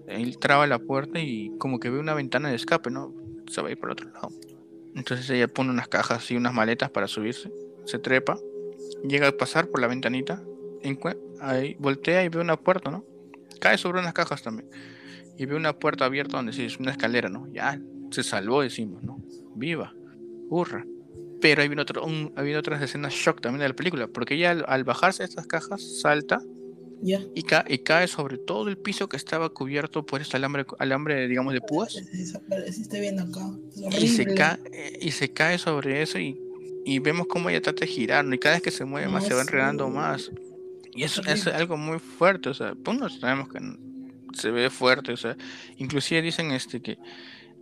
él 0.06 0.38
traba 0.38 0.66
la 0.66 0.78
puerta 0.78 1.20
y 1.20 1.52
como 1.58 1.80
que 1.80 1.90
ve 1.90 1.98
una 1.98 2.14
ventana 2.14 2.48
de 2.48 2.56
escape, 2.56 2.90
¿no? 2.90 3.12
Se 3.46 3.60
va 3.60 3.68
a 3.68 3.72
ir 3.72 3.78
por 3.78 3.90
otro 3.90 4.08
lado. 4.08 4.30
Entonces 4.94 5.28
ella 5.28 5.48
pone 5.48 5.68
unas 5.68 5.88
cajas 5.88 6.30
y 6.30 6.36
unas 6.38 6.54
maletas 6.54 6.88
para 6.88 7.06
subirse, 7.06 7.52
se 7.84 7.98
trepa 7.98 8.38
llega 9.06 9.28
a 9.28 9.32
pasar 9.32 9.68
por 9.68 9.82
la 9.82 9.86
ventanita, 9.86 10.42
ahí 11.40 11.76
voltea 11.78 12.24
y 12.24 12.30
ve 12.30 12.40
una 12.40 12.56
puerta, 12.56 12.90
¿no? 12.90 13.04
Cae 13.60 13.76
sobre 13.76 14.00
unas 14.00 14.14
cajas 14.14 14.42
también. 14.42 14.70
Y 15.36 15.44
ve 15.44 15.56
una 15.56 15.78
puerta 15.78 16.06
abierta 16.06 16.38
donde 16.38 16.54
sí 16.54 16.64
es 16.64 16.78
una 16.78 16.92
escalera, 16.92 17.28
¿no? 17.28 17.46
Ya 17.52 17.78
se 18.10 18.22
salvó, 18.22 18.62
decimos, 18.62 19.02
¿no? 19.02 19.22
Viva, 19.54 19.94
hurra. 20.48 20.86
Pero 21.40 21.62
hay 21.62 21.68
otro, 21.68 22.04
un, 22.04 22.32
otras 22.56 22.82
escenas 22.82 23.12
shock 23.12 23.40
también 23.40 23.60
de 23.60 23.68
la 23.68 23.74
película, 23.74 24.06
porque 24.06 24.34
ella 24.34 24.50
al, 24.50 24.84
bajarse 24.84 25.22
de 25.22 25.28
estas 25.28 25.46
cajas 25.46 26.00
salta 26.00 26.40
y, 27.02 27.14
y, 27.34 27.78
cae 27.78 28.08
sobre 28.08 28.38
todo 28.38 28.68
el 28.68 28.78
piso 28.78 29.08
que 29.08 29.18
estaba 29.18 29.50
cubierto 29.50 30.06
por 30.06 30.22
este 30.22 30.38
alambre, 30.38 30.64
alambre 30.78 31.28
digamos, 31.28 31.52
de 31.52 31.60
púas. 31.60 31.96
viendo 33.00 33.24
acá. 33.24 33.50
Y 34.00 34.08
se, 34.08 34.24
cae, 34.34 34.58
y 35.00 35.10
se 35.10 35.32
cae 35.32 35.58
sobre 35.58 36.00
eso 36.00 36.18
y 36.18 36.40
y 36.84 36.98
vemos 36.98 37.26
cómo 37.26 37.48
ella 37.48 37.62
trata 37.62 37.80
de 37.80 37.86
girar, 37.86 38.26
y 38.32 38.38
cada 38.38 38.56
vez 38.56 38.62
que 38.62 38.70
se 38.70 38.84
mueve 38.84 39.08
más 39.08 39.26
se 39.26 39.34
va 39.34 39.40
enredando 39.40 39.88
más. 39.88 40.30
Y 40.94 41.02
eso 41.02 41.22
es 41.22 41.46
algo 41.46 41.76
muy 41.76 41.98
fuerte, 41.98 42.50
o 42.50 42.54
sea, 42.54 42.74
pues 42.74 42.98
no 42.98 43.08
sabemos 43.08 43.48
que 43.48 43.58
se 44.34 44.50
ve 44.50 44.68
fuerte, 44.70 45.12
o 45.12 45.16
sea, 45.16 45.36
inclusive 45.78 46.22
dicen 46.22 46.52
este 46.52 46.80
que 46.80 46.98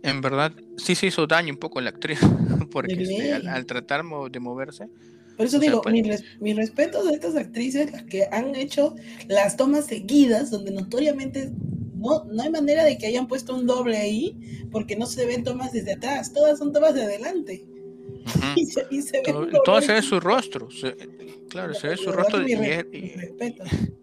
en 0.03 0.21
verdad 0.21 0.53
sí 0.77 0.95
se 0.95 1.07
hizo 1.07 1.25
daño 1.25 1.53
un 1.53 1.59
poco 1.59 1.79
a 1.79 1.81
la 1.81 1.89
actriz, 1.89 2.19
porque 2.71 2.93
este, 2.93 3.33
al, 3.33 3.65
tratar 3.65 4.03
de 4.29 4.39
moverse. 4.39 4.87
Por 5.35 5.47
eso 5.47 5.57
digo, 5.57 5.81
mi, 5.89 6.03
mi, 6.39 6.53
respeto 6.53 7.03
de 7.03 7.13
estas 7.13 7.35
actrices, 7.35 7.91
las 7.91 8.03
que 8.03 8.27
han 8.31 8.53
hecho 8.55 8.95
las 9.27 9.57
tomas 9.57 9.87
seguidas, 9.87 10.51
donde 10.51 10.71
notoriamente 10.71 11.51
no, 11.95 12.25
no 12.25 12.43
hay 12.43 12.51
manera 12.51 12.83
de 12.83 12.99
que 12.99 13.07
hayan 13.07 13.27
puesto 13.27 13.55
un 13.55 13.65
doble 13.65 13.97
ahí, 13.97 14.67
porque 14.71 14.95
no 14.95 15.07
se 15.07 15.25
ven 15.25 15.43
tomas 15.43 15.71
desde 15.71 15.93
atrás, 15.93 16.33
todas 16.33 16.59
son 16.59 16.71
tomas 16.71 16.93
de 16.93 17.03
adelante. 17.03 17.65
y 18.55 19.01
se, 19.01 19.21
todo, 19.65 19.81
se 19.81 19.93
ve 19.93 20.01
su 20.01 20.19
rostro. 20.19 20.69
claro, 21.49 21.73
se 21.73 21.87
ve 21.87 21.97
su 21.97 22.11
rostro 22.11 22.47
y, 22.47 22.53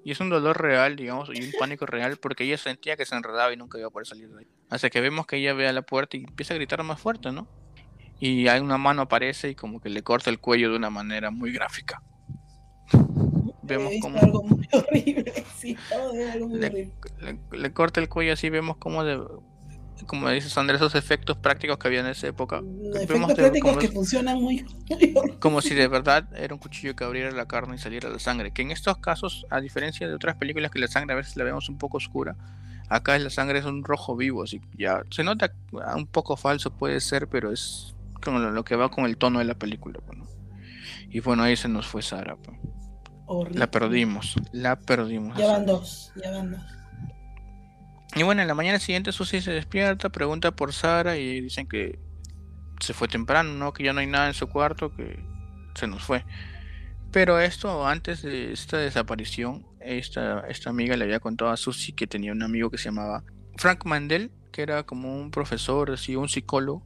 es, 0.05 0.21
un 0.21 0.31
dolor 0.31 0.61
real, 0.61 0.97
digamos, 0.97 1.31
y 1.33 1.43
un 1.43 1.53
pánico 1.59 1.87
real 1.87 2.17
porque 2.17 2.45
ella 2.45 2.59
sentía 2.59 2.97
que 2.97 3.07
se 3.07 3.15
enredaba 3.15 3.53
y 3.53 3.57
nunca 3.57 3.79
iba 3.79 3.89
a 3.89 3.91
poder 3.91 4.07
salir 4.07 4.29
de 4.29 4.41
ahí. 4.41 4.47
Hasta 4.69 4.91
que 4.91 5.01
vemos 5.01 5.27
que 5.27 5.37
ella 5.37 5.55
ve 5.55 5.69
a 5.69 5.73
la 5.73 5.83
puerta 5.83 6.17
y 6.17 6.25
empieza 6.25 6.55
a 6.55 6.57
gritar 6.57 6.83
más 6.83 7.01
fuerte, 7.01 7.33
¿no? 7.33 7.49
Y 8.19 8.49
hay 8.49 8.61
una 8.61 8.77
mano 8.77 9.03
aparece 9.03 9.51
y 9.51 9.55
como 9.55 9.81
que 9.81 9.89
le 9.89 10.03
corta 10.03 10.31
el 10.31 10.39
cuello 10.39 10.71
de 10.71 10.77
una 10.77 10.91
manera 10.91 11.31
muy 11.31 11.53
gráfica. 11.53 12.03
Vemos 13.63 13.93
como 14.01 14.19
algo 14.19 14.43
muy 14.43 14.69
horrible, 14.73 15.33
sí, 15.57 15.77
le, 17.53 17.73
corta 17.73 18.01
el 18.01 18.09
cuello 18.09 18.33
así, 18.33 18.51
vemos 18.51 18.79
como 18.79 19.05
de, 19.05 19.21
como 20.07 20.29
dices 20.31 20.57
Andrés, 20.59 20.81
esos 20.81 20.95
efectos 20.95 21.37
prácticos 21.37 21.79
que 21.79 21.89
había 21.89 22.01
en 22.01 22.07
esa 22.07 22.29
época. 22.29 22.63
Efectos 22.95 23.35
prácticos 23.35 23.77
que 23.79 23.89
funcionan 23.89 24.41
muy, 24.41 24.65
Como 25.41 25.61
si 25.61 25.75
de 25.75 25.89
verdad 25.89 26.29
era 26.37 26.55
un 26.55 26.61
cuchillo 26.61 26.95
que 26.97 27.05
abriera 27.05 27.31
la 27.31 27.47
carne 27.47 27.77
y 27.77 27.79
saliera 27.79 28.09
la 28.09 28.19
sangre. 28.19 28.53
Que 28.53 28.63
en 28.63 28.71
estos 28.71 28.99
casos, 28.99 29.47
a 29.51 29.61
diferencia 29.61 30.09
de 30.09 30.15
otras 30.15 30.37
películas 30.37 30.71
que 30.71 30.79
la 30.79 30.89
sangre 30.89 31.15
a 31.15 31.17
veces 31.17 31.37
la 31.37 31.45
vemos 31.45 31.69
un 31.69 31.79
poco 31.79 31.99
oscura, 31.99 32.37
acá 32.89 33.19
la 33.19 33.31
sangre 33.31 33.61
es 33.61 33.65
un 33.65 33.85
rojo 33.85 34.17
vivo, 34.17 34.43
así 34.43 34.61
ya 34.77 35.03
se 35.11 35.23
nota 35.23 35.53
un 35.95 36.07
poco 36.07 36.37
falso 36.37 36.71
puede 36.73 37.01
ser, 37.01 37.29
pero 37.29 37.53
es 37.53 37.95
como 38.23 38.39
lo, 38.39 38.65
que 38.65 38.77
va 38.77 38.91
con 38.91 39.05
el 39.07 39.17
tono 39.17 39.39
de 39.39 39.45
la 39.45 39.55
película. 39.55 40.01
Y 41.09 41.21
bueno, 41.21 41.43
ahí 41.43 41.57
se 41.57 41.69
nos 41.69 41.87
fue 41.87 42.03
Sara. 42.03 42.37
Pues. 42.37 43.57
La 43.57 43.71
perdimos, 43.71 44.35
la 44.53 44.77
perdimos. 44.77 45.39
Ya 45.39 45.47
van 45.47 45.67
dos, 45.67 46.13
ya 46.23 46.31
van 46.33 46.53
dos. 46.53 46.61
Y 48.17 48.23
bueno, 48.25 48.43
en 48.43 48.49
la 48.49 48.55
mañana 48.55 48.79
siguiente 48.79 49.13
Susie 49.13 49.41
se 49.41 49.53
despierta, 49.53 50.09
pregunta 50.09 50.51
por 50.51 50.73
Sara 50.73 51.17
y 51.17 51.41
dicen 51.43 51.69
que 51.69 51.99
se 52.81 52.93
fue 52.93 53.09
temprano, 53.09 53.53
¿no? 53.55 53.73
Que 53.73 53.85
ya 53.85 53.93
no 53.93 54.01
hay 54.01 54.07
nada 54.07 54.27
en 54.27 54.35
su 54.35 54.49
cuarto, 54.49 54.95
que 54.95 55.23
se 55.75 55.87
nos 55.87 56.03
fue. 56.03 56.25
Pero 57.13 57.39
esto, 57.39 57.87
antes 57.87 58.23
de 58.23 58.53
esta 58.53 58.79
desaparición, 58.79 59.67
esta, 59.81 60.41
esta 60.49 60.71
amiga 60.71 60.97
le 60.97 61.05
había 61.05 61.21
contado 61.21 61.51
a 61.51 61.57
Susie 61.57 61.95
que 61.95 62.07
tenía 62.07 62.33
un 62.33 62.43
amigo 62.43 62.71
que 62.71 62.79
se 62.79 62.85
llamaba 62.85 63.23
Frank 63.57 63.85
Mandel, 63.85 64.33
que 64.53 64.63
era 64.63 64.83
como 64.83 65.17
un 65.17 65.31
profesor, 65.31 65.91
así, 65.93 66.17
un 66.17 66.29
psicólogo, 66.29 66.85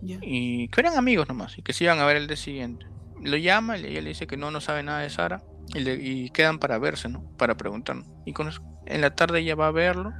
y 0.00 0.68
que 0.68 0.80
eran 0.80 0.96
amigos 0.96 1.28
nomás, 1.28 1.58
y 1.58 1.62
que 1.62 1.72
se 1.72 1.84
iban 1.84 1.98
a 1.98 2.04
ver 2.04 2.16
el 2.16 2.26
día 2.26 2.36
siguiente. 2.36 2.86
Lo 3.20 3.36
llama 3.36 3.78
y 3.78 3.86
ella 3.86 4.02
le 4.02 4.10
dice 4.10 4.26
que 4.26 4.36
no, 4.36 4.50
no 4.50 4.60
sabe 4.60 4.82
nada 4.82 5.00
de 5.00 5.10
Sara, 5.10 5.42
y, 5.74 5.88
y 5.88 6.30
quedan 6.30 6.58
para 6.58 6.78
verse, 6.78 7.08
¿no? 7.08 7.24
Para 7.36 7.56
preguntar. 7.56 7.96
Y 8.26 8.32
con 8.32 8.50
en 8.86 9.00
la 9.00 9.14
tarde 9.14 9.40
ella 9.40 9.54
va 9.54 9.68
a 9.68 9.70
verlo 9.70 10.12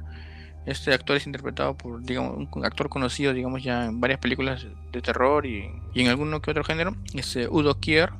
este 0.65 0.93
actor 0.93 1.17
es 1.17 1.25
interpretado 1.25 1.75
por, 1.75 2.03
digamos, 2.03 2.47
un 2.51 2.65
actor 2.65 2.89
conocido, 2.89 3.33
digamos, 3.33 3.63
ya 3.63 3.85
en 3.85 3.99
varias 3.99 4.19
películas 4.19 4.65
de 4.91 5.01
terror 5.01 5.45
y, 5.45 5.69
en 5.95 6.07
alguno 6.07 6.41
que 6.41 6.51
otro 6.51 6.63
género. 6.63 6.95
Es 7.13 7.35
Udo 7.35 7.79
Kier. 7.79 8.11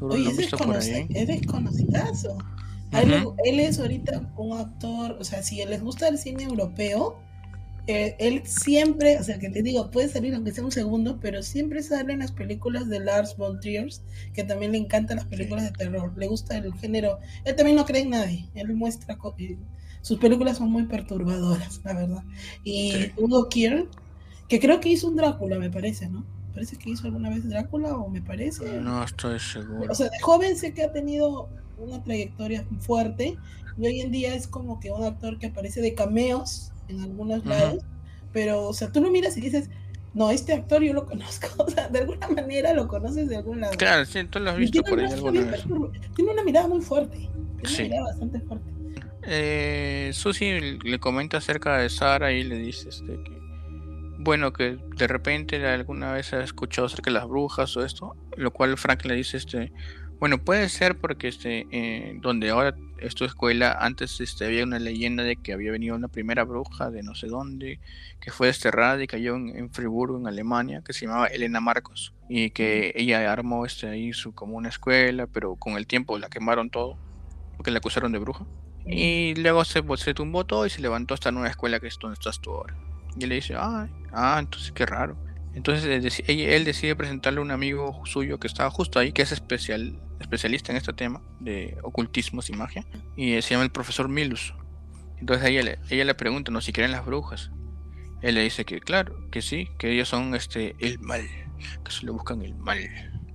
Oye, 0.00 0.28
es, 0.30 0.38
es 0.38 1.26
desconocidazo. 1.28 2.38
él, 2.92 3.60
es 3.60 3.78
ahorita 3.78 4.32
un 4.36 4.58
actor, 4.58 5.16
o 5.18 5.24
sea, 5.24 5.42
si 5.42 5.64
les 5.64 5.82
gusta 5.82 6.08
el 6.08 6.18
cine 6.18 6.44
europeo, 6.44 7.18
eh, 7.86 8.16
él 8.18 8.42
siempre, 8.46 9.18
o 9.18 9.22
sea, 9.22 9.38
que 9.38 9.50
te 9.50 9.62
digo, 9.62 9.90
puede 9.90 10.08
salir 10.08 10.34
aunque 10.34 10.52
sea 10.52 10.64
un 10.64 10.72
segundo, 10.72 11.18
pero 11.20 11.42
siempre 11.42 11.82
sale 11.82 12.14
en 12.14 12.20
las 12.20 12.32
películas 12.32 12.88
de 12.88 13.00
Lars 13.00 13.36
von 13.36 13.60
Trier, 13.60 13.88
que 14.32 14.42
también 14.42 14.72
le 14.72 14.78
encantan 14.78 15.18
las 15.18 15.26
películas 15.26 15.64
de 15.64 15.72
terror, 15.72 16.12
le 16.16 16.26
gusta 16.26 16.56
el 16.56 16.72
género. 16.74 17.18
Él 17.44 17.56
también 17.56 17.76
no 17.76 17.84
cree 17.84 18.02
en 18.02 18.10
nadie, 18.10 18.48
él 18.54 18.72
muestra 18.74 19.18
eh, 19.38 19.58
sus 20.04 20.18
películas 20.18 20.58
son 20.58 20.70
muy 20.70 20.82
perturbadoras, 20.82 21.80
la 21.82 21.94
verdad. 21.94 22.22
Y 22.62 23.10
Udo 23.16 23.48
Kier, 23.48 23.88
que 24.48 24.60
creo 24.60 24.78
que 24.78 24.90
hizo 24.90 25.08
un 25.08 25.16
Drácula, 25.16 25.58
me 25.58 25.70
parece, 25.70 26.10
¿no? 26.10 26.26
Parece 26.52 26.76
que 26.76 26.90
hizo 26.90 27.06
alguna 27.06 27.30
vez 27.30 27.48
Drácula 27.48 27.96
o 27.96 28.10
me 28.10 28.20
parece. 28.20 28.80
No 28.80 29.02
estoy 29.02 29.40
seguro. 29.40 29.90
O 29.90 29.94
sea, 29.94 30.10
de 30.10 30.20
joven 30.20 30.58
sé 30.58 30.74
que 30.74 30.84
ha 30.84 30.92
tenido 30.92 31.48
una 31.78 32.02
trayectoria 32.02 32.66
fuerte 32.80 33.38
y 33.78 33.86
hoy 33.86 34.02
en 34.02 34.10
día 34.10 34.34
es 34.34 34.46
como 34.46 34.78
que 34.78 34.90
un 34.90 35.04
actor 35.04 35.38
que 35.38 35.46
aparece 35.46 35.80
de 35.80 35.94
cameos 35.94 36.70
en 36.88 37.00
algunos 37.00 37.46
lados, 37.46 37.82
pero, 38.30 38.68
o 38.68 38.74
sea, 38.74 38.92
tú 38.92 39.00
lo 39.00 39.10
miras 39.10 39.38
y 39.38 39.40
dices, 39.40 39.70
no, 40.12 40.30
este 40.30 40.52
actor 40.52 40.82
yo 40.82 40.92
lo 40.92 41.06
conozco, 41.06 41.48
o 41.64 41.70
sea, 41.70 41.88
de 41.88 42.00
alguna 42.00 42.28
manera 42.28 42.74
lo 42.74 42.88
conoces 42.88 43.26
de 43.30 43.36
algún 43.38 43.62
lado. 43.62 43.74
Claro, 43.78 44.04
sí, 44.04 44.22
tú 44.24 44.38
lo 44.38 44.50
has 44.50 44.58
visto 44.58 44.82
por 44.82 45.00
ahí 45.00 45.10
alguna 45.10 45.40
vez. 45.40 45.64
Tiene 46.14 46.30
una 46.30 46.44
mirada 46.44 46.68
muy 46.68 46.82
fuerte, 46.82 47.16
tiene 47.16 47.30
una 47.62 47.78
mirada 47.78 48.02
bastante 48.02 48.40
fuerte 48.40 48.73
eh, 49.26 50.10
Susi 50.12 50.78
le 50.82 50.98
comenta 50.98 51.38
acerca 51.38 51.78
de 51.78 51.88
Sara 51.88 52.32
y 52.32 52.44
le 52.44 52.58
dice 52.58 52.88
este, 52.88 53.22
que, 53.22 53.38
bueno, 54.18 54.52
que 54.52 54.78
de 54.96 55.06
repente 55.06 55.66
alguna 55.66 56.12
vez 56.12 56.32
ha 56.32 56.42
escuchado 56.42 56.86
acerca 56.86 57.10
de 57.10 57.14
las 57.14 57.28
brujas 57.28 57.76
o 57.76 57.84
esto, 57.84 58.16
lo 58.36 58.52
cual 58.52 58.76
Frank 58.78 59.04
le 59.04 59.14
dice, 59.14 59.36
este, 59.36 59.72
bueno, 60.20 60.38
puede 60.38 60.68
ser 60.68 60.96
porque 60.98 61.28
este, 61.28 61.66
eh, 61.70 62.18
donde 62.22 62.50
ahora 62.50 62.74
esta 62.98 63.24
escuela 63.24 63.76
antes 63.80 64.20
este, 64.20 64.46
había 64.46 64.64
una 64.64 64.78
leyenda 64.78 65.22
de 65.22 65.36
que 65.36 65.52
había 65.52 65.72
venido 65.72 65.94
una 65.96 66.08
primera 66.08 66.44
bruja 66.44 66.90
de 66.90 67.02
no 67.02 67.14
sé 67.14 67.26
dónde, 67.26 67.80
que 68.20 68.30
fue 68.30 68.46
desterrada 68.46 69.02
y 69.02 69.06
cayó 69.06 69.36
en, 69.36 69.70
Friburgo, 69.70 70.18
en 70.18 70.26
Alemania, 70.26 70.82
que 70.82 70.92
se 70.92 71.06
llamaba 71.06 71.26
Elena 71.26 71.60
Marcos, 71.60 72.14
y 72.28 72.50
que 72.50 72.92
ella 72.94 73.30
armó 73.30 73.66
este, 73.66 73.88
ahí 73.88 74.12
su, 74.12 74.32
como 74.34 74.56
una 74.56 74.70
escuela, 74.70 75.26
pero 75.26 75.56
con 75.56 75.76
el 75.76 75.86
tiempo 75.86 76.18
la 76.18 76.28
quemaron 76.28 76.70
todo, 76.70 76.96
porque 77.56 77.70
la 77.70 77.78
acusaron 77.78 78.12
de 78.12 78.18
bruja. 78.18 78.46
Y 78.86 79.34
luego 79.36 79.64
se, 79.64 79.82
se 79.96 80.14
tumbó 80.14 80.44
todo 80.44 80.66
y 80.66 80.70
se 80.70 80.82
levantó 80.82 81.14
esta 81.14 81.32
nueva 81.32 81.48
escuela 81.48 81.80
que 81.80 81.86
es 81.86 81.98
donde 81.98 82.14
estás 82.14 82.40
tú 82.40 82.50
ahora. 82.50 82.76
Y 83.18 83.24
él 83.24 83.28
le 83.30 83.34
dice, 83.36 83.54
ah, 83.56 83.88
ah, 84.12 84.36
entonces 84.38 84.72
qué 84.72 84.86
raro. 84.86 85.16
Entonces 85.54 85.84
él 86.26 86.64
decide 86.64 86.96
presentarle 86.96 87.38
a 87.38 87.42
un 87.42 87.52
amigo 87.52 88.02
suyo 88.06 88.40
que 88.40 88.48
estaba 88.48 88.70
justo 88.70 88.98
ahí, 88.98 89.12
que 89.12 89.22
es 89.22 89.30
especial, 89.30 90.00
especialista 90.18 90.72
en 90.72 90.78
este 90.78 90.92
tema 90.92 91.22
de 91.38 91.78
ocultismos 91.82 92.50
y 92.50 92.54
magia, 92.54 92.84
y 93.16 93.40
se 93.40 93.50
llama 93.50 93.62
el 93.62 93.70
profesor 93.70 94.08
Milus. 94.08 94.52
Entonces 95.18 95.48
ella 95.48 95.62
le, 95.62 95.78
ella 95.90 96.04
le 96.04 96.14
pregunta, 96.14 96.50
¿no? 96.50 96.60
Si 96.60 96.72
creen 96.72 96.90
las 96.90 97.06
brujas. 97.06 97.52
Él 98.20 98.34
le 98.34 98.42
dice 98.42 98.64
que 98.64 98.80
claro, 98.80 99.30
que 99.30 99.42
sí, 99.42 99.68
que 99.78 99.92
ellos 99.92 100.08
son 100.08 100.34
este 100.34 100.74
el 100.80 100.98
mal, 100.98 101.22
que 101.84 101.92
se 101.92 102.04
le 102.04 102.10
buscan 102.10 102.42
el 102.42 102.54
mal. 102.56 102.78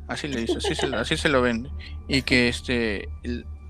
Así 0.08 0.28
le 0.28 0.42
dice, 0.42 0.58
así 0.58 0.76
se, 0.76 0.88
así 0.88 1.16
se 1.16 1.30
lo 1.30 1.42
vende. 1.42 1.70
Y 2.08 2.24
que 2.24 2.50
este 2.50 3.08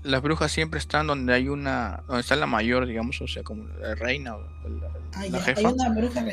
las 0.02 0.22
brujas 0.22 0.50
siempre 0.50 0.78
están 0.78 1.06
donde 1.06 1.32
hay 1.34 1.48
una, 1.48 2.02
donde 2.06 2.20
está 2.20 2.36
la 2.36 2.46
mayor, 2.46 2.86
digamos, 2.86 3.20
o 3.20 3.28
sea, 3.28 3.42
como 3.42 3.64
la 3.80 3.94
reina 3.94 4.36
o 4.36 4.40
la, 4.40 4.88
ah, 5.14 5.42
jefa. 5.42 5.68
Hay 5.68 5.74
una 5.74 5.88
bruja 5.90 6.24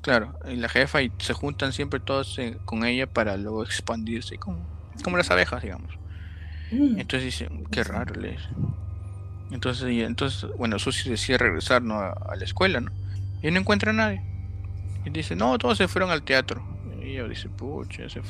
Claro, 0.00 0.38
y 0.48 0.56
la 0.56 0.68
jefa 0.68 1.02
y 1.02 1.12
se 1.18 1.32
juntan 1.32 1.72
siempre 1.72 2.00
todos 2.00 2.38
eh, 2.38 2.58
con 2.64 2.84
ella 2.84 3.06
para 3.06 3.36
luego 3.36 3.64
expandirse, 3.64 4.38
como, 4.38 4.58
como 5.02 5.16
las 5.16 5.30
abejas, 5.30 5.62
digamos. 5.62 5.90
Mm. 6.70 6.98
Entonces 6.98 7.24
dice, 7.24 7.48
qué 7.70 7.84
raro 7.84 8.14
le 8.14 8.36
Entonces, 9.50 9.90
y, 9.90 10.02
entonces, 10.02 10.48
bueno, 10.56 10.78
Susi 10.78 11.10
decide 11.10 11.38
regresar 11.38 11.82
¿no? 11.82 11.98
a, 11.98 12.34
la 12.36 12.44
escuela, 12.44 12.80
¿no? 12.80 12.90
Y 13.42 13.50
no 13.50 13.60
encuentra 13.60 13.90
a 13.90 13.94
nadie. 13.94 14.22
Y 15.04 15.10
dice, 15.10 15.36
no, 15.36 15.58
todos 15.58 15.78
se 15.78 15.88
fueron 15.88 16.10
al 16.10 16.22
teatro. 16.22 16.62
Y 17.02 17.10
ella 17.10 17.24
dice, 17.28 17.48
pucha, 17.48 18.08
se, 18.08 18.22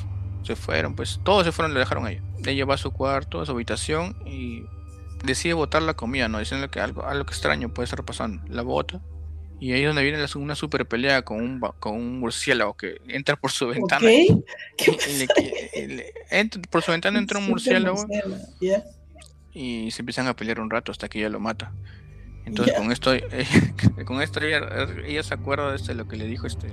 se 0.43 0.55
fueron, 0.55 0.95
pues 0.95 1.19
todos 1.23 1.45
se 1.45 1.51
fueron, 1.51 1.73
le 1.73 1.79
dejaron 1.79 2.05
a 2.05 2.11
ella. 2.11 2.23
Ella 2.45 2.65
va 2.65 2.75
a 2.75 2.77
su 2.77 2.91
cuarto, 2.91 3.41
a 3.41 3.45
su 3.45 3.51
habitación 3.51 4.15
y 4.25 4.63
decide 5.23 5.53
botar 5.53 5.81
la 5.81 5.93
comida, 5.93 6.27
¿no? 6.27 6.39
Diciendo 6.39 6.69
que 6.69 6.79
algo, 6.79 7.05
algo 7.05 7.23
extraño 7.23 7.73
puede 7.73 7.85
estar 7.85 8.03
pasando. 8.03 8.43
La 8.47 8.61
bota 8.61 9.01
y 9.63 9.71
ahí 9.71 9.83
es 9.83 9.87
donde 9.87 10.03
viene 10.03 10.21
una 10.35 10.55
super 10.55 10.85
pelea 10.85 11.21
con 11.21 11.41
un, 11.41 11.61
con 11.79 11.95
un 11.95 12.19
murciélago 12.19 12.73
que 12.73 12.97
entra 13.07 13.37
por 13.37 13.49
su 13.49 13.67
ventana. 13.67 14.05
por 16.69 16.81
su 16.81 16.91
ventana 16.91 17.17
entra 17.17 17.39
un 17.39 17.47
murciélago. 17.47 18.05
Y 19.53 19.89
se 19.91 20.01
empiezan 20.01 20.27
a 20.27 20.35
pelear 20.35 20.59
un 20.59 20.69
rato 20.69 20.91
hasta 20.91 21.07
que 21.07 21.19
ella 21.19 21.29
lo 21.29 21.39
mata. 21.39 21.71
Entonces 22.45 22.75
con 22.75 22.91
esto, 22.91 23.13
con 24.05 24.21
esto 24.21 24.41
ella, 24.41 25.23
se 25.23 25.33
acuerda 25.33 25.69
de 25.69 25.77
este, 25.77 25.93
lo 25.93 26.09
que 26.09 26.17
le 26.17 26.25
dijo 26.25 26.45
este 26.45 26.67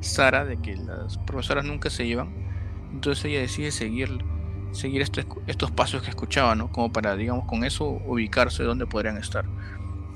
Sara, 0.00 0.44
de 0.44 0.60
que 0.60 0.76
las 0.76 1.16
profesoras 1.16 1.64
nunca 1.64 1.88
se 1.88 2.04
iban. 2.04 2.53
Entonces 2.94 3.24
ella 3.24 3.40
decide 3.40 3.72
seguir, 3.72 4.24
seguir 4.70 5.02
estos, 5.02 5.26
estos 5.48 5.72
pasos 5.72 6.02
que 6.02 6.10
escuchaba, 6.10 6.54
¿no? 6.54 6.70
Como 6.70 6.92
para, 6.92 7.16
digamos, 7.16 7.44
con 7.46 7.64
eso 7.64 7.84
ubicarse 7.84 8.62
donde 8.62 8.86
podrían 8.86 9.16
estar. 9.16 9.44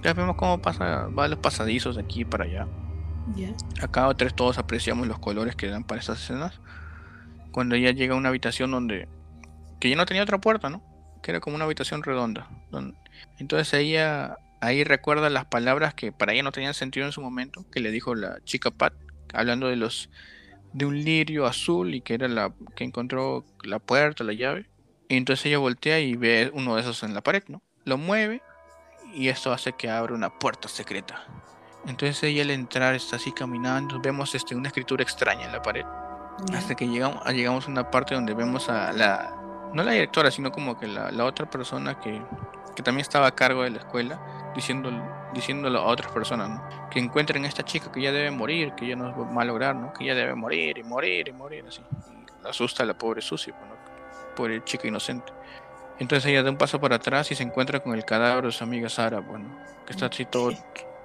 Ya 0.05 0.15
vemos 0.15 0.37
cómo 0.37 0.63
pasa, 0.63 1.09
va 1.09 1.27
los 1.27 1.41
pasadizos 1.41 1.97
de 1.97 2.03
aquí 2.03 2.25
para 2.25 2.45
allá. 2.45 2.69
Acá 3.83 4.09
tres 4.15 4.33
todos 4.33 4.59
apreciamos 4.59 5.09
los 5.09 5.19
colores 5.19 5.57
que 5.57 5.67
dan 5.67 5.83
para 5.83 6.01
estas 6.01 6.23
escenas. 6.23 6.61
Cuando 7.51 7.75
ella 7.75 7.91
llega 7.91 8.15
a 8.15 8.17
una 8.17 8.29
habitación 8.29 8.71
donde. 8.71 9.09
que 9.81 9.91
ya 9.91 9.97
no 9.97 10.07
tenía 10.07 10.23
otra 10.23 10.39
puerta, 10.39 10.71
¿no? 10.71 10.83
Que 11.21 11.33
era 11.33 11.41
como 11.41 11.57
una 11.57 11.65
habitación 11.65 12.05
redonda. 12.05 12.49
entonces 13.39 13.75
ella 13.75 14.39
ahí 14.61 14.85
recuerda 14.85 15.31
las 15.31 15.47
palabras 15.47 15.95
que 15.95 16.13
para 16.13 16.33
ella 16.33 16.45
no 16.45 16.53
tenían 16.53 16.75
sentido 16.75 17.07
en 17.07 17.13
su 17.13 17.21
momento, 17.21 17.67
que 17.73 17.81
le 17.81 17.91
dijo 17.91 18.15
la 18.15 18.39
chica 18.45 18.71
Pat, 18.71 18.95
hablando 19.35 19.67
de 19.67 19.75
los. 19.75 20.11
De 20.73 20.87
un 20.87 21.03
lirio 21.03 21.47
azul 21.47 21.95
y 21.95 22.01
que 22.01 22.15
era 22.15 22.29
la. 22.29 22.53
que 22.77 22.85
encontró 22.85 23.45
la 23.63 23.79
puerta, 23.79 24.25
la 24.25 24.33
llave. 24.33 24.67
Y 25.09 25.17
entonces 25.17 25.47
ella 25.47 25.59
voltea 25.59 26.01
y 26.01 26.17
ve 26.17 26.51
uno 26.53 26.75
de 26.75 26.83
esos 26.83 27.03
en 27.03 27.15
la 27.15 27.23
pared, 27.23 27.43
¿no? 27.49 27.63
Lo 27.85 27.97
mueve 27.97 28.43
y 29.15 29.29
esto 29.29 29.53
hace 29.53 29.73
que 29.73 29.89
abra 29.91 30.15
una 30.15 30.31
puerta 30.39 30.69
secreta. 30.69 31.25
Entonces 31.87 32.23
ella 32.23 32.43
al 32.43 32.51
entrar 32.51 32.95
está 32.95 33.17
así 33.17 33.33
caminando, 33.33 34.01
vemos 34.01 34.35
este, 34.35 34.55
una 34.55 34.69
escritura 34.69 35.03
extraña 35.03 35.47
en 35.47 35.53
la 35.53 35.63
pared. 35.63 35.85
Hasta 36.55 36.75
que 36.75 36.87
llegamos, 36.87 37.25
llegamos 37.33 37.67
a 37.67 37.71
una 37.71 37.91
parte 37.91 38.15
donde 38.15 38.35
vemos 38.35 38.69
a 38.69 38.93
la, 38.93 39.35
no 39.73 39.83
la 39.83 39.93
directora, 39.93 40.31
sino 40.31 40.53
como 40.53 40.79
que 40.79 40.87
la, 40.87 41.11
la 41.11 41.25
otra 41.25 41.49
persona 41.49 41.99
que, 41.99 42.23
que, 42.77 42.83
también 42.83 43.03
estaba 43.03 43.27
a 43.27 43.35
cargo 43.35 43.63
de 43.63 43.71
la 43.71 43.79
escuela, 43.79 44.53
diciendo, 44.55 44.91
diciéndolo 45.35 45.81
a 45.81 45.87
otras 45.87 46.13
personas, 46.13 46.61
que 46.91 46.99
encuentren 46.99 47.45
a 47.45 47.49
esta 47.49 47.65
chica 47.65 47.93
que 47.93 48.01
ya 48.01 48.13
debe 48.13 48.31
morir, 48.31 48.73
que 48.75 48.87
ya 48.87 48.97
no 48.97 49.35
va 49.35 49.43
a 49.43 49.45
lograr, 49.45 49.77
¿no? 49.77 49.93
que 49.93 50.07
ya 50.07 50.15
debe 50.15 50.35
morir 50.35 50.79
y 50.79 50.83
morir 50.83 51.29
y 51.29 51.33
morir, 51.33 51.65
así. 51.69 51.83
asusta 52.49 52.83
a 52.83 52.87
la 52.87 52.97
pobre 52.97 53.21
Susie, 53.21 53.53
¿no? 53.53 53.77
pobre 54.35 54.63
chica 54.65 54.87
inocente. 54.89 55.33
Entonces 55.99 56.31
ella 56.31 56.43
da 56.43 56.51
un 56.51 56.57
paso 56.57 56.81
para 56.81 56.97
atrás 56.97 57.31
y 57.33 57.35
se 57.35 57.43
encuentra 57.43 57.81
con 57.81 57.95
el 57.95 58.05
cadáver 58.05 58.47
de 58.47 58.53
su 58.53 58.63
amiga 58.63 58.89
Sara, 58.89 59.19
bueno, 59.19 59.47
que 59.85 59.93
está 59.93 60.07
así 60.07 60.25
todo, 60.25 60.53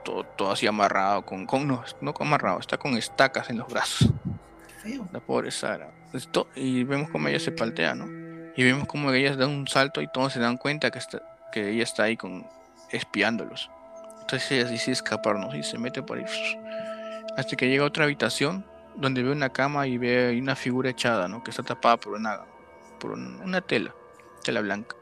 todo, 0.03 0.51
así 0.51 0.67
amarrado, 0.67 1.23
con, 1.23 1.45
con 1.45 1.67
no, 1.67 1.83
no 2.01 2.13
amarrado, 2.19 2.59
está 2.59 2.77
con 2.77 2.95
estacas 2.95 3.49
en 3.49 3.57
los 3.57 3.67
brazos. 3.67 4.09
La 5.11 5.19
pobre 5.19 5.49
Sara. 5.49 5.89
Esto, 6.13 6.47
y 6.55 6.83
vemos 6.83 7.09
como 7.09 7.27
ella 7.27 7.39
se 7.39 7.51
paltea, 7.51 7.95
¿no? 7.95 8.05
Y 8.55 8.63
vemos 8.63 8.87
como 8.87 9.11
ella 9.11 9.35
da 9.35 9.47
un 9.47 9.67
salto 9.67 10.01
y 10.01 10.07
todos 10.07 10.33
se 10.33 10.39
dan 10.39 10.57
cuenta 10.57 10.91
que, 10.91 10.99
está, 10.99 11.21
que 11.51 11.71
ella 11.71 11.83
está 11.83 12.03
ahí 12.03 12.17
con, 12.17 12.45
espiándolos. 12.91 13.71
Entonces 14.23 14.69
decide 14.69 14.93
escaparnos 14.93 15.53
y 15.53 15.63
se 15.63 15.77
mete 15.77 16.01
por 16.01 16.17
ahí. 16.17 16.25
Hasta 17.37 17.55
que 17.55 17.67
llega 17.67 17.83
a 17.83 17.87
otra 17.87 18.05
habitación 18.05 18.65
donde 18.95 19.21
ve 19.21 19.31
una 19.31 19.49
cama 19.49 19.85
y 19.85 19.97
ve 19.97 20.37
una 20.39 20.55
figura 20.55 20.89
echada, 20.89 21.27
¿no? 21.27 21.43
Que 21.43 21.51
está 21.51 21.63
tapada 21.63 21.97
por 21.97 22.13
una, 22.13 22.41
por 22.99 23.11
una 23.11 23.61
tela 23.61 23.93
la 24.51 24.61
blanca. 24.61 24.95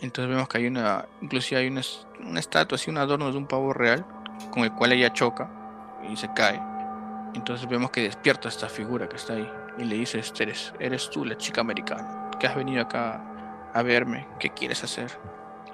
Entonces 0.00 0.34
vemos 0.34 0.48
que 0.48 0.58
hay 0.58 0.66
una, 0.66 1.06
inclusive 1.20 1.60
hay 1.60 1.68
una, 1.68 1.82
una 2.20 2.40
estatua, 2.40 2.76
así 2.76 2.90
un 2.90 2.98
adorno 2.98 3.30
de 3.30 3.38
un 3.38 3.46
pavo 3.46 3.72
real, 3.72 4.04
con 4.50 4.64
el 4.64 4.72
cual 4.72 4.92
ella 4.92 5.12
choca 5.12 5.48
y 6.10 6.16
se 6.16 6.32
cae. 6.34 6.60
Entonces 7.34 7.68
vemos 7.68 7.90
que 7.90 8.02
despierta 8.02 8.48
esta 8.48 8.68
figura 8.68 9.08
que 9.08 9.16
está 9.16 9.34
ahí 9.34 9.48
y 9.78 9.84
le 9.84 9.96
dice, 9.96 10.22
eres, 10.40 10.74
eres 10.80 11.08
tú 11.08 11.24
la 11.24 11.36
chica 11.36 11.60
americana, 11.60 12.30
que 12.38 12.46
has 12.46 12.56
venido 12.56 12.82
acá 12.82 13.22
a 13.72 13.82
verme, 13.82 14.26
¿qué 14.38 14.50
quieres 14.50 14.82
hacer? 14.84 15.10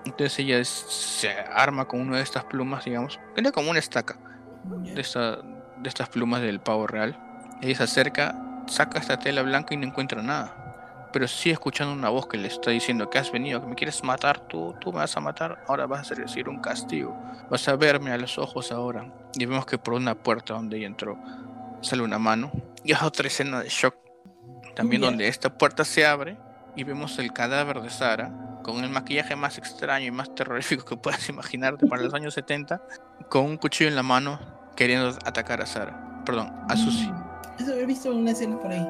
Entonces 0.04 0.38
ella 0.38 0.64
se 0.64 1.30
arma 1.30 1.86
con 1.86 2.00
una 2.00 2.16
de 2.16 2.22
estas 2.22 2.44
plumas, 2.44 2.84
digamos, 2.84 3.20
tiene 3.34 3.52
como 3.52 3.70
una 3.70 3.78
estaca 3.78 4.18
de, 4.64 5.00
esta, 5.00 5.36
de 5.36 5.88
estas 5.88 6.08
plumas 6.08 6.40
del 6.40 6.60
pavo 6.60 6.86
real. 6.86 7.18
Ella 7.60 7.76
se 7.76 7.82
acerca, 7.84 8.34
saca 8.66 8.98
esta 8.98 9.18
tela 9.18 9.42
blanca 9.42 9.74
y 9.74 9.76
no 9.76 9.86
encuentra 9.86 10.22
nada. 10.22 11.08
Pero 11.12 11.26
sí 11.26 11.50
escuchando 11.50 11.92
una 11.92 12.10
voz 12.10 12.26
que 12.26 12.36
le 12.36 12.48
está 12.48 12.70
diciendo 12.70 13.08
que 13.08 13.18
has 13.18 13.32
venido, 13.32 13.60
que 13.60 13.66
me 13.66 13.74
quieres 13.74 14.04
matar, 14.04 14.40
tú, 14.40 14.74
tú 14.80 14.92
me 14.92 14.98
vas 14.98 15.16
a 15.16 15.20
matar, 15.20 15.64
ahora 15.66 15.86
vas 15.86 16.10
a 16.10 16.14
recibir 16.14 16.48
un 16.48 16.60
castigo, 16.60 17.16
vas 17.50 17.66
a 17.68 17.76
verme 17.76 18.12
a 18.12 18.18
los 18.18 18.38
ojos 18.38 18.72
ahora. 18.72 19.10
Y 19.34 19.46
vemos 19.46 19.64
que 19.64 19.78
por 19.78 19.94
una 19.94 20.14
puerta 20.14 20.54
donde 20.54 20.76
ella 20.76 20.86
entró 20.86 21.18
sale 21.80 22.02
una 22.02 22.18
mano. 22.18 22.50
Y 22.84 22.92
es 22.92 23.02
otra 23.02 23.26
escena 23.26 23.60
de 23.62 23.68
shock, 23.68 23.94
también 24.74 25.02
donde 25.02 25.28
esta 25.28 25.56
puerta 25.56 25.84
se 25.84 26.06
abre 26.06 26.36
y 26.78 26.84
vemos 26.84 27.18
el 27.18 27.32
cadáver 27.32 27.82
de 27.82 27.90
Sara 27.90 28.30
con 28.62 28.84
el 28.84 28.90
maquillaje 28.90 29.34
más 29.34 29.58
extraño 29.58 30.06
y 30.06 30.10
más 30.12 30.32
terrorífico 30.32 30.84
que 30.84 30.96
puedas 30.96 31.28
imaginarte 31.28 31.86
para 31.88 32.02
los 32.02 32.14
años 32.14 32.34
70, 32.34 32.80
con 33.28 33.46
un 33.46 33.56
cuchillo 33.56 33.90
en 33.90 33.96
la 33.96 34.04
mano 34.04 34.38
queriendo 34.76 35.08
atacar 35.24 35.60
a 35.60 35.66
Sara, 35.66 36.22
perdón, 36.24 36.52
a 36.68 36.76
Susie. 36.76 37.10
Mm, 37.10 37.62
eso 37.62 37.72
he 37.72 37.84
visto 37.84 38.14
una 38.14 38.30
escena 38.30 38.56
por 38.60 38.70
ahí. 38.70 38.86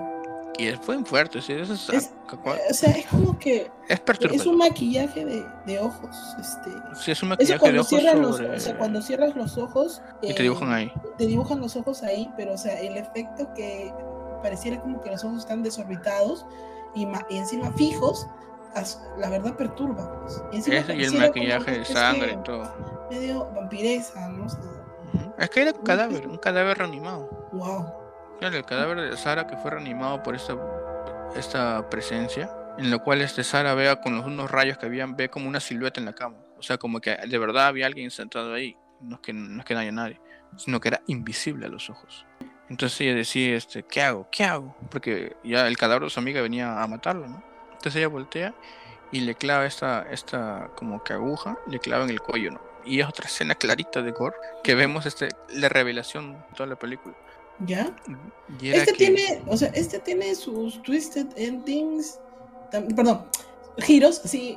Y 0.59 0.71
fue 0.83 1.03
fuerte, 1.05 1.41
¿sí? 1.41 1.55
Eso 1.55 1.73
es, 1.73 1.89
es 1.89 2.13
o 2.35 2.75
sea, 2.75 2.91
es 2.91 3.07
como 3.07 3.39
que 3.39 3.71
es, 3.89 4.03
es 4.33 4.45
un 4.45 4.59
maquillaje 4.59 5.25
de, 5.25 5.47
de, 5.65 5.79
ojos. 5.79 6.17
Este, 6.39 6.71
sí, 7.01 7.13
es 7.13 7.23
un 7.23 7.31
maquillaje 7.31 7.73
de 7.73 7.79
ojos. 7.79 7.89
Sobre... 7.89 8.51
o 8.51 8.61
sea, 8.61 8.77
cuando 8.77 9.01
cierras 9.01 9.35
los 9.37 9.57
ojos. 9.57 10.03
Y 10.21 10.35
te 10.35 10.43
dibujan 10.43 10.73
ahí. 10.73 10.87
Eh, 10.87 11.01
te 11.17 11.27
dibujan 11.27 11.61
los 11.61 11.77
ojos 11.77 12.03
ahí, 12.03 12.29
pero 12.37 12.55
o 12.55 12.59
sea, 12.59 12.81
el 12.81 12.97
efecto 12.97 13.55
que 13.55 13.95
pareciera 14.43 14.81
como 14.81 15.01
que 15.01 15.11
los 15.11 15.25
ojos 15.25 15.39
están 15.39 15.63
desorbitados 15.63 16.45
y, 16.95 17.07
y 17.31 17.39
encima 17.39 17.71
fijos, 17.73 18.27
la 19.19 19.29
verdad 19.29 19.57
perturba. 19.57 20.21
Pues. 20.21 20.69
Y, 20.69 20.71
y 20.71 21.05
el 21.05 21.19
maquillaje 21.19 21.79
de 21.79 21.85
sangre 21.85 22.33
y 22.33 22.43
todo. 22.43 23.09
Medio 23.11 23.51
vampiresa, 23.53 24.29
¿no? 24.29 24.47
Es 25.39 25.51
que 25.51 25.63
era 25.63 25.73
un 25.73 25.83
cadáver, 25.83 26.27
un 26.29 26.39
cadáver 26.39 26.79
reanimado. 26.79 27.49
Wow 27.53 28.09
el 28.47 28.65
cadáver 28.65 29.11
de 29.11 29.17
Sara 29.17 29.47
que 29.47 29.57
fue 29.57 29.73
reanimado 29.73 30.23
por 30.23 30.35
esta, 30.35 30.57
esta 31.37 31.89
presencia, 31.91 32.51
en 32.79 32.91
lo 32.91 33.03
cual 33.03 33.21
este 33.21 33.43
Sara 33.43 33.75
vea 33.75 34.01
con 34.01 34.17
los 34.17 34.27
unos 34.27 34.51
rayos 34.51 34.79
que 34.79 34.87
habían, 34.87 35.17
ve 35.17 35.29
como 35.29 35.49
una 35.49 35.61
silueta 35.61 36.01
en 36.01 36.07
la 36.07 36.13
cama. 36.13 36.37
O 36.57 36.63
sea, 36.63 36.79
como 36.79 37.01
que 37.01 37.17
de 37.17 37.39
verdad 37.39 37.67
había 37.67 37.87
alguien 37.87 38.11
sentado 38.11 38.55
ahí. 38.55 38.77
No 39.01 39.17
es 39.17 39.21
que 39.21 39.33
no, 39.33 39.61
es 39.61 39.65
que 39.65 39.75
no 39.75 39.81
haya 39.81 39.93
nadie, 39.93 40.21
sino 40.57 40.81
que 40.81 40.89
era 40.89 41.03
invisible 41.07 41.67
a 41.67 41.69
los 41.69 41.91
ojos. 41.91 42.27
Entonces 42.71 43.01
ella 43.01 43.15
decía, 43.15 43.57
este, 43.57 43.83
¿qué 43.83 44.03
hago? 44.03 44.27
¿Qué 44.31 44.45
hago? 44.45 44.75
Porque 44.91 45.37
ya 45.43 45.67
el 45.67 45.77
cadáver 45.77 46.05
de 46.05 46.11
su 46.11 46.21
amiga 46.21 46.43
venía 46.43 46.83
a 46.83 46.87
matarlo, 46.87 47.27
¿no? 47.27 47.43
Entonces 47.73 47.97
ella 47.97 48.09
voltea 48.09 48.55
y 49.11 49.21
le 49.21 49.35
clava 49.35 49.67
esta, 49.67 50.07
esta 50.11 50.71
como 50.75 51.03
que 51.03 51.15
aguja, 51.15 51.59
le 51.67 51.79
clava 51.79 52.05
en 52.05 52.11
el 52.11 52.21
cuello, 52.21 52.53
¿no? 52.53 52.61
Y 52.85 53.01
es 53.01 53.07
otra 53.07 53.27
escena 53.27 53.55
clarita 53.55 54.03
de 54.03 54.13
gore 54.13 54.37
que 54.63 54.75
vemos 54.75 55.07
este, 55.07 55.29
la 55.51 55.69
revelación 55.69 56.33
de 56.33 56.57
toda 56.57 56.69
la 56.69 56.77
película. 56.77 57.15
¿Ya? 57.67 57.91
este 58.63 58.93
tiene, 58.93 59.43
o 59.47 59.57
sea, 59.57 59.69
este 59.75 59.99
tiene 59.99 60.35
sus 60.35 60.81
twisted 60.83 61.27
endings, 61.37 62.21
perdón, 62.71 63.27
giros, 63.79 64.21
sí, 64.25 64.57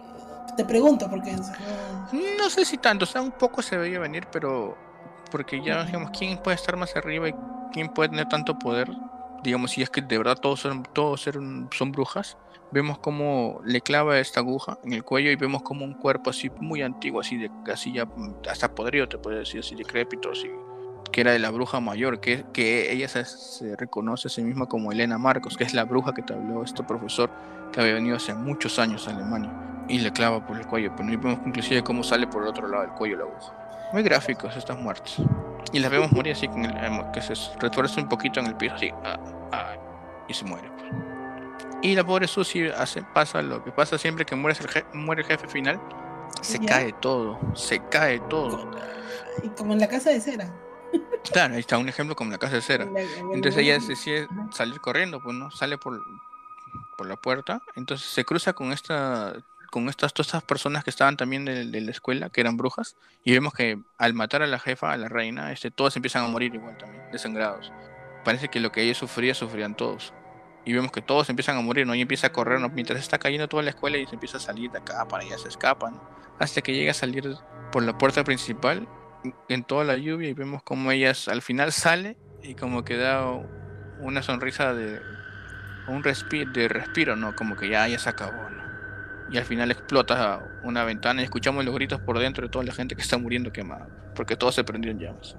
te 0.56 0.66
pregunto 0.66 1.10
porque... 1.10 1.36
No 2.38 2.50
sé 2.50 2.66
si 2.66 2.78
tanto, 2.78 3.06
o 3.06 3.08
sea, 3.08 3.22
un 3.22 3.32
poco 3.32 3.62
se 3.62 3.78
veía 3.78 4.00
venir, 4.00 4.28
pero 4.32 4.78
porque 5.32 5.62
ya 5.62 5.84
digamos, 5.86 6.12
¿quién 6.12 6.38
puede 6.38 6.56
estar 6.56 6.78
más 6.78 6.96
arriba 6.96 7.30
y 7.30 7.36
quién 7.74 7.90
puede 7.90 8.10
tener 8.10 8.28
tanto 8.28 8.60
poder? 8.60 8.90
Digamos, 9.44 9.72
si 9.72 9.82
es 9.82 9.90
que 9.90 10.02
de 10.02 10.18
verdad 10.18 10.38
todos 10.38 10.60
son, 10.60 10.84
todos 10.94 11.28
son 11.72 11.92
brujas, 11.92 12.38
vemos 12.72 13.00
cómo 13.00 13.60
le 13.64 13.82
clava 13.82 14.20
esta 14.20 14.40
aguja 14.40 14.78
en 14.84 14.94
el 14.94 15.04
cuello 15.04 15.32
y 15.32 15.36
vemos 15.36 15.62
como 15.62 15.84
un 15.86 15.94
cuerpo 15.94 16.30
así 16.30 16.50
muy 16.60 16.82
antiguo, 16.82 17.22
así 17.22 17.38
de 17.38 17.52
así 17.72 17.94
ya 17.94 18.08
hasta 18.50 18.74
podrido, 18.74 19.08
te 19.08 19.18
puede 19.18 19.40
decir, 19.40 19.60
así 19.60 19.76
decrépito, 19.76 20.32
así, 20.32 20.50
que 21.12 21.22
era 21.22 21.32
de 21.32 21.40
la 21.40 21.52
bruja 21.52 21.80
mayor, 21.80 22.20
que, 22.20 22.46
que 22.54 22.92
ella 22.92 23.08
se, 23.08 23.76
reconoce 23.76 24.28
a 24.28 24.32
sí 24.32 24.44
misma 24.44 24.68
como 24.68 24.92
Elena 24.92 25.18
Marcos, 25.18 25.58
que 25.58 25.64
es 25.64 25.74
la 25.74 25.84
bruja 25.84 26.14
que 26.14 26.22
te 26.22 26.34
habló 26.34 26.64
este 26.64 26.84
profesor 26.84 27.30
que 27.72 27.82
había 27.82 27.94
venido 27.94 28.16
hace 28.16 28.34
muchos 28.34 28.80
años 28.80 29.08
a 29.08 29.12
Alemania 29.12 29.52
y 29.88 30.00
le 30.00 30.12
clava 30.12 30.46
por 30.46 30.58
el 30.58 30.66
cuello, 30.66 30.94
pero 30.96 31.10
vemos 31.10 31.40
inclusive 31.46 31.84
cómo 31.84 32.04
sale 32.04 32.28
por 32.28 32.44
el 32.44 32.50
otro 32.50 32.68
lado 32.68 32.84
del 32.84 32.92
cuello 32.94 33.18
la 33.18 33.24
aguja. 33.24 33.71
Muy 33.94 34.04
gráficos 34.04 34.56
estas 34.56 34.78
muertes. 34.78 35.18
Y 35.74 35.80
las 35.80 35.92
vemos 35.92 36.12
morir 36.12 36.34
así, 36.34 36.48
con 36.48 36.66
el, 36.66 37.12
que 37.12 37.22
se 37.22 37.34
retuerce 37.60 38.00
un 38.00 38.10
poquito 38.10 38.40
en 38.40 38.48
el 38.48 38.56
piso, 38.56 38.76
así, 38.76 38.90
ah, 39.04 39.20
ah, 39.52 39.76
y 40.28 40.34
se 40.34 40.46
muere. 40.46 40.70
Pues. 40.70 41.12
Y 41.82 41.96
la 41.96 42.04
pobre 42.04 42.28
Susie 42.28 42.72
hace, 42.74 43.02
pasa 43.02 43.42
lo 43.42 43.64
que 43.64 43.72
pasa 43.72 43.98
siempre 43.98 44.26
que 44.26 44.36
muere 44.36 44.58
el, 44.60 45.00
muere 45.00 45.22
el 45.22 45.28
jefe 45.28 45.48
final. 45.48 45.82
Se 46.42 46.60
cae 46.60 46.94
todo, 46.94 47.40
se 47.56 47.80
cae 47.90 48.20
todo. 48.22 48.72
Y 49.44 49.50
como 49.50 49.74
en 49.74 49.80
la 49.80 49.88
casa 49.88 50.10
de 50.10 50.22
cera. 50.22 50.54
Claro, 51.32 51.54
ahí 51.54 51.60
está 51.60 51.78
un 51.78 51.88
ejemplo 51.88 52.16
como 52.16 52.30
en 52.30 52.34
la 52.34 52.38
casa 52.40 52.56
de 52.56 52.62
cera. 52.62 52.88
Entonces 53.34 53.58
ella 53.58 53.74
decide 53.74 54.28
salir 54.52 54.80
corriendo, 54.82 55.22
pues 55.22 55.36
no, 55.36 55.52
sale 55.52 55.78
por, 55.78 56.02
por 56.98 57.08
la 57.08 57.16
puerta. 57.16 57.62
Entonces 57.76 58.08
se 58.08 58.26
cruza 58.26 58.54
con 58.54 58.72
esta 58.72 59.34
con 59.72 59.90
estas 59.90 60.14
todas 60.14 60.28
estas 60.28 60.44
personas 60.44 60.84
que 60.84 60.92
estaban 60.92 61.18
también 61.18 61.46
de, 61.46 61.82
la 61.82 61.92
escuela, 61.92 62.30
que 62.30 62.42
eran 62.42 62.58
brujas, 62.58 62.96
y 63.24 63.32
vemos 63.32 63.54
que 63.54 63.80
al 63.98 64.14
matar 64.14 64.44
a 64.44 64.48
la 64.48 64.60
jefa, 64.60 64.92
a 64.92 64.98
la 64.98 65.10
reina, 65.10 65.52
este, 65.52 65.72
todos 65.72 65.96
empiezan 65.96 66.26
a 66.26 66.28
morir 66.28 66.54
igual 66.54 66.78
también, 66.78 67.04
desangrados. 67.12 67.72
Parece 68.24 68.50
que 68.50 68.60
lo 68.60 68.72
que 68.72 68.84
ella 68.84 68.94
sufría, 68.94 69.34
sufrían 69.34 69.76
todos 69.76 70.14
y 70.66 70.74
vemos 70.74 70.92
que 70.92 71.02
todos 71.02 71.30
empiezan 71.30 71.58
a 71.58 71.62
morir, 71.62 71.88
¿no? 71.88 71.96
Y 71.96 72.02
empieza 72.02 72.28
a 72.28 72.32
correr, 72.32 72.60
¿no? 72.60 72.70
Mientras 72.70 73.00
está 73.00 73.18
cayendo 73.18 73.48
toda 73.48 73.64
la 73.64 73.72
escuela 73.72 73.98
y 73.98 74.06
se 74.06 74.14
empieza 74.14 74.38
a 74.38 74.40
salir 74.40 74.70
de 74.70 74.78
acá 74.78 75.08
para 75.08 75.24
allá, 75.24 75.38
se 75.38 75.48
escapan, 75.48 76.00
hasta 76.38 76.62
que 76.62 76.74
llega 76.74 76.92
a 76.92 76.94
salir 76.94 77.36
por 77.72 77.84
la 77.84 77.98
puerta 77.98 78.24
principal 78.24 78.88
en 79.50 79.64
toda 79.64 79.84
la 79.84 79.98
lluvia 79.98 80.30
y 80.30 80.34
vemos 80.34 80.62
como 80.64 80.92
ella 80.92 81.14
al 81.28 81.42
final 81.42 81.72
sale 81.72 82.18
y 82.44 82.56
como 82.56 82.84
que 82.84 82.98
da 82.98 83.26
una 84.00 84.22
sonrisa 84.22 84.74
de 84.74 85.02
un 85.88 86.04
respiro, 86.04 86.52
de 86.52 86.68
respiro, 86.68 87.16
¿no? 87.16 87.36
Como 87.36 87.56
que 87.56 87.70
ya, 87.70 87.88
ya 87.88 87.98
se 87.98 88.10
acabó, 88.10 88.50
¿no? 88.50 88.61
Y 89.32 89.38
al 89.38 89.46
final 89.46 89.72
explota 89.72 90.44
una 90.64 90.84
ventana 90.84 91.22
y 91.22 91.24
escuchamos 91.24 91.64
los 91.64 91.74
gritos 91.74 92.00
por 92.02 92.20
dentro 92.20 92.46
de 92.46 92.52
toda 92.52 92.66
la 92.66 92.74
gente 92.74 92.96
que 92.96 93.02
está 93.02 93.18
muriendo 93.18 93.52
quemada, 93.52 93.88
porque 94.14 94.36
todos 94.36 94.56
se 94.56 94.64
prendieron 94.64 95.00
llamas. 95.00 95.36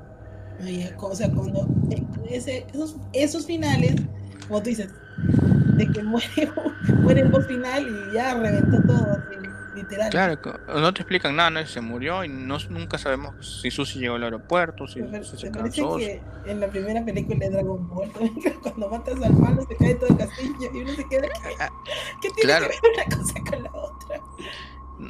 o 0.99 1.15
sea, 1.15 1.31
cuando 1.31 1.69
eh, 1.91 2.65
esos, 2.73 2.97
esos 3.13 3.47
finales, 3.47 3.97
como 4.49 4.63
tú 4.63 4.71
dices, 4.71 4.89
de 5.77 5.87
que 5.89 6.03
muere, 6.03 6.51
muere 7.03 7.21
el 7.21 7.45
final 7.45 7.87
y 7.87 8.15
ya 8.15 8.35
reventó 8.35 8.83
todo, 8.83 9.19
literal. 9.75 10.11
Claro, 10.11 10.39
no 10.69 10.95
te 10.95 11.03
explican 11.03 11.37
nada, 11.37 11.51
¿no? 11.51 11.67
se 11.67 11.81
murió 11.81 12.25
y 12.25 12.29
no, 12.29 12.59
nunca 12.71 12.99
sabemos 12.99 13.61
si 13.61 13.71
Susie 13.71 14.01
llegó 14.01 14.17
al 14.17 14.25
aeropuerto, 14.25 14.87
si, 14.87 15.01
se 15.23 15.51
cansó. 15.51 15.97
que 15.97 16.21
en 16.47 16.61
la 16.61 16.69
primera 16.69 17.05
película 17.05 17.39
de 17.39 17.51
Dragon 17.51 17.89
Ball, 17.89 18.11
cuando 18.63 18.89
matas 18.89 19.23
al 19.23 19.33
malo 19.35 19.67
se 19.67 19.77
cae 19.77 19.95
todo 19.95 20.09
el 20.11 20.17
castillo 20.17 20.71
y 20.73 20.79
uno 20.79 20.95
se 20.95 21.09
queda. 21.09 21.23
¿Qué, 21.43 21.55
ah, 21.61 21.71
¿qué 22.21 22.29
tiene 22.37 22.53
que 22.53 22.61
ver 22.61 22.73
una 22.95 23.17
cosa 23.17 23.35
con 23.49 23.63
la 23.63 23.73
otra? 23.73 24.21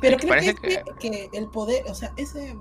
Pero 0.00 0.16
creo 0.16 0.54
que, 0.54 0.54
que... 0.54 0.82
que 0.98 1.30
el 1.32 1.48
poder, 1.48 1.84
o 1.88 1.94
sea, 1.94 2.12
ese 2.16 2.56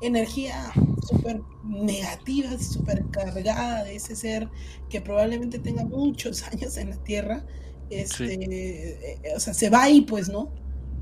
energía 0.00 0.72
súper 1.02 1.42
negativa, 1.64 2.56
súper 2.58 3.04
cargada 3.10 3.84
de 3.84 3.96
ese 3.96 4.14
ser 4.14 4.48
que 4.88 5.00
probablemente 5.00 5.58
tenga 5.58 5.84
muchos 5.84 6.42
años 6.52 6.76
en 6.76 6.90
la 6.90 6.96
Tierra, 6.98 7.44
este, 7.90 8.34
eh, 8.34 9.20
o 9.34 9.40
sea, 9.40 9.54
se 9.54 9.70
va 9.70 9.84
ahí, 9.84 10.02
pues, 10.02 10.28
¿no? 10.28 10.52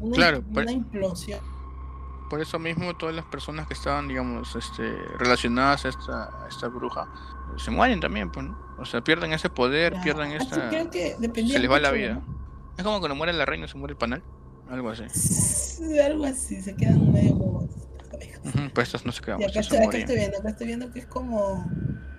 Una, 0.00 0.14
claro, 0.14 0.44
una 0.48 0.72
implosión. 0.72 1.40
Por 2.28 2.40
eso 2.40 2.58
mismo 2.58 2.94
todas 2.96 3.14
las 3.14 3.24
personas 3.24 3.66
que 3.68 3.74
estaban, 3.74 4.08
digamos, 4.08 4.56
este, 4.56 4.96
relacionadas 5.18 5.84
a 5.84 5.88
esta, 5.90 6.46
esta 6.48 6.68
bruja, 6.68 7.08
se 7.56 7.70
mueren 7.70 8.00
también, 8.00 8.30
pues, 8.30 8.46
¿no? 8.46 8.58
O 8.78 8.84
sea, 8.84 9.02
pierden 9.02 9.32
ese 9.32 9.48
poder, 9.48 9.94
pierden 10.02 10.32
esta... 10.32 10.68
que 10.90 11.16
se 11.34 11.58
les 11.58 11.70
va 11.70 11.78
la 11.78 11.92
vida. 11.92 12.20
Es 12.76 12.84
como 12.84 12.98
cuando 12.98 13.14
muere 13.14 13.32
la 13.32 13.46
reina 13.46 13.68
se 13.68 13.78
muere 13.78 13.92
el 13.92 13.98
panal, 13.98 14.22
algo 14.68 14.90
así. 14.90 15.04
Algo 16.02 16.24
así, 16.24 16.62
se 16.62 16.74
quedan 16.74 17.12
medio 17.12 17.68
pues 18.74 18.88
estos 18.88 19.06
no 19.06 19.12
se 19.12 19.22
quedan. 19.22 19.40
Y 19.40 19.44
acá, 19.44 19.60
estoy, 19.60 19.78
viendo, 19.78 20.38
acá 20.38 20.48
estoy 20.50 20.66
viendo 20.66 20.90
que 20.92 21.00
es 21.00 21.06
como. 21.06 21.64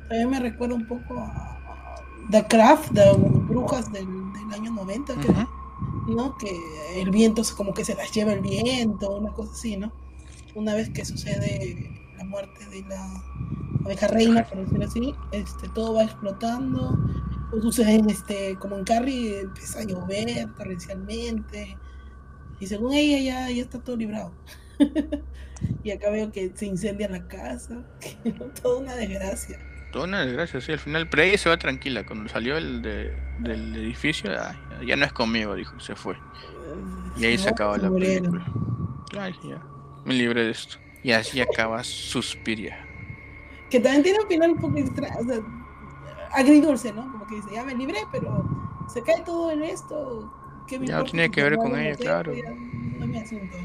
También 0.10 0.30
me 0.30 0.40
recuerda 0.40 0.76
un 0.76 0.88
poco 0.88 1.18
a 1.18 1.96
The 2.32 2.48
Craft, 2.48 2.92
de 2.92 3.14
Brujas 3.14 3.92
del, 3.92 4.06
del 4.06 4.54
año 4.54 4.72
90, 4.72 5.14
¿no? 6.08 6.38
Que 6.38 6.60
el 6.96 7.12
viento 7.12 7.42
como 7.56 7.74
que 7.74 7.86
se 7.86 7.96
las 7.96 8.12
lleva 8.12 8.34
el 8.34 8.42
viento, 8.42 9.18
una 9.18 9.34
cosa 9.34 9.52
así, 9.54 9.78
¿no? 9.78 9.92
Una 10.56 10.74
vez 10.74 10.90
que 10.90 11.06
sucede 11.06 11.92
la 12.18 12.24
muerte 12.24 12.66
de 12.68 12.82
la 12.84 13.24
abeja 13.86 14.08
reina, 14.08 14.44
por 14.46 14.60
decirlo 14.60 14.86
así, 14.86 15.16
este, 15.32 15.70
todo 15.70 15.94
va 15.94 16.04
explotando. 16.04 16.98
Pues 17.52 17.64
sucede 17.64 18.02
este, 18.10 18.58
como 18.58 18.78
en 18.78 18.84
Carrie, 18.84 19.42
empieza 19.42 19.80
a 19.80 19.84
llover 19.84 20.54
torrencialmente. 20.56 21.78
Y 22.60 22.68
según 22.68 22.94
ella 22.94 23.20
ya, 23.20 23.52
ya 23.52 23.62
está 23.62 23.80
todo 23.80 23.96
librado. 23.96 24.32
y 25.84 25.92
acá 25.92 26.10
veo 26.10 26.32
que 26.32 26.52
se 26.56 26.66
incendia 26.66 27.08
la 27.08 27.28
casa. 27.28 27.86
Toda 28.62 28.80
una 28.80 28.96
desgracia. 28.96 29.60
Toda 29.92 30.06
una 30.06 30.26
desgracia, 30.26 30.60
sí, 30.62 30.72
al 30.72 30.80
final. 30.80 31.08
Pero 31.08 31.24
ella 31.24 31.38
se 31.38 31.50
va 31.50 31.58
tranquila. 31.58 32.06
Cuando 32.06 32.30
salió 32.30 32.58
el 32.58 32.82
de, 32.82 33.14
del 33.40 33.76
edificio, 33.76 34.32
ya 34.86 34.96
no 34.96 35.06
es 35.06 35.14
conmigo, 35.14 35.56
dijo, 35.56 35.80
se 35.80 35.96
fue. 35.96 36.18
Y 37.18 37.26
ahí 37.26 37.38
se 37.38 37.50
acaba 37.50 37.78
la 37.78 37.90
película. 37.90 38.46
Ay, 39.18 39.34
ya. 39.44 39.62
Me 40.06 40.14
libré 40.14 40.44
de 40.44 40.52
esto. 40.52 40.78
Y 41.04 41.12
así 41.12 41.40
acaba 41.40 41.84
Suspiria. 41.84 42.86
Que 43.70 43.80
también 43.80 44.04
tiene 44.04 44.20
un 44.20 44.28
final 44.28 44.52
un 44.52 44.58
poco 44.58 44.78
extraño, 44.78 45.16
o 45.20 45.24
sea, 45.26 45.40
agridulce, 46.34 46.94
¿no? 46.94 47.12
Como 47.12 47.28
que 47.28 47.36
dice, 47.36 47.50
ya 47.54 47.64
me 47.64 47.76
libré, 47.76 48.00
pero 48.12 48.46
se 48.88 49.02
cae 49.02 49.22
todo 49.26 49.52
en 49.52 49.64
esto. 49.64 50.32
ya 50.68 50.98
no 50.98 51.04
tiene 51.04 51.30
que 51.30 51.44
ver 51.44 51.58
con 51.58 51.78
ella, 51.78 51.96
claro. 51.96 52.34
No 52.98 53.08
me 53.08 53.20
asunto. 53.20 53.58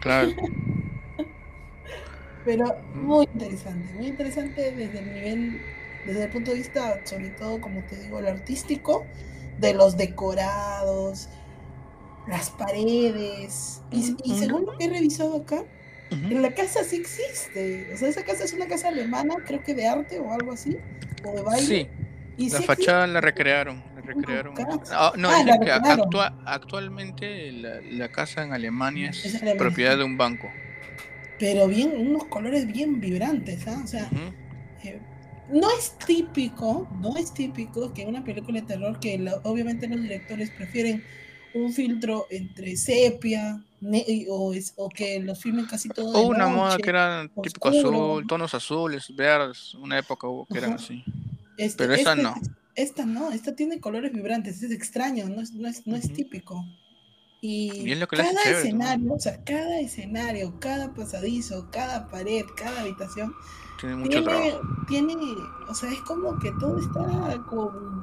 Claro. 0.00 0.30
Pero 2.44 2.76
muy 2.94 3.28
interesante, 3.34 3.92
muy 3.94 4.06
interesante 4.06 4.72
desde 4.72 4.98
el 4.98 5.12
nivel, 5.12 5.60
desde 6.06 6.24
el 6.24 6.30
punto 6.30 6.52
de 6.52 6.58
vista, 6.58 7.00
sobre 7.04 7.30
todo, 7.30 7.60
como 7.60 7.82
te 7.84 7.96
digo, 7.96 8.18
el 8.18 8.26
artístico, 8.26 9.04
de 9.58 9.74
los 9.74 9.96
decorados, 9.96 11.28
las 12.26 12.50
paredes. 12.50 13.82
Y, 13.90 14.34
según 14.34 14.66
lo 14.66 14.78
que 14.78 14.86
he 14.86 14.88
revisado 14.88 15.36
acá, 15.36 15.64
en 16.10 16.42
la 16.42 16.54
casa 16.54 16.82
sí 16.82 16.96
existe. 16.96 17.90
O 17.94 17.96
sea, 17.96 18.08
esa 18.08 18.24
casa 18.24 18.44
es 18.44 18.52
una 18.52 18.66
casa 18.66 18.88
alemana, 18.88 19.36
creo 19.46 19.62
que 19.62 19.74
de 19.74 19.86
arte 19.86 20.18
o 20.18 20.32
algo 20.32 20.52
así, 20.52 20.76
o 21.24 21.32
de 21.32 21.42
baile. 21.42 21.66
Sí. 21.66 21.88
Y 22.36 22.48
la 22.48 22.62
fachada 22.62 23.06
la 23.06 23.20
recrearon. 23.20 23.82
La 23.94 24.00
recrearon. 24.00 24.54
Ah, 24.90 25.12
no, 25.16 25.28
ah, 25.28 26.32
actualmente 26.46 27.52
la, 27.52 28.08
casa 28.08 28.42
en 28.42 28.52
Alemania 28.52 29.10
es, 29.10 29.42
propiedad 29.58 29.98
de 29.98 30.04
un 30.04 30.16
banco. 30.16 30.50
Pero 31.40 31.66
bien, 31.66 31.94
unos 31.96 32.26
colores 32.26 32.66
bien 32.66 33.00
vibrantes, 33.00 33.66
¿ah? 33.66 33.80
O 33.82 33.86
sea, 33.86 34.10
eh, 34.84 35.00
no 35.50 35.68
es 35.70 35.96
típico, 36.06 36.86
no 37.00 37.16
es 37.16 37.32
típico 37.32 37.94
que 37.94 38.02
en 38.02 38.08
una 38.08 38.22
película 38.22 38.60
de 38.60 38.66
terror 38.66 39.00
que 39.00 39.18
obviamente 39.44 39.88
los 39.88 40.02
directores 40.02 40.50
prefieren 40.50 41.02
un 41.54 41.72
filtro 41.72 42.26
entre 42.30 42.76
sepia 42.76 43.64
o, 44.28 44.54
o, 44.76 44.88
que 44.90 45.18
los 45.20 45.40
filmen 45.40 45.64
casi 45.64 45.88
todo. 45.88 46.12
O 46.12 46.28
una 46.28 46.46
moda 46.46 46.76
que 46.76 46.90
era 46.90 47.26
típico 47.42 47.70
azul, 47.70 48.26
tonos 48.26 48.54
azules, 48.54 49.06
verdes, 49.16 49.74
una 49.74 49.98
época 49.98 50.28
hubo 50.28 50.44
que 50.44 50.58
eran 50.58 50.74
así. 50.74 51.02
Este, 51.56 51.84
Pero 51.84 51.94
esta 51.94 52.14
no. 52.14 52.34
Esta 52.74 53.04
no, 53.06 53.32
esta 53.32 53.56
tiene 53.56 53.80
colores 53.80 54.12
vibrantes, 54.12 54.62
es 54.62 54.70
extraño, 54.70 55.28
no 55.28 55.40
es, 55.40 55.52
no 55.52 55.68
es, 55.68 55.86
no 55.86 55.96
es 55.96 56.12
típico. 56.12 56.64
Y 57.42 57.96
cada 58.06 58.42
escenario, 58.44 59.14
o 59.14 59.18
sea, 59.18 59.42
cada 59.44 59.80
escenario, 59.80 60.52
cada 60.60 60.92
pasadizo, 60.92 61.66
cada 61.70 62.06
pared, 62.08 62.44
cada 62.54 62.82
habitación 62.82 63.34
tiene 63.80 63.96
mucho 63.96 64.22
trabajo. 64.22 64.60
Tiene, 64.88 65.16
o 65.68 65.74
sea, 65.74 65.90
es 65.90 66.00
como 66.02 66.38
que 66.38 66.52
todo 66.60 66.78
está 66.78 67.42
con, 67.48 68.02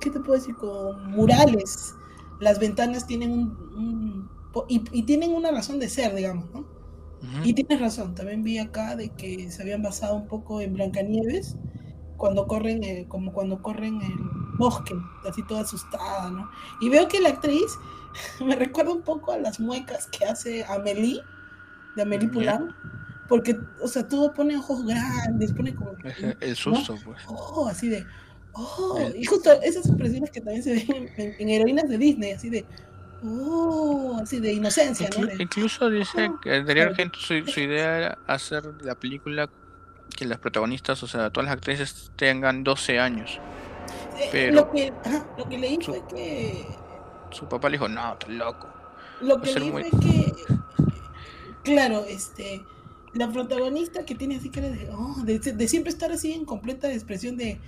¿qué 0.00 0.10
te 0.10 0.20
puedo 0.20 0.38
decir? 0.38 0.54
Con 0.54 1.10
murales. 1.10 1.94
Las 2.38 2.60
ventanas 2.60 3.06
tienen 3.06 3.32
un, 3.32 4.30
y, 4.68 5.02
tienen 5.02 5.34
una 5.34 5.50
razón 5.50 5.80
de 5.80 5.88
ser, 5.88 6.14
digamos, 6.14 6.46
¿no? 6.52 6.64
Y 7.42 7.52
tienes 7.52 7.80
razón, 7.80 8.14
también 8.14 8.44
vi 8.44 8.58
acá 8.58 8.94
de 8.94 9.08
que 9.08 9.50
se 9.50 9.62
habían 9.62 9.82
basado 9.82 10.14
un 10.14 10.28
poco 10.28 10.60
en 10.60 10.74
Blancanieves, 10.74 11.56
cuando 12.16 12.46
corren, 12.46 12.84
eh, 12.84 13.06
como 13.08 13.32
cuando 13.32 13.60
corren 13.60 14.00
el 14.02 14.14
bosque, 14.56 14.94
así 15.28 15.42
toda 15.42 15.62
asustada, 15.62 16.30
¿no? 16.30 16.48
Y 16.80 16.88
veo 16.88 17.08
que 17.08 17.20
la 17.20 17.30
actriz 17.30 17.76
me 18.44 18.56
recuerda 18.56 18.92
un 18.92 19.02
poco 19.02 19.32
a 19.32 19.38
las 19.38 19.60
muecas 19.60 20.06
que 20.06 20.24
hace 20.24 20.64
Amelie, 20.64 21.22
de 21.96 22.02
Amelie 22.02 22.28
Poulain, 22.28 22.74
porque, 23.28 23.58
o 23.82 23.88
sea, 23.88 24.08
todo 24.08 24.32
pone 24.32 24.56
ojos 24.56 24.86
grandes, 24.86 25.52
pone 25.52 25.74
como... 25.74 25.92
El 26.40 26.56
susto, 26.56 26.96
pues. 27.04 27.22
Oh, 27.26 27.68
así 27.68 27.88
de... 27.88 28.06
Oh, 28.52 28.98
y 29.14 29.24
justo 29.24 29.52
esas 29.62 29.86
expresiones 29.86 30.30
que 30.30 30.40
también 30.40 30.62
se 30.62 30.74
ven 30.74 31.10
en 31.16 31.48
heroínas 31.48 31.88
de 31.88 31.98
Disney, 31.98 32.32
así 32.32 32.48
de... 32.48 32.64
Oh, 33.22 34.16
así 34.22 34.38
de 34.38 34.52
inocencia, 34.52 35.10
Incluso 35.38 35.90
dice 35.90 36.30
que 36.40 36.62
Darío 36.62 36.84
Argento 36.84 37.18
su, 37.18 37.34
idea 37.34 37.98
era 37.98 38.18
hacer 38.28 38.62
la 38.82 38.94
película 38.94 39.50
que 40.16 40.24
las 40.24 40.38
protagonistas, 40.38 41.02
o 41.02 41.08
sea, 41.08 41.30
todas 41.30 41.46
las 41.46 41.56
actrices 41.56 42.12
tengan 42.16 42.62
12 42.62 43.00
años. 43.00 43.40
Pero 44.30 44.54
lo 44.54 44.70
que, 44.70 44.92
lo 45.36 45.48
que 45.48 45.58
leí 45.58 45.78
fue 45.82 46.00
que 46.08 46.64
su 47.30 47.46
papá 47.46 47.68
le 47.68 47.76
dijo, 47.76 47.88
"No, 47.88 48.12
estás 48.12 48.30
loco." 48.30 48.68
Lo 49.20 49.40
que 49.40 49.52
leí 49.58 49.70
fue 49.70 49.84
que 49.84 50.32
claro, 51.62 52.04
este 52.04 52.62
la 53.14 53.30
protagonista 53.30 54.04
que 54.04 54.14
tiene 54.14 54.36
así 54.36 54.50
que 54.50 54.60
de, 54.60 54.90
oh, 54.90 55.22
de, 55.24 55.68
siempre 55.68 55.90
estar 55.90 56.12
así 56.12 56.32
en 56.32 56.44
completa 56.44 56.92
expresión 56.92 57.36
de, 57.36 57.58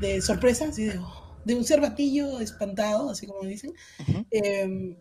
de 0.00 0.20
sorpresa, 0.20 0.66
así 0.66 0.84
de 0.84 0.98
oh, 0.98 1.22
de 1.44 1.54
un 1.54 1.64
cervatillo 1.64 2.40
espantado, 2.40 3.10
así 3.10 3.26
como 3.26 3.42
dicen. 3.42 3.72
Em, 4.30 4.96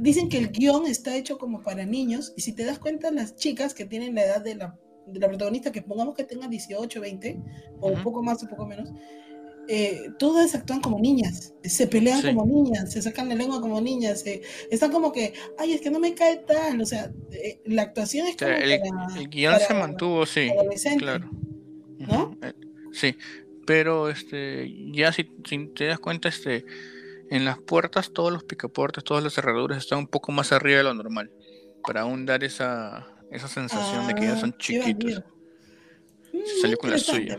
dicen 0.00 0.28
que 0.28 0.38
el 0.38 0.52
guion 0.52 0.86
está 0.86 1.16
hecho 1.16 1.38
como 1.38 1.62
para 1.62 1.84
niños, 1.84 2.32
y 2.36 2.42
si 2.42 2.52
te 2.52 2.64
das 2.64 2.78
cuenta, 2.78 3.10
las 3.10 3.36
chicas 3.36 3.74
que 3.74 3.84
tienen 3.84 4.14
la 4.14 4.24
edad 4.24 4.42
de 4.42 4.54
la, 4.54 4.78
de 5.06 5.20
la 5.20 5.28
protagonista, 5.28 5.72
que 5.72 5.82
pongamos 5.82 6.14
que 6.14 6.24
tengan 6.24 6.50
18, 6.50 7.00
20, 7.00 7.40
o 7.80 7.88
un 7.88 8.02
poco 8.02 8.22
más 8.22 8.42
o 8.42 8.46
un 8.46 8.50
poco 8.50 8.66
menos, 8.66 8.90
eh, 9.68 10.10
todas 10.18 10.54
actúan 10.54 10.80
como 10.80 10.98
niñas, 10.98 11.54
se 11.62 11.86
pelean 11.86 12.22
como 12.22 12.44
niñas, 12.44 12.92
se 12.92 13.00
sacan 13.00 13.28
la 13.28 13.34
lengua 13.34 13.60
como 13.60 13.80
niñas, 13.80 14.24
están 14.70 14.90
como 14.90 15.12
que, 15.12 15.34
ay, 15.58 15.72
es 15.72 15.80
que 15.80 15.90
no 15.90 16.00
me 16.00 16.14
cae 16.14 16.38
tal, 16.38 16.80
o 16.80 16.86
sea, 16.86 17.12
eh, 17.30 17.60
la 17.64 17.82
actuación 17.82 18.26
es 18.26 18.36
como 18.36 18.50
el, 18.50 18.72
el 19.18 19.28
guion 19.28 19.58
se 19.60 19.74
mantuvo, 19.74 20.26
sí, 20.26 20.50
claro. 20.98 21.30
¿No? 21.98 22.36
Eh, 22.42 22.52
sí, 22.92 23.16
pero 23.66 24.10
este, 24.10 24.72
ya 24.92 25.12
si, 25.12 25.24
te 25.74 25.86
das 25.86 26.00
cuenta, 26.00 26.28
este, 26.28 26.64
en 27.30 27.44
las 27.44 27.58
puertas 27.58 28.12
todos 28.12 28.32
los 28.32 28.44
picaportes, 28.44 29.04
todas 29.04 29.22
las 29.22 29.34
cerraduras 29.34 29.78
están 29.78 30.00
un 30.00 30.06
poco 30.08 30.32
más 30.32 30.52
arriba 30.52 30.78
de 30.78 30.84
lo 30.84 30.94
normal. 30.94 31.30
Para 31.86 32.02
aún 32.02 32.26
dar 32.26 32.44
esa, 32.44 33.06
esa 33.30 33.48
sensación 33.48 34.06
de 34.06 34.14
que 34.14 34.22
ya 34.22 34.36
son 34.36 34.50
ah, 34.50 34.58
chiquitos. 34.58 35.22
Se 36.32 36.60
salió 36.60 36.76
con 36.78 36.90
la 36.90 36.98
suya. 36.98 37.38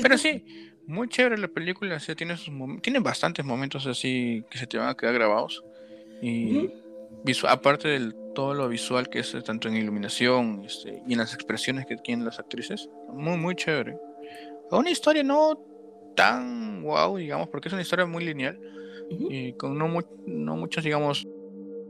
Pero 0.00 0.18
sí, 0.18 0.44
muy 0.90 1.08
chévere 1.08 1.38
la 1.38 1.48
película. 1.48 1.98
tiene, 2.16 2.36
sus 2.36 2.52
tiene 2.82 2.98
bastantes 3.00 3.44
momentos 3.44 3.86
así 3.86 4.44
que 4.50 4.58
se 4.58 4.66
te 4.66 4.78
van 4.78 4.88
a 4.88 4.96
quedar 4.96 5.14
grabados. 5.14 5.64
Y 6.22 6.70
aparte 7.48 7.88
de 7.88 8.12
todo 8.34 8.54
lo 8.54 8.68
visual 8.68 9.08
que 9.08 9.20
es 9.20 9.34
tanto 9.44 9.68
en 9.68 9.76
iluminación 9.76 10.62
este, 10.66 11.02
y 11.06 11.12
en 11.12 11.18
las 11.18 11.34
expresiones 11.34 11.86
que 11.86 11.96
tienen 11.96 12.24
las 12.24 12.38
actrices, 12.38 12.88
muy, 13.12 13.36
muy 13.38 13.56
chévere 13.56 13.96
una 14.78 14.90
historia 14.90 15.22
no 15.22 15.60
tan 16.14 16.82
wow, 16.82 17.16
digamos, 17.16 17.48
porque 17.48 17.68
es 17.68 17.72
una 17.72 17.82
historia 17.82 18.06
muy 18.06 18.24
lineal 18.24 18.58
y 19.08 19.52
con 19.54 19.76
no, 19.76 19.88
no 20.26 20.56
muchos, 20.56 20.84
digamos, 20.84 21.26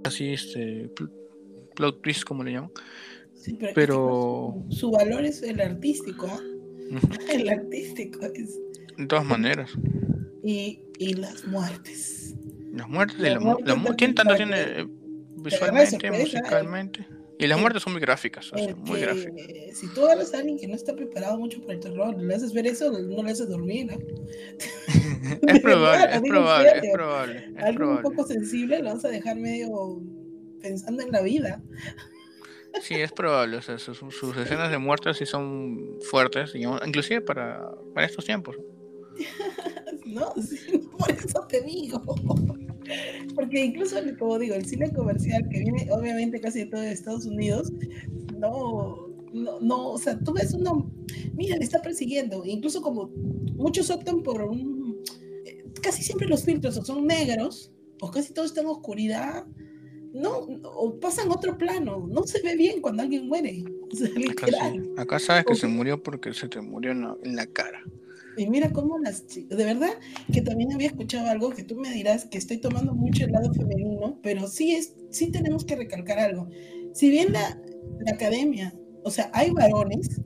así, 0.05 0.32
este, 0.32 0.90
plot 1.74 2.01
twist, 2.01 2.24
como 2.24 2.42
le 2.42 2.53
llaman. 2.53 2.70
pero, 3.74 4.55
Su, 4.70 4.90
valor 4.90 5.24
es 5.24 5.42
el 5.42 5.61
artístico. 5.61 6.28
El 7.32 7.48
artístico 7.48 8.26
es. 8.34 8.59
De 9.01 9.07
todas 9.07 9.24
maneras. 9.24 9.70
Y, 10.42 10.80
y 10.98 11.14
las 11.14 11.46
muertes. 11.46 12.34
Las 12.72 12.86
muertes, 12.86 13.18
la, 13.18 13.57
la, 13.64 13.94
¿quién 13.96 14.14
tanto 14.14 14.36
tiene 14.36 14.86
visualmente, 15.36 16.11
musicalmente? 16.11 17.07
Y 17.38 17.46
las 17.46 17.59
muertes 17.59 17.82
son 17.82 17.94
muy 17.94 18.03
gráficas, 18.03 18.53
muy 18.84 19.01
gráficas. 19.01 19.46
Si 19.72 19.88
tú 19.94 20.05
a 20.05 20.12
alguien 20.12 20.59
que 20.59 20.68
no 20.68 20.74
está 20.74 20.94
preparado 20.94 21.38
mucho 21.38 21.62
para 21.62 21.72
el 21.72 21.80
terror, 21.80 22.14
le 22.14 22.34
haces 22.34 22.53
ver 22.53 22.66
eso, 22.66 22.92
no 22.92 23.22
le 23.22 23.30
haces 23.30 23.48
dormir. 23.48 23.88
es, 25.48 25.61
probable, 25.61 26.14
es, 26.14 26.20
probable, 26.20 26.72
es 26.82 26.92
probable, 26.92 27.55
Algo 27.57 27.92
un 27.92 28.03
poco 28.03 28.26
sensible 28.26 28.82
lo 28.82 28.92
vas 28.94 29.07
a 29.07 29.09
dejar 29.09 29.36
medio 29.36 30.03
pensando 30.61 31.03
en 31.03 31.11
la 31.11 31.22
vida. 31.22 31.62
Sí, 32.82 32.96
es 32.96 33.11
probable, 33.11 33.57
o 33.57 33.62
sea, 33.62 33.78
sus, 33.78 34.03
escenas 34.36 34.70
de 34.70 34.76
muerte 34.76 35.14
sí 35.14 35.24
son 35.24 35.98
fuertes, 36.03 36.55
inclusive 36.55 37.22
para, 37.22 37.72
para 37.94 38.07
estos 38.07 38.26
tiempos. 38.26 38.57
no, 40.07 40.35
por 40.99 41.11
eso 41.11 41.47
te 41.49 41.62
digo. 41.62 42.03
Porque 43.35 43.64
incluso, 43.64 43.97
como 44.18 44.39
digo, 44.39 44.55
el 44.55 44.66
cine 44.66 44.93
comercial 44.93 45.49
que 45.49 45.61
viene 45.61 45.89
obviamente 45.91 46.41
casi 46.41 46.61
de 46.61 46.66
todo 46.66 46.83
Estados 46.83 47.27
Unidos, 47.27 47.73
no, 48.39 49.09
no, 49.33 49.61
no, 49.61 49.91
o 49.91 49.99
sea, 49.99 50.18
tú 50.18 50.33
ves 50.33 50.55
uno, 50.55 50.91
mira, 51.35 51.57
le 51.57 51.64
está 51.64 51.81
persiguiendo, 51.83 52.45
incluso 52.45 52.83
como 52.83 53.11
muchos 53.55 53.91
optan 53.91 54.23
por 54.23 54.43
un, 54.43 55.03
eh, 55.45 55.64
casi 55.83 56.03
siempre 56.03 56.29
los 56.29 56.45
filtros 56.45 56.77
o 56.77 56.85
son 56.85 57.07
negros, 57.07 57.73
o 58.01 58.11
casi 58.11 58.33
todo 58.33 58.45
está 58.45 58.62
en 58.62 58.68
oscuridad, 58.68 59.47
no, 60.12 60.39
o 60.64 60.99
pasan 60.99 61.31
otro 61.31 61.57
plano, 61.57 62.07
no 62.09 62.25
se 62.25 62.43
ve 62.43 62.57
bien 62.57 62.81
cuando 62.81 63.03
alguien 63.03 63.29
muere, 63.29 63.62
Acá, 64.97 65.18
sabes 65.18 65.45
que 65.45 65.55
se 65.55 65.66
murió 65.66 66.03
porque 66.03 66.33
se 66.33 66.49
te 66.49 66.61
murió 66.61 66.93
en 66.93 67.37
la 67.37 67.47
cara. 67.47 67.83
Y 68.41 68.49
mira 68.49 68.70
cómo 68.72 68.99
las 68.99 69.26
chicas, 69.26 69.59
de 69.59 69.64
verdad 69.64 69.91
que 70.32 70.43
también 70.43 70.72
había 70.72 70.88
escuchado 70.88 71.28
algo 71.28 71.51
que 71.51 71.62
tú 71.62 71.76
me 71.76 71.93
dirás 71.93 72.26
que 72.26 72.38
estoy 72.38 72.59
tomando 72.59 72.95
mucho 72.95 73.24
el 73.24 73.32
lado 73.32 73.53
femenino, 73.53 74.18
pero 74.22 74.47
sí 74.47 74.74
es, 74.74 74.95
sí 75.11 75.30
tenemos 75.30 75.64
que 75.64 75.76
recalcar 75.76 76.18
algo. 76.18 76.49
Si 76.95 77.11
bien 77.11 77.32
la, 77.32 77.61
la 78.01 78.12
academia, 78.12 78.74
o 79.05 79.11
sea, 79.11 79.30
hay 79.34 79.51
varones 79.51 80.20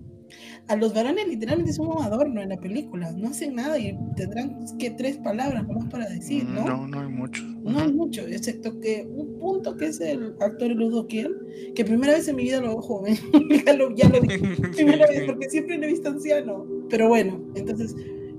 a 0.69 0.77
los 0.77 0.95
varones 0.95 1.29
literalmente 1.29 1.73
son 1.73 1.89
un 1.89 2.03
adorno 2.03 2.41
en 2.41 2.49
la 2.49 2.57
película, 2.57 3.13
no 3.13 3.29
hacen 3.29 3.55
nada 3.55 3.79
y 3.79 3.97
tendrán 4.17 4.65
que 4.79 4.91
tres 4.91 5.19
palabras 5.19 5.67
nomás 5.67 5.91
para 5.91 6.09
decir, 6.09 6.45
¿no? 6.45 6.65
No, 6.65 6.89
no 6.89 7.01
hay 7.01 7.09
mucho. 7.09 7.43
No 7.43 7.79
hay 7.79 7.93
mucho, 7.93 8.23
excepto 8.27 8.81
que 8.81 9.07
un 9.07 9.39
punto 9.39 9.77
que 9.77 9.87
es 9.87 10.01
el 10.01 10.35
actor 10.41 10.71
Ludo 10.71 11.07
Kiel, 11.07 11.37
que 11.75 11.85
primera 11.85 12.15
vez 12.15 12.29
en 12.29 12.37
mi 12.37 12.45
vida 12.45 12.61
lo 12.61 12.69
veo 12.69 12.83
joven, 12.83 13.17
ya 13.67 13.75
lo, 13.75 13.95
ya 13.95 14.09
lo 14.09 14.21
vi, 14.21 14.29
primera 14.77 15.07
vez, 15.07 15.25
porque 15.27 15.51
siempre 15.51 15.77
lo 15.77 15.85
he 15.85 15.89
visto 15.89 16.09
anciano. 16.09 16.67
Pero 16.91 17.09
bueno, 17.09 17.41
entonces, 17.55 17.95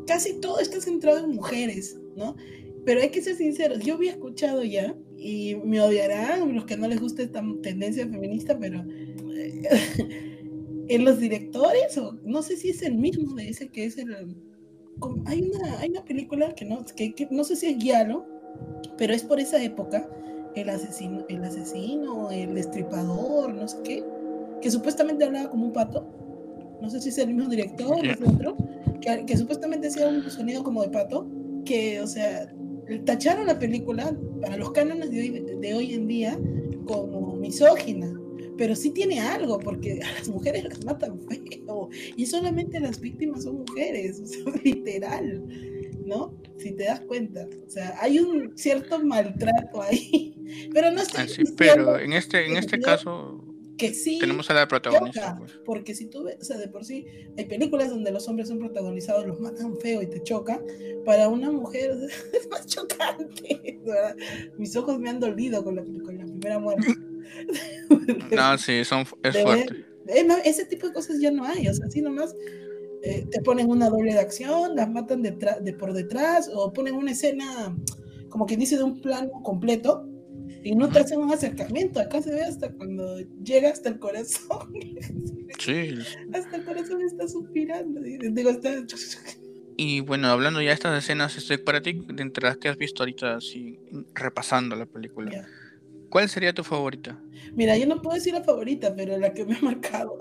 casi 0.07 0.39
todo 0.39 0.59
está 0.59 0.81
centrado 0.81 1.25
en 1.25 1.35
mujeres, 1.35 1.99
¿no? 2.15 2.35
Pero 2.85 3.01
hay 3.01 3.09
que 3.09 3.21
ser 3.21 3.35
sinceros, 3.35 3.79
yo 3.79 3.95
había 3.95 4.11
escuchado 4.11 4.63
ya, 4.63 4.95
y 5.17 5.55
me 5.63 5.81
odiarán 5.81 6.53
los 6.53 6.65
que 6.65 6.77
no 6.77 6.87
les 6.87 7.01
guste 7.01 7.23
esta 7.23 7.43
tendencia 7.63 8.07
feminista, 8.07 8.57
pero 8.59 8.83
en 10.87 11.05
los 11.05 11.19
directores, 11.19 11.97
o 11.97 12.13
no 12.23 12.43
sé 12.43 12.57
si 12.57 12.69
es 12.69 12.83
el 12.83 12.95
mismo 12.95 13.33
de 13.35 13.49
ese 13.49 13.69
que 13.69 13.85
es 13.85 13.97
el... 13.97 14.35
Hay 15.25 15.41
una, 15.41 15.79
hay 15.79 15.89
una 15.89 16.05
película 16.05 16.55
que 16.55 16.63
no, 16.63 16.85
que, 16.95 17.27
no 17.31 17.43
sé 17.43 17.55
si 17.55 17.67
es 17.67 17.77
Guialo, 17.77 18.25
pero 18.97 19.13
es 19.13 19.23
por 19.23 19.39
esa 19.39 19.61
época, 19.61 20.09
el 20.55 20.69
asesino, 20.69 21.25
el 21.27 21.43
asesino, 21.43 22.31
el 22.31 22.55
destripador, 22.55 23.53
no 23.53 23.67
sé 23.67 23.77
qué, 23.83 24.03
que 24.61 24.71
supuestamente 24.71 25.25
hablaba 25.25 25.49
como 25.49 25.67
un 25.67 25.73
pato, 25.73 26.07
no 26.85 26.91
sé 26.91 27.01
si 27.01 27.09
es 27.09 27.17
el 27.17 27.33
mismo 27.33 27.49
director 27.49 27.97
o 27.97 28.03
es 28.03 28.21
otro, 28.21 28.55
que, 29.01 29.25
que, 29.25 29.37
supuestamente 29.37 29.87
hacía 29.87 30.07
un 30.07 30.29
sonido 30.29 30.63
como 30.63 30.83
de 30.83 30.89
pato, 30.89 31.27
que, 31.65 31.99
o 31.99 32.07
sea, 32.07 32.53
tacharon 33.05 33.47
la 33.47 33.59
película 33.59 34.15
para 34.41 34.55
los 34.57 34.71
cánones 34.71 35.11
de 35.11 35.19
hoy, 35.19 35.45
de 35.59 35.73
hoy 35.73 35.93
en 35.93 36.07
día 36.07 36.39
como 36.85 37.35
misógina 37.35 38.13
pero 38.57 38.75
sí 38.75 38.91
tiene 38.91 39.19
algo, 39.19 39.59
porque 39.59 39.99
a 40.03 40.13
las 40.13 40.29
mujeres 40.29 40.63
las 40.63 40.83
matan 40.85 41.19
feo, 41.27 41.89
y 42.15 42.25
solamente 42.25 42.79
las 42.79 42.99
víctimas 42.99 43.43
son 43.43 43.57
mujeres, 43.57 44.19
o 44.23 44.25
sea, 44.25 44.53
literal, 44.63 45.43
¿no? 46.05 46.33
Si 46.57 46.71
te 46.71 46.85
das 46.85 47.01
cuenta, 47.01 47.47
o 47.67 47.69
sea, 47.69 47.95
hay 47.99 48.19
un 48.19 48.57
cierto 48.57 49.03
maltrato 49.03 49.81
ahí, 49.81 50.35
pero 50.73 50.91
no 50.91 51.01
estoy 51.01 51.25
Así, 51.25 51.43
pero 51.57 51.99
en 51.99 52.13
este, 52.13 52.45
en 52.45 52.57
este 52.57 52.79
caso 52.79 53.43
que 53.77 53.93
sí 53.93 54.19
tenemos 54.19 54.49
a 54.49 54.53
la 54.53 54.67
protagonista, 54.67 55.35
pues. 55.37 55.59
porque 55.65 55.95
si 55.95 56.05
tú 56.07 56.23
ves, 56.23 56.37
o 56.41 56.43
sea, 56.43 56.57
de 56.57 56.67
por 56.67 56.85
sí 56.85 57.05
hay 57.37 57.45
películas 57.45 57.89
donde 57.89 58.11
los 58.11 58.27
hombres 58.27 58.47
son 58.47 58.59
protagonizados, 58.59 59.25
los 59.25 59.39
matan 59.39 59.77
feo 59.77 60.01
y 60.01 60.07
te 60.07 60.21
choca, 60.23 60.61
para 61.05 61.27
una 61.27 61.51
mujer 61.51 61.91
es 62.33 62.49
más 62.49 62.65
chocante, 62.65 63.79
¿verdad? 63.83 64.15
Mis 64.57 64.75
ojos 64.75 64.99
me 64.99 65.09
han 65.09 65.19
dolido 65.19 65.63
con 65.63 65.75
la, 65.75 65.83
con 65.83 66.17
la 66.17 66.25
primera 66.25 66.59
muerte. 66.59 66.87
no, 68.35 68.57
sí, 68.57 68.83
son, 68.83 69.05
es 69.23 69.41
fuerte. 69.41 69.85
ese 70.43 70.65
tipo 70.65 70.87
de 70.87 70.93
cosas 70.93 71.19
ya 71.19 71.31
no 71.31 71.43
hay, 71.43 71.67
o 71.67 71.73
sea, 71.73 71.87
así 71.87 72.01
nomás 72.01 72.33
eh, 73.03 73.27
te 73.29 73.41
ponen 73.41 73.69
una 73.69 73.89
doble 73.89 74.13
de 74.13 74.19
acción, 74.19 74.75
las 74.75 74.89
matan 74.89 75.21
de, 75.21 75.31
de 75.61 75.73
por 75.73 75.93
detrás, 75.93 76.49
o 76.53 76.71
ponen 76.71 76.95
una 76.95 77.11
escena, 77.11 77.75
como 78.29 78.45
quien 78.45 78.59
dice, 78.59 78.77
de 78.77 78.83
un 78.83 79.01
plano 79.01 79.31
completo, 79.43 80.07
Y 80.65 80.73
no 80.73 80.89
te 80.89 80.97
hacen 80.97 81.19
un 81.19 81.31
acercamiento, 81.31 81.99
acá 81.99 82.23
se 82.23 82.31
ve 82.31 82.41
hasta 82.41 82.71
cuando 82.71 83.19
llega 83.43 83.69
hasta 83.69 83.89
el 83.89 83.99
corazón. 83.99 84.73
Sí. 85.59 85.95
hasta 86.33 86.57
el 86.57 86.65
corazón 86.65 87.01
está 87.01 87.27
suspirando. 87.27 88.01
Digo, 88.01 88.49
está... 88.49 88.83
Y 89.77 90.01
bueno, 90.01 90.27
hablando 90.27 90.61
ya 90.61 90.69
de 90.69 90.73
estas 90.73 91.01
escenas, 91.01 91.37
este, 91.37 91.57
para 91.59 91.81
ti, 91.81 92.03
de 92.07 92.23
entre 92.23 92.47
las 92.47 92.57
que 92.57 92.67
has 92.67 92.77
visto 92.77 93.03
ahorita, 93.03 93.35
así, 93.35 93.79
repasando 94.13 94.75
la 94.75 94.85
película, 94.85 95.47
¿cuál 96.09 96.29
sería 96.29 96.51
tu 96.51 96.63
favorita? 96.63 97.21
Mira, 97.53 97.77
yo 97.77 97.85
no 97.85 98.01
puedo 98.01 98.15
decir 98.15 98.33
la 98.33 98.43
favorita, 98.43 98.93
pero 98.95 99.17
la 99.17 99.33
que 99.33 99.45
me 99.45 99.55
ha 99.55 99.61
marcado. 99.61 100.17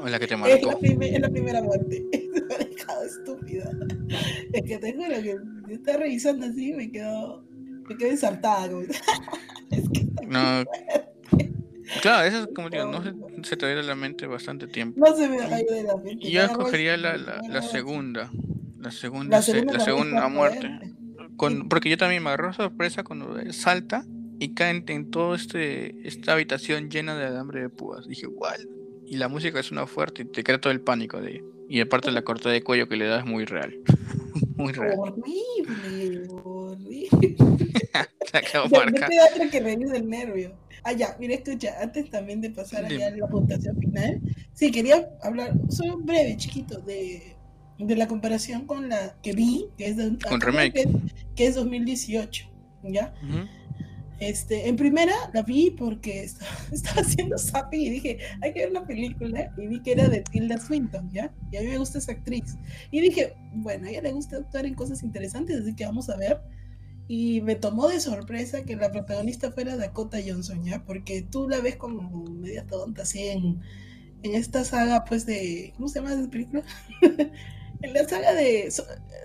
O 0.00 0.08
la 0.08 0.18
que 0.18 0.26
te 0.26 0.36
marcó. 0.36 0.54
Es 0.54 0.98
la, 0.98 1.06
es 1.06 1.20
la 1.20 1.28
primera 1.28 1.62
muerte. 1.62 2.06
me 2.12 2.54
ha 2.54 2.58
dejado 2.58 3.04
estúpida. 3.04 3.70
Es 4.52 4.62
que 4.62 4.78
te 4.78 4.92
juro 4.94 5.14
que 5.22 5.36
yo 5.68 5.74
estaba 5.74 5.98
revisando 5.98 6.46
así 6.46 6.72
me 6.72 6.90
quedo, 6.90 7.44
me 7.88 7.96
quedo 7.96 8.10
ensartada. 8.10 8.70
es 9.70 9.88
que 9.88 10.06
no. 10.26 10.64
Claro, 12.02 12.24
eso 12.24 12.42
es 12.42 12.48
como 12.54 12.70
digo, 12.70 12.84
no 12.86 13.02
se, 13.02 13.12
se 13.42 13.56
te 13.56 13.66
a 13.66 13.82
la 13.82 13.96
mente 13.96 14.28
bastante 14.28 14.68
tiempo. 14.68 15.00
No 15.00 15.16
se 15.16 15.28
me 15.28 15.38
va 15.38 15.56
a 15.56 15.60
ir 15.60 15.66
de 15.66 15.82
la 15.82 15.96
mente. 15.96 16.30
Yo 16.30 16.42
escogería 16.42 16.96
la, 16.96 17.16
la, 17.16 17.40
la 17.48 17.62
segunda. 17.62 18.30
La 18.78 18.92
segunda, 18.92 19.38
la 19.38 19.42
segunda, 19.42 19.72
la 19.72 19.80
segunda 19.80 20.28
muerte. 20.28 20.70
Con, 21.36 21.68
porque 21.68 21.90
yo 21.90 21.98
también 21.98 22.22
me 22.22 22.28
agarró 22.28 22.52
sorpresa 22.52 23.02
cuando 23.02 23.36
salta 23.52 24.04
y 24.38 24.54
cae 24.54 24.82
en, 24.86 25.10
toda 25.10 25.36
este, 25.36 25.96
esta 26.06 26.32
habitación 26.32 26.90
llena 26.90 27.14
de 27.16 27.26
alambre 27.26 27.60
de 27.60 27.68
púas. 27.68 28.06
Dije, 28.06 28.22
igual. 28.22 28.68
Y 29.04 29.16
la 29.16 29.28
música 29.28 29.60
es 29.60 29.70
una 29.70 29.86
fuerte 29.86 30.22
y 30.22 30.24
te 30.26 30.42
crea 30.42 30.60
todo 30.60 30.72
el 30.72 30.80
pánico 30.80 31.20
de 31.20 31.44
Y 31.68 31.80
aparte 31.80 32.10
la 32.10 32.22
corta 32.22 32.48
de 32.48 32.62
cuello 32.62 32.88
que 32.88 32.96
le 32.96 33.06
da 33.06 33.18
es 33.18 33.26
muy 33.26 33.44
real. 33.44 33.76
muy 34.56 34.72
real. 34.72 34.96
Horrible, 34.96 36.26
horrible. 36.42 37.36
Te 38.30 38.38
acabo 38.38 38.68
de 38.68 38.78
otra 38.78 39.50
que 39.50 39.60
reír 39.60 39.88
del 39.88 40.08
nervio. 40.08 40.56
Ah, 40.82 40.92
ya, 40.92 41.16
mira, 41.18 41.34
escucha, 41.34 41.74
antes 41.80 42.08
también 42.10 42.40
de 42.40 42.50
pasar 42.50 42.84
allá 42.84 43.08
a 43.08 43.10
la 43.10 43.28
puntuación 43.28 43.76
final, 43.78 44.20
sí, 44.54 44.70
quería 44.70 45.10
hablar, 45.22 45.52
solo 45.68 45.98
breve, 45.98 46.36
chiquito, 46.36 46.80
de 46.80 47.36
de 47.86 47.96
la 47.96 48.08
comparación 48.08 48.66
con 48.66 48.88
la 48.88 49.16
que 49.22 49.32
vi, 49.32 49.66
que 49.76 49.88
es 49.88 49.96
de, 49.96 50.16
con 50.28 50.40
remake. 50.40 50.88
Que, 51.34 51.46
es 51.46 51.54
2018, 51.54 52.50
¿ya? 52.84 53.14
Este, 54.18 54.68
en 54.68 54.76
primera 54.76 55.14
la 55.32 55.42
vi 55.42 55.70
porque 55.70 56.24
estaba, 56.72 57.00
haciendo 57.00 57.38
zapping 57.38 57.80
y 57.80 57.90
dije, 57.90 58.18
hay 58.42 58.52
que 58.52 58.60
ver 58.60 58.70
una 58.70 58.86
película 58.86 59.50
y 59.56 59.66
vi 59.66 59.82
que 59.82 59.92
era 59.92 60.08
de 60.08 60.20
Tilda 60.20 60.58
Swinton, 60.58 61.10
¿ya? 61.10 61.32
Y 61.50 61.56
a 61.56 61.62
mí 61.62 61.68
me 61.68 61.78
gusta 61.78 61.98
esa 61.98 62.12
actriz. 62.12 62.56
Y 62.90 63.00
dije, 63.00 63.34
bueno, 63.54 63.86
a 63.86 63.90
ella 63.90 64.02
le 64.02 64.12
gusta 64.12 64.36
actuar 64.36 64.66
en 64.66 64.74
cosas 64.74 65.02
interesantes, 65.02 65.60
así 65.60 65.74
que 65.74 65.86
vamos 65.86 66.10
a 66.10 66.16
ver. 66.16 66.40
Y 67.12 67.40
me 67.40 67.56
tomó 67.56 67.88
de 67.88 67.98
sorpresa 67.98 68.62
que 68.62 68.76
la 68.76 68.92
protagonista 68.92 69.50
fuera 69.50 69.76
Dakota 69.76 70.18
Johnson, 70.24 70.64
¿ya? 70.64 70.84
Porque 70.84 71.22
tú 71.22 71.48
la 71.48 71.60
ves 71.60 71.74
como 71.74 72.08
media 72.30 72.64
tonta, 72.68 73.02
así 73.02 73.26
en, 73.26 73.60
en 74.22 74.34
esta 74.36 74.62
saga, 74.62 75.04
pues, 75.04 75.26
de... 75.26 75.72
¿Cómo 75.74 75.88
se 75.88 75.98
llama 75.98 76.12
esa 76.12 76.30
película? 76.30 76.62
en 77.82 77.92
la 77.92 78.08
saga 78.08 78.32
de 78.32 78.72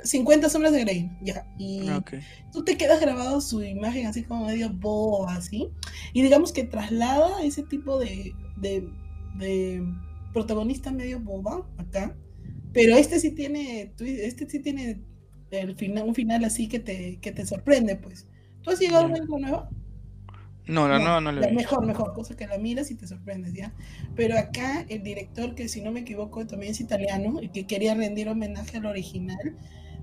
50 0.04 0.50
sombras 0.50 0.74
de 0.74 0.82
Grey, 0.82 1.12
ya. 1.22 1.46
Y 1.60 1.88
ah, 1.90 2.04
tú 2.52 2.64
te 2.64 2.76
quedas 2.76 3.00
grabado 3.00 3.40
su 3.40 3.62
imagen 3.62 4.08
así 4.08 4.24
como 4.24 4.48
medio 4.48 4.72
boba, 4.72 5.36
así. 5.36 5.70
Y 6.12 6.24
digamos 6.24 6.52
que 6.52 6.64
traslada 6.64 7.44
ese 7.44 7.62
tipo 7.62 8.00
de, 8.00 8.34
de, 8.58 8.90
de 9.38 9.84
protagonista 10.34 10.92
medio 10.92 11.20
boba 11.20 11.70
acá. 11.78 12.18
Pero 12.74 12.96
este 12.98 13.20
sí 13.20 13.30
tiene, 13.30 13.94
este 14.00 14.50
sí 14.50 14.60
tiene 14.60 15.04
el 15.62 15.76
final, 15.76 16.08
un 16.08 16.16
final 16.16 16.44
así 16.44 16.68
que 16.68 16.80
te, 16.80 17.20
que 17.20 17.32
te 17.32 17.46
sorprende, 17.46 17.96
pues. 17.96 18.28
¿Tú 18.62 18.72
has 18.72 18.80
llegado 18.80 19.06
a 19.06 19.08
ver 19.08 19.22
algo 19.22 19.40
nuevo? 19.40 19.70
No, 20.68 20.88
la 20.88 20.98
no, 20.98 21.22
no 21.22 21.32
le 21.32 21.52
Mejor, 21.52 21.86
mejor, 21.86 22.14
cosa 22.14 22.36
que 22.36 22.48
la 22.48 22.58
miras 22.58 22.90
y 22.90 22.96
te 22.96 23.08
sorprendes, 23.08 23.54
¿ya? 23.54 23.74
Pero 24.16 24.38
acá 24.38 24.86
el 24.90 25.04
director, 25.04 25.54
que 25.54 25.68
si 25.68 25.82
no 25.82 25.92
me 25.92 26.00
equivoco 26.00 26.46
también 26.48 26.72
es 26.72 26.82
italiano 26.82 27.40
y 27.42 27.50
que 27.50 27.68
quería 27.68 27.94
rendir 27.94 28.30
homenaje 28.30 28.78
al 28.78 28.88
original, 28.88 29.56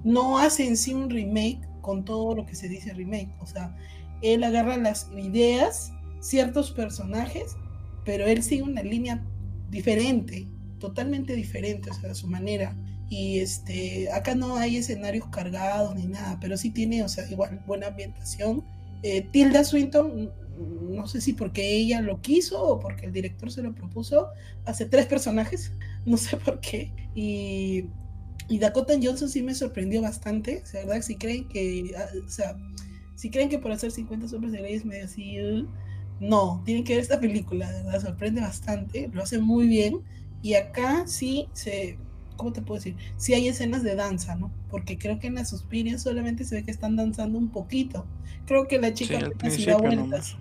no 0.05 0.39
hace 0.39 0.67
en 0.67 0.77
sí 0.77 0.95
un 0.95 1.11
remake 1.11 1.61
con 1.81 2.05
todo 2.05 2.35
lo 2.37 2.47
que 2.47 2.55
se 2.55 2.69
dice 2.69 2.95
remake. 2.95 3.35
O 3.41 3.47
sea, 3.47 3.77
él 4.23 4.45
agarra 4.45 4.77
las 4.77 5.11
ideas, 5.17 5.93
ciertos 6.21 6.71
personajes, 6.71 7.57
pero 8.05 8.27
él 8.27 8.43
sigue 8.43 8.63
una 8.63 8.83
línea 8.83 9.25
diferente, 9.69 10.47
totalmente 10.79 11.35
diferente, 11.35 11.91
o 11.91 11.95
sea, 11.95 12.13
a 12.13 12.15
su 12.15 12.29
manera. 12.29 12.77
Y 13.13 13.41
este, 13.41 14.11
acá 14.11 14.35
no 14.35 14.57
hay 14.57 14.79
escenarios 14.79 15.27
cargados 15.27 15.95
ni 15.95 16.07
nada, 16.07 16.39
pero 16.41 16.57
sí 16.57 16.71
tiene, 16.71 17.03
o 17.03 17.11
sea, 17.11 17.31
igual 17.31 17.63
buena 17.67 17.89
ambientación. 17.89 18.65
Eh, 19.03 19.29
Tilda 19.31 19.65
Swinton 19.65 20.33
no 20.57 21.07
sé 21.07 21.21
si 21.21 21.35
porque 21.35 21.77
ella 21.77 22.01
lo 22.01 22.23
quiso 22.23 22.63
o 22.63 22.81
porque 22.81 23.05
el 23.05 23.13
director 23.13 23.53
se 23.53 23.63
lo 23.63 23.75
propuso, 23.75 24.29
hace 24.65 24.87
tres 24.87 25.05
personajes, 25.05 25.73
no 26.07 26.17
sé 26.17 26.39
por 26.39 26.61
qué. 26.61 26.91
Y, 27.15 27.85
y 28.49 28.59
Dakota 28.59 28.95
Johnson 28.95 29.29
sí 29.29 29.43
me 29.43 29.55
sorprendió 29.55 30.01
bastante, 30.01 30.63
¿verdad? 30.73 31.03
Si 31.03 31.17
creen 31.17 31.47
que, 31.49 31.93
ah, 31.99 32.07
o 32.25 32.31
sea, 32.31 32.57
si 33.15 33.29
creen 33.29 33.51
que 33.51 33.59
por 33.59 33.73
hacer 33.73 33.91
50 33.91 34.35
hombres 34.35 34.53
de 34.55 34.63
ley 34.63 34.73
es 34.73 34.87
medio 34.87 35.69
no, 36.19 36.63
tienen 36.65 36.85
que 36.85 36.95
ver 36.95 37.03
esta 37.03 37.21
película, 37.21 37.71
¿verdad? 37.71 38.01
Sorprende 38.01 38.41
bastante, 38.41 39.11
lo 39.13 39.23
hace 39.23 39.39
muy 39.39 39.67
bien. 39.67 40.01
Y 40.41 40.55
acá 40.55 41.07
sí 41.07 41.49
se, 41.53 41.99
¿cómo 42.37 42.53
te 42.53 42.63
puedo 42.63 42.79
decir? 42.79 42.97
Sí 43.17 43.35
hay 43.35 43.49
escenas 43.49 43.83
de 43.83 43.95
danza, 43.95 44.35
¿no? 44.37 44.51
Porque 44.71 44.99
creo 44.99 45.19
que 45.19 45.27
en 45.27 45.35
la 45.35 45.45
Suspiria 45.45 45.99
solamente 45.99 46.45
se 46.45 46.57
ve 46.57 46.65
que 46.65 46.71
están 46.71 46.97
danzando 46.97 47.39
un 47.39 47.51
poquito. 47.51 48.07
Creo 48.47 48.67
que 48.69 48.79
la 48.79 48.93
chica 48.95 49.19
sí, 49.51 49.65
da 49.65 49.77
vueltas. 49.77 50.37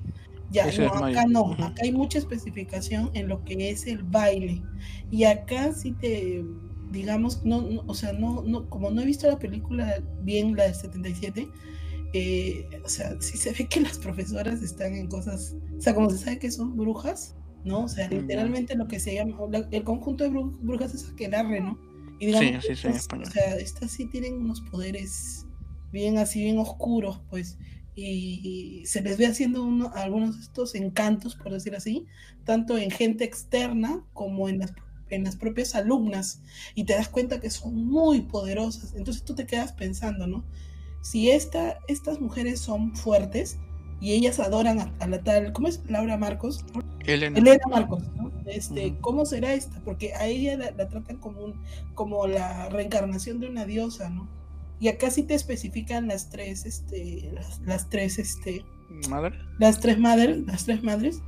Ya, 0.51 0.69
no, 0.77 1.05
acá 1.05 1.25
no, 1.25 1.53
acá 1.53 1.75
hay 1.81 1.93
mucha 1.93 2.19
especificación 2.19 3.09
en 3.13 3.29
lo 3.29 3.43
que 3.45 3.69
es 3.69 3.87
el 3.87 4.03
baile. 4.03 4.61
Y 5.09 5.23
acá 5.23 5.71
sí 5.73 5.93
te, 5.93 6.43
digamos, 6.91 7.45
no, 7.45 7.83
o 7.87 7.93
sea, 7.93 8.11
no, 8.13 8.43
no, 8.43 8.69
como 8.69 8.91
no 8.91 9.01
he 9.01 9.05
visto 9.05 9.27
la 9.27 9.39
película 9.39 10.03
bien, 10.21 10.55
la 10.55 10.65
del 10.65 10.75
77, 10.75 11.47
eh, 12.13 12.67
o 12.83 12.89
sea, 12.89 13.15
sí 13.21 13.37
se 13.37 13.53
ve 13.53 13.67
que 13.67 13.79
las 13.79 13.97
profesoras 13.97 14.61
están 14.61 14.93
en 14.95 15.07
cosas, 15.07 15.55
o 15.77 15.81
sea, 15.81 15.95
como 15.95 16.09
se 16.09 16.17
sabe 16.17 16.39
que 16.39 16.51
son 16.51 16.75
brujas, 16.75 17.35
¿no? 17.63 17.83
O 17.83 17.87
sea, 17.87 18.09
literalmente 18.09 18.75
lo 18.75 18.87
que 18.87 18.99
se 18.99 19.15
llama, 19.15 19.37
el 19.71 19.83
conjunto 19.83 20.23
de 20.23 20.29
brujas 20.29 20.93
es 20.93 21.09
aquelarre, 21.09 21.61
¿no? 21.61 21.77
Y 22.19 22.27
digamos, 22.27 22.63
sí, 22.63 22.75
sí, 22.75 22.91
sí, 22.93 23.17
o 23.17 23.25
sea, 23.25 23.55
estas 23.55 23.91
sí 23.91 24.05
tienen 24.05 24.35
unos 24.35 24.61
poderes 24.61 25.45
bien 25.91 26.17
así, 26.17 26.43
bien 26.43 26.59
oscuros, 26.59 27.21
pues 27.29 27.57
y, 27.95 28.83
se 28.85 29.01
les 29.01 29.17
ve 29.17 29.27
haciendo 29.27 29.63
uno, 29.63 29.91
algunos 29.93 30.37
de 30.37 30.43
estos 30.43 30.75
encantos, 30.75 31.35
por 31.35 31.51
decir 31.51 31.75
así, 31.75 32.05
tanto 32.45 32.77
en 32.77 32.91
gente 32.91 33.23
externa 33.23 34.03
como 34.13 34.49
en 34.49 34.59
las, 34.59 34.73
en 35.09 35.23
las 35.23 35.35
propias 35.35 35.75
alumnas, 35.75 36.41
y 36.75 36.85
te 36.85 36.93
das 36.93 37.09
cuenta 37.09 37.39
que 37.39 37.49
son 37.49 37.85
muy 37.85 38.21
poderosas. 38.21 38.93
Entonces 38.95 39.23
tú 39.23 39.35
te 39.35 39.45
quedas 39.45 39.73
pensando, 39.73 40.27
¿no? 40.27 40.45
Si 41.01 41.31
esta, 41.31 41.79
estas 41.87 42.21
mujeres 42.21 42.59
son 42.59 42.95
fuertes 42.95 43.57
y 44.01 44.13
ellas 44.13 44.39
adoran 44.39 44.79
a, 44.99 45.07
la 45.07 45.23
tal, 45.23 45.53
¿cómo 45.53 45.67
es 45.67 45.81
Laura 45.87 46.17
Marcos? 46.17 46.65
Elena. 47.05 47.37
Elena 47.37 47.63
Marcos, 47.69 48.03
¿no? 48.15 48.31
Este, 48.47 48.95
¿Cómo 48.99 49.25
será 49.25 49.53
esta? 49.53 49.79
Porque 49.85 50.13
a 50.15 50.25
ella 50.25 50.57
la, 50.57 50.71
la 50.71 50.89
tratan 50.89 51.17
como, 51.17 51.41
un, 51.41 51.53
como 51.93 52.25
la 52.25 52.67
reencarnación 52.69 53.39
de 53.39 53.47
una 53.47 53.65
diosa, 53.65 54.09
¿no? 54.09 54.27
Y 54.81 54.87
acá 54.87 55.11
sí 55.11 55.21
te 55.21 55.35
especifican 55.35 56.07
las 56.07 56.31
tres, 56.31 56.65
este, 56.65 57.31
las, 57.63 57.87
tres, 57.89 58.17
este. 58.17 58.65
¿Madre? 59.07 59.37
Las 59.59 59.79
tres 59.79 59.99
madres, 59.99 60.39
las 60.47 60.65
tres 60.65 60.81
madres, 60.81 61.21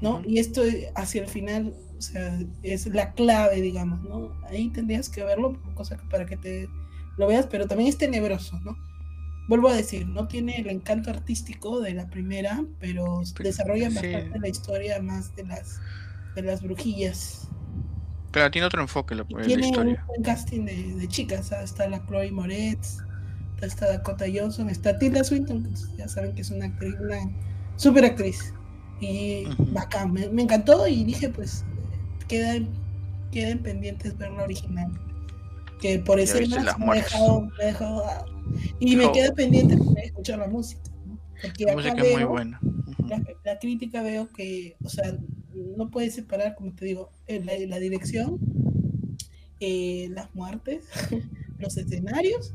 ¿no? 0.00 0.22
Y 0.24 0.38
esto 0.38 0.62
hacia 0.94 1.22
el 1.22 1.28
final, 1.28 1.74
o 1.98 2.00
sea, 2.00 2.38
es 2.62 2.86
la 2.86 3.12
clave, 3.14 3.60
digamos, 3.60 4.00
¿no? 4.02 4.32
Ahí 4.48 4.68
tendrías 4.68 5.08
que 5.08 5.24
verlo, 5.24 5.60
cosa 5.74 5.96
para 6.08 6.26
que 6.26 6.36
te 6.36 6.68
lo 7.18 7.26
veas, 7.26 7.48
pero 7.48 7.66
también 7.66 7.88
es 7.88 7.98
tenebroso, 7.98 8.60
¿no? 8.60 8.76
Vuelvo 9.48 9.68
a 9.68 9.74
decir, 9.74 10.06
no 10.06 10.28
tiene 10.28 10.58
el 10.58 10.68
encanto 10.68 11.10
artístico 11.10 11.80
de 11.80 11.94
la 11.94 12.08
primera, 12.08 12.64
pero 12.78 13.22
desarrolla 13.40 13.88
bastante 13.88 14.38
la 14.38 14.48
historia 14.48 15.02
más 15.02 15.34
de 15.34 15.44
las 15.44 15.80
de 16.34 16.42
las 16.42 16.62
brujillas. 16.62 17.48
Claro, 18.30 18.50
tiene 18.50 18.66
otro 18.66 18.80
enfoque 18.80 19.14
la, 19.14 19.24
tiene 19.24 19.62
la 19.62 19.66
historia. 19.66 20.06
un 20.16 20.22
casting 20.22 20.64
de, 20.64 21.08
chicas. 21.08 21.52
Está 21.52 21.88
la 21.88 22.04
Chloe 22.06 22.32
Moretz, 22.32 22.98
está 23.60 23.88
Dakota 23.88 24.24
Johnson, 24.32 24.70
está 24.70 24.98
Tilda 24.98 25.22
Swinton, 25.22 25.68
ya 25.96 26.08
saben 26.08 26.34
que 26.34 26.40
es 26.40 26.50
una 26.50 26.66
actriz, 26.66 26.94
una 27.00 27.18
super 27.76 28.04
actriz. 28.04 28.54
Y 29.00 29.44
bacán, 29.72 30.12
me, 30.12 30.42
encantó 30.42 30.86
y 30.86 31.04
dije, 31.04 31.28
pues, 31.28 31.64
quedan, 32.28 32.68
quedan 33.32 33.58
pendientes 33.58 34.16
ver 34.16 34.30
la 34.30 34.44
original. 34.44 34.92
Que 35.80 35.98
por 35.98 36.20
escenas 36.20 36.78
me, 36.78 36.86
me, 36.86 36.94
dejado, 36.94 37.48
me 37.58 37.64
dejado, 37.64 38.04
y 38.80 38.96
me 38.96 39.04
queda 39.12 39.32
pendiente 39.34 39.76
escuchar 40.04 40.38
la 40.38 40.48
música. 40.48 40.82
Porque 41.42 41.64
la 41.64 41.74
música 41.74 41.94
es 42.02 42.12
muy 42.14 42.24
buena. 42.24 42.60
la, 43.44 43.58
crítica 43.58 44.02
veo 44.02 44.28
que, 44.30 44.76
o 44.84 44.88
sea, 44.88 45.16
no 45.76 45.90
puedes 45.90 46.14
separar, 46.14 46.54
como 46.54 46.72
te 46.74 46.84
digo, 46.84 47.10
eh, 47.26 47.42
la, 47.44 47.52
la 47.66 47.78
dirección, 47.78 48.38
eh, 49.60 50.08
las 50.10 50.34
muertes, 50.34 50.84
los 51.58 51.76
escenarios 51.76 52.54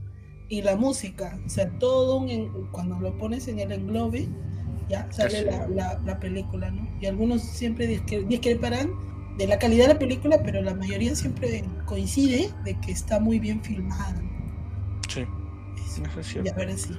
y 0.50 0.62
la 0.62 0.76
música. 0.76 1.40
O 1.46 1.50
sea, 1.50 1.70
todo 1.80 2.26
cuando 2.72 3.00
lo 3.00 3.18
pones 3.18 3.48
en 3.48 3.60
el 3.60 3.72
englobe, 3.72 4.28
ya 4.90 5.12
sale 5.12 5.44
la, 5.44 5.68
la, 5.68 6.02
la 6.06 6.20
película, 6.20 6.72
¿no? 6.72 6.88
Y 7.02 7.06
algunos 7.08 7.42
siempre 7.42 7.90
discre- 7.90 8.26
discreparán 8.28 8.90
de 9.38 9.46
la 9.48 9.60
calidad 9.60 9.88
de 9.88 9.94
la 9.94 10.00
película, 10.00 10.42
pero 10.44 10.62
la 10.62 10.74
mayoría 10.74 11.14
siempre 11.16 11.64
coincide 11.86 12.50
de 12.64 12.80
que 12.80 12.92
está 12.92 13.20
muy 13.20 13.38
bien 13.40 13.62
filmada. 13.64 14.22
Y 16.44 16.50
ahora 16.50 16.78
sí. 16.78 16.96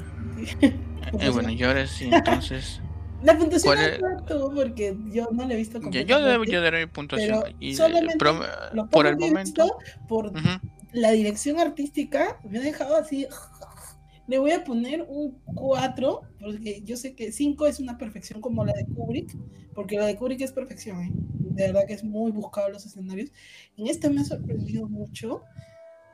Eh, 1.21 1.31
bueno, 1.31 1.51
y 1.51 1.63
ahora 1.63 1.87
sí, 1.87 2.11
entonces. 2.13 2.81
La 3.23 3.37
puntuación 3.37 3.75
¿Cuál 3.75 4.01
no 4.01 4.09
es? 4.09 4.17
tanto 4.17 4.53
porque 4.55 4.97
yo 5.11 5.29
no 5.33 5.47
la 5.47 5.55
he 5.55 5.57
visto 5.57 5.79
ya, 5.79 6.03
yo, 6.03 6.17
completamente. 6.17 6.53
yo 6.53 6.61
daré 6.61 6.81
mi 6.81 6.93
puntuación. 6.93 7.43
y, 7.59 7.75
solamente 7.75 8.17
pero, 8.19 8.41
Lo 8.75 8.83
por 8.89 9.07
poco 9.07 9.09
el 9.09 9.17
momento. 9.17 9.65
visto, 9.65 9.79
por 10.07 10.27
ujú, 10.27 10.61
la 10.93 11.11
dirección 11.13 11.59
artística, 11.59 12.39
me 12.49 12.59
ha 12.59 12.63
dejado 12.63 12.97
así. 12.97 13.27
Le 14.29 14.39
voy 14.39 14.51
a 14.53 14.63
poner 14.63 15.07
un 15.09 15.39
4, 15.55 16.21
porque 16.39 16.83
yo 16.85 16.97
sé 16.99 17.15
que 17.15 17.33
5 17.33 17.67
es 17.67 17.81
una 17.81 17.97
perfección 17.97 18.43
como 18.43 18.63
la 18.65 18.75
de 18.75 18.85
Kubrick, 18.85 19.35
porque 19.75 19.97
la 19.97 20.05
de 20.05 20.17
Kubrick 20.17 20.43
es 20.43 20.53
perfección, 20.53 21.01
¿eh? 21.03 21.11
de 21.13 21.67
verdad 21.69 21.87
que 21.87 21.95
es 21.95 22.05
muy 22.05 22.31
buscado 22.31 22.69
los 22.69 22.85
escenarios. 22.85 23.33
En 23.79 23.87
esta 23.87 24.11
me 24.11 24.21
ha 24.21 24.25
sorprendido 24.25 24.87
mucho, 24.87 25.43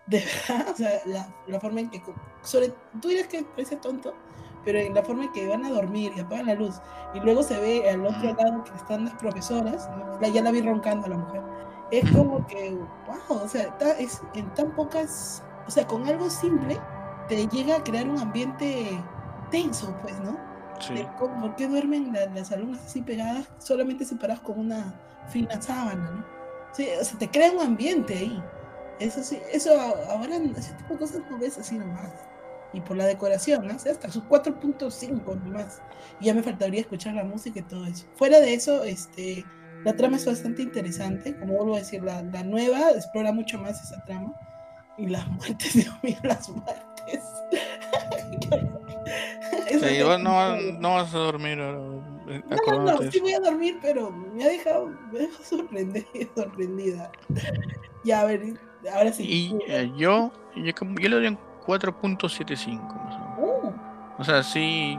de 0.07 0.19
verdad, 0.49 0.67
o 0.73 0.77
sea, 0.77 0.91
la, 1.07 1.29
la 1.47 1.61
forma 1.61 1.81
en 1.81 1.91
que, 1.91 2.03
sobre, 2.43 2.73
tú 3.01 3.09
dirás 3.09 3.27
que 3.29 3.43
parece 3.45 3.77
tonto, 3.77 4.15
pero 4.65 4.79
en 4.79 4.95
la 4.95 5.03
forma 5.03 5.25
en 5.25 5.33
que 5.33 5.47
van 5.49 5.65
a 5.65 5.71
dormir 5.71 6.13
y 6.17 6.21
apagan 6.21 6.47
la 6.47 6.55
luz, 6.55 6.77
y 7.15 7.21
luego 7.21 7.43
se 7.43 7.59
ve 7.59 7.89
al 7.91 8.05
otro 8.07 8.35
lado 8.35 8.65
que 8.65 8.75
están 8.77 9.05
las 9.05 9.15
profesoras. 9.15 9.89
La- 10.21 10.29
ya 10.29 10.43
la 10.43 10.51
vi 10.51 10.63
roncando 10.63 11.07
a 11.07 11.11
la 11.11 11.17
mujer, 11.19 11.43
es 11.91 12.11
como 12.13 12.47
que, 12.47 12.71
wow, 13.07 13.39
o 13.45 13.49
sea, 13.49 13.77
ta- 13.79 13.99
es 13.99 14.21
en 14.35 14.53
tan 14.55 14.73
pocas, 14.75 15.43
o 15.67 15.71
sea, 15.71 15.87
con 15.87 16.07
algo 16.07 16.29
simple 16.31 16.79
te 17.29 17.47
llega 17.49 17.77
a 17.77 17.85
crear 17.85 18.09
un 18.09 18.19
ambiente 18.19 18.99
tenso, 19.51 19.95
pues, 20.03 20.19
¿no? 20.21 20.37
sí. 20.81 20.95
De 20.95 21.05
¿Por 21.19 21.55
qué 21.57 21.69
duermen 21.69 22.13
la- 22.13 22.27
las 22.27 22.51
alumnas 22.53 22.81
así 22.85 23.01
pegadas, 23.03 23.49
solamente 23.59 24.05
separadas 24.05 24.41
con 24.43 24.59
una 24.59 24.93
fina 25.29 25.61
sábana, 25.63 26.11
¿no? 26.11 26.25
Sí, 26.73 26.89
o 27.01 27.05
sea, 27.05 27.19
te 27.19 27.31
crea 27.31 27.53
un 27.53 27.61
ambiente 27.61 28.15
ahí. 28.19 28.43
Eso 28.99 29.23
sí, 29.23 29.39
eso 29.53 29.79
ahora, 29.81 30.37
ese 30.57 30.73
tipo 30.75 30.95
de 30.95 31.01
cosas 31.01 31.23
no 31.31 31.39
ves 31.39 31.59
así 31.59 31.79
nomás. 31.79 32.13
Y 32.73 32.81
por 32.81 32.97
la 32.97 33.07
decoración, 33.07 33.67
¿no? 33.67 33.77
O 33.77 33.79
sea, 33.79 33.93
hasta 33.93 34.11
sus 34.11 34.25
4.5 34.25 35.43
nomás. 35.45 35.81
Y 36.21 36.27
ya 36.27 36.35
me 36.35 36.43
faltaría 36.43 36.81
escuchar 36.81 37.15
la 37.15 37.25
música 37.25 37.61
y 37.61 37.63
todo 37.63 37.87
eso. 37.87 38.07
Fuera 38.17 38.41
de 38.41 38.55
eso, 38.55 38.83
este, 38.85 39.45
la 39.85 39.95
trama 39.95 40.17
es 40.17 40.27
bastante 40.27 40.63
interesante. 40.63 41.37
Como 41.39 41.55
vuelvo 41.55 41.77
a 41.77 41.79
decir, 41.79 42.03
la, 42.03 42.23
la 42.23 42.43
nueva 42.43 42.91
explora 42.91 43.33
mucho 43.33 43.59
más 43.59 43.83
esa 43.83 44.05
trama. 44.05 44.35
Y 44.97 45.07
las 45.09 45.27
muertes, 45.29 45.75
Dios 45.75 45.95
mío, 46.03 46.19
las 46.23 46.49
muertes. 46.49 47.23
Sí, 49.69 49.99
no, 50.01 50.19
no 50.19 50.95
vas 50.95 51.15
a 51.15 51.19
dormir 51.19 51.59
eh, 52.29 52.43
no, 52.67 52.85
no, 52.85 53.11
sí 53.11 53.21
voy 53.21 53.35
a 53.35 53.41
dormir, 53.41 53.79
pero 53.83 54.11
me 54.11 54.45
ha 54.45 54.49
dejado, 54.49 54.87
me 55.13 55.19
ha 55.19 55.23
dejado 55.23 55.45
sorprendida. 55.45 56.07
sorprendida. 56.35 57.13
Ya, 58.05 58.21
a 58.21 58.25
ver, 58.25 58.55
ahora 58.93 59.13
sí. 59.13 59.25
Y 59.25 59.59
eh, 59.69 59.93
yo, 59.97 60.33
yo, 60.57 60.73
le 61.09 61.17
doy 61.17 61.27
un 61.27 61.39
4.75 61.67 62.95
más 62.95 63.15
o 63.15 63.19
menos. 63.19 63.39
Uh, 63.39 63.73
O 64.19 64.25
sea, 64.25 64.43
sí, 64.43 64.97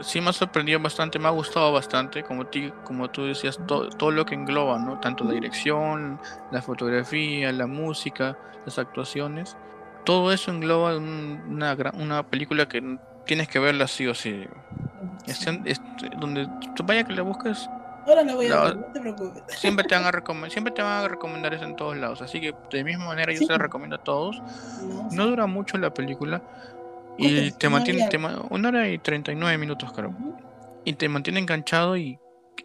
sí 0.00 0.20
me 0.20 0.30
ha 0.30 0.32
sorprendido 0.32 0.80
bastante, 0.80 1.18
me 1.18 1.28
ha 1.28 1.30
gustado 1.30 1.72
bastante, 1.72 2.22
como, 2.22 2.46
ti, 2.46 2.72
como 2.84 3.08
tú 3.08 3.24
decías, 3.24 3.58
to- 3.66 3.88
todo 3.90 4.10
lo 4.10 4.24
que 4.24 4.34
engloba, 4.34 4.78
¿no? 4.78 4.98
Tanto 4.98 5.24
la 5.24 5.32
dirección, 5.32 6.18
la 6.50 6.62
fotografía, 6.62 7.52
la 7.52 7.66
música, 7.66 8.36
las 8.64 8.78
actuaciones. 8.78 9.56
Todo 10.04 10.32
eso 10.32 10.50
engloba 10.50 10.96
un- 10.96 11.40
una, 11.48 11.76
una 11.94 12.22
película 12.24 12.66
que 12.66 12.98
tienes 13.24 13.48
que 13.48 13.58
verla 13.58 13.86
sí 13.86 14.06
o 14.06 14.14
sí. 14.14 14.46
Es, 15.26 15.46
es- 15.64 15.80
donde 16.18 16.48
tú 16.74 16.84
vaya 16.84 17.04
que 17.04 17.12
la 17.14 17.22
busques, 17.22 17.68
ahora 18.06 18.22
la 18.24 18.34
voy 18.34 18.46
a 18.46 18.60
ver, 18.64 18.76
no 18.76 18.86
te 18.92 19.00
preocupes. 19.00 19.44
siempre 19.58 19.84
te 19.84 19.94
van 19.94 20.04
a 20.04 20.10
recomendar, 20.12 20.50
siempre 20.50 20.72
te 20.72 20.82
van 20.82 21.04
a 21.04 21.08
recomendar 21.08 21.54
eso 21.54 21.64
en 21.64 21.76
todos 21.76 21.96
lados. 21.96 22.22
Así 22.22 22.40
que 22.40 22.54
de 22.70 22.84
misma 22.84 23.06
manera 23.06 23.32
yo 23.32 23.38
Sí. 23.40 23.46
se 23.46 23.52
la 23.52 23.58
recomiendo 23.58 23.96
a 23.96 24.02
todos. 24.02 24.40
No, 24.82 25.08
No 25.10 25.26
dura 25.26 25.46
mucho 25.46 25.78
la 25.78 25.92
película 25.92 26.42
y 27.18 27.50
te 27.52 27.68
Una 27.68 27.76
mantiene 27.76 28.08
te 28.08 28.18
una 28.50 28.68
hora 28.68 28.88
y 28.88 28.98
39 28.98 29.56
minutos, 29.58 29.92
creo. 29.92 30.10
Ujú. 30.10 30.36
Y 30.84 30.94
te 30.94 31.08
mantiene 31.08 31.40
enganchado 31.40 31.96
y 31.96 32.18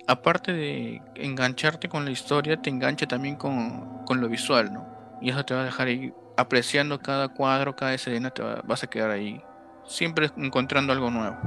aparte 0.07 0.53
de 0.53 1.01
engancharte 1.15 1.87
con 1.87 2.03
la 2.05 2.11
historia, 2.11 2.57
te 2.57 2.69
engancha 2.69 3.05
también 3.05 3.35
con, 3.35 4.03
con 4.05 4.19
lo 4.19 4.27
visual, 4.27 4.73
¿no? 4.73 4.87
Y 5.21 5.29
eso 5.29 5.43
te 5.45 5.53
va 5.53 5.61
a 5.61 5.65
dejar 5.65 5.87
ahí 5.87 6.13
apreciando 6.37 6.99
cada 6.99 7.27
cuadro, 7.27 7.75
cada 7.75 7.93
escena, 7.93 8.29
te 8.31 8.41
va- 8.41 8.61
vas 8.63 8.83
a 8.83 8.87
quedar 8.87 9.11
ahí 9.11 9.41
siempre 9.85 10.29
encontrando 10.37 10.93
algo 10.93 11.11
nuevo. 11.11 11.37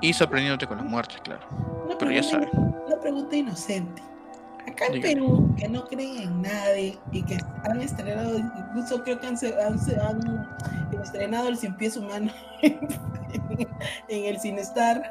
Y 0.00 0.12
sorprendiéndote 0.12 0.66
con 0.66 0.78
las 0.78 0.86
muertes, 0.86 1.20
claro. 1.22 1.46
Una 1.84 1.98
Pero 1.98 2.10
ya 2.10 2.22
sabes. 2.22 2.48
Una 2.52 3.00
pregunta 3.00 3.36
inocente. 3.36 4.02
Acá 4.66 4.86
en 4.86 4.92
Dígame. 4.94 5.14
Perú, 5.14 5.54
que 5.58 5.68
no 5.68 5.84
creen 5.84 6.22
en 6.22 6.42
nadie 6.42 6.98
y 7.12 7.22
que 7.22 7.36
han 7.64 7.80
estrenado, 7.80 8.38
incluso 8.38 9.02
creo 9.02 9.20
que 9.20 9.26
han, 9.26 9.36
han, 9.36 10.28
han 10.90 11.02
estrenado 11.02 11.48
el 11.48 11.58
Cien 11.58 11.76
Pies 11.76 11.96
Humano 11.96 12.32
en 12.62 14.24
el 14.24 14.40
Cinestar. 14.40 15.02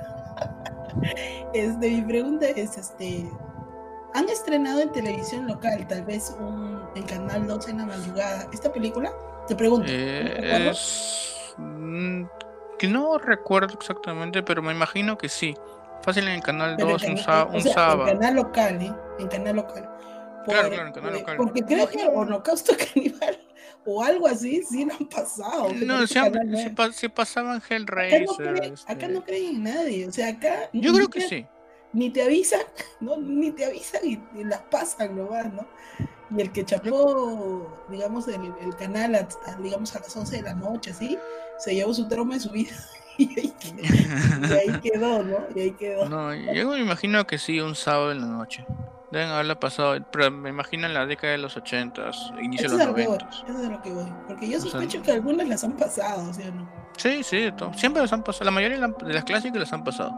Este, 1.53 1.89
mi 1.89 2.01
pregunta 2.01 2.47
es, 2.47 2.77
este, 2.77 3.29
¿han 4.13 4.27
estrenado 4.29 4.81
en 4.81 4.91
televisión 4.91 5.47
local, 5.47 5.87
tal 5.87 6.03
vez 6.03 6.35
un, 6.39 6.81
en 6.95 7.03
Canal 7.03 7.47
12 7.47 7.71
en 7.71 7.77
la 7.77 7.85
madrugada, 7.85 8.47
esta 8.51 8.71
película? 8.71 9.11
Te 9.47 9.55
pregunto. 9.55 9.87
Eh, 9.89 10.71
que 12.77 12.87
no 12.87 13.17
recuerdo 13.17 13.73
exactamente, 13.75 14.43
pero 14.43 14.61
me 14.61 14.71
imagino 14.73 15.17
que 15.17 15.29
sí. 15.29 15.55
Fácil 16.01 16.27
en 16.27 16.33
el 16.35 16.41
canal 16.43 16.75
Pero 16.75 16.89
en 16.89 16.93
2 16.93 17.03
un, 17.03 17.09
cana- 17.15 17.23
sá- 17.23 17.43
o 17.45 17.53
un 17.55 17.61
sea, 17.61 17.73
sábado. 17.73 18.07
En 18.09 18.17
canal 18.17 18.35
local, 18.35 18.81
¿eh? 18.81 18.93
En 19.19 19.27
canal 19.27 19.55
local. 19.55 19.89
Claro, 20.45 20.69
claro, 20.69 20.87
en 20.87 20.93
canal 20.93 21.13
local. 21.13 21.37
Porque 21.37 21.61
creo 21.63 21.87
que 21.87 22.05
Holocausto 22.05 22.73
Caníbal 22.93 23.39
o 23.85 24.03
algo 24.03 24.27
así 24.27 24.61
sí 24.63 24.83
lo 24.85 24.93
han 24.93 25.05
pasado. 25.07 25.69
No, 25.85 26.05
se, 26.05 26.19
nueve. 26.29 26.73
pa- 26.75 26.91
se 26.91 27.09
pasaban 27.09 27.57
Acá 27.57 27.67
no, 27.69 27.75
Hellraiser. 27.77 28.53
creen, 28.53 28.73
acá 28.73 28.91
este, 28.93 29.07
no 29.07 29.23
creen 29.23 29.55
en 29.55 29.63
nadie. 29.63 30.07
O 30.07 30.11
sea, 30.11 30.29
acá. 30.29 30.69
Yo 30.73 30.93
creo 30.93 31.07
que 31.09 31.19
te- 31.21 31.29
sí. 31.29 31.45
Ni 31.93 32.09
te 32.09 32.23
avisan, 32.23 32.61
¿no? 32.99 33.15
Ni 33.17 33.51
te 33.51 33.65
avisan 33.65 34.01
y, 34.03 34.21
y 34.35 34.43
las 34.43 34.59
pasan 34.63 35.15
nomás, 35.15 35.53
¿no? 35.53 35.65
Y 36.35 36.41
el 36.41 36.51
que 36.51 36.65
chapó, 36.65 37.85
digamos, 37.89 38.27
el, 38.27 38.53
el 38.61 38.75
canal, 38.75 39.15
a, 39.15 39.27
a, 39.45 39.55
digamos, 39.61 39.95
a 39.95 39.99
las 39.99 40.15
11 40.17 40.37
de 40.37 40.41
la 40.41 40.53
noche, 40.55 40.91
así, 40.91 41.17
se 41.63 41.73
llevó 41.73 41.93
su 41.93 42.07
trauma 42.07 42.35
de 42.35 42.39
su 42.41 42.49
vida. 42.49 42.71
Y 43.15 43.29
ahí, 43.39 43.53
quedó, 43.59 44.49
y 44.49 44.53
ahí 44.53 44.81
quedó, 44.81 45.23
¿no? 45.23 45.37
Y 45.55 45.59
ahí 45.59 45.71
quedó. 45.73 46.09
No, 46.09 46.33
yo 46.33 46.67
me 46.71 46.79
imagino 46.79 47.27
que 47.27 47.37
sí, 47.37 47.59
un 47.59 47.75
sábado 47.75 48.11
en 48.11 48.21
la 48.21 48.25
noche. 48.25 48.65
Deben 49.11 49.29
haberla 49.29 49.59
pasado, 49.59 50.03
pero 50.11 50.31
me 50.31 50.49
imagino 50.49 50.87
en 50.87 50.95
la 50.95 51.05
década 51.05 51.33
de 51.33 51.37
los 51.37 51.55
80s, 51.55 52.43
inicio 52.43 52.71
de 52.71 52.77
los 52.77 52.87
lo 52.87 52.95
que 52.95 53.05
voy, 53.05 53.17
90 53.19 53.35
eso 53.35 53.59
es 53.59 53.67
a 53.67 53.69
lo 53.69 53.81
que 53.83 53.91
voy. 53.91 54.11
Porque 54.27 54.49
yo 54.49 54.57
O 54.57 54.61
sea, 54.61 54.71
sospecho 54.71 55.03
que 55.03 55.11
algunas 55.11 55.47
las 55.47 55.63
han 55.63 55.73
pasado, 55.73 56.33
¿sí 56.33 56.41
o 56.41 56.51
no? 56.55 56.67
Sí, 56.97 57.21
sí, 57.23 57.51
siempre 57.75 58.01
las 58.01 58.11
han 58.11 58.23
pasado. 58.23 58.45
La 58.45 58.51
mayoría 58.51 58.79
de 58.79 59.13
las 59.13 59.23
clásicas 59.23 59.59
las 59.59 59.73
han 59.73 59.83
pasado. 59.83 60.11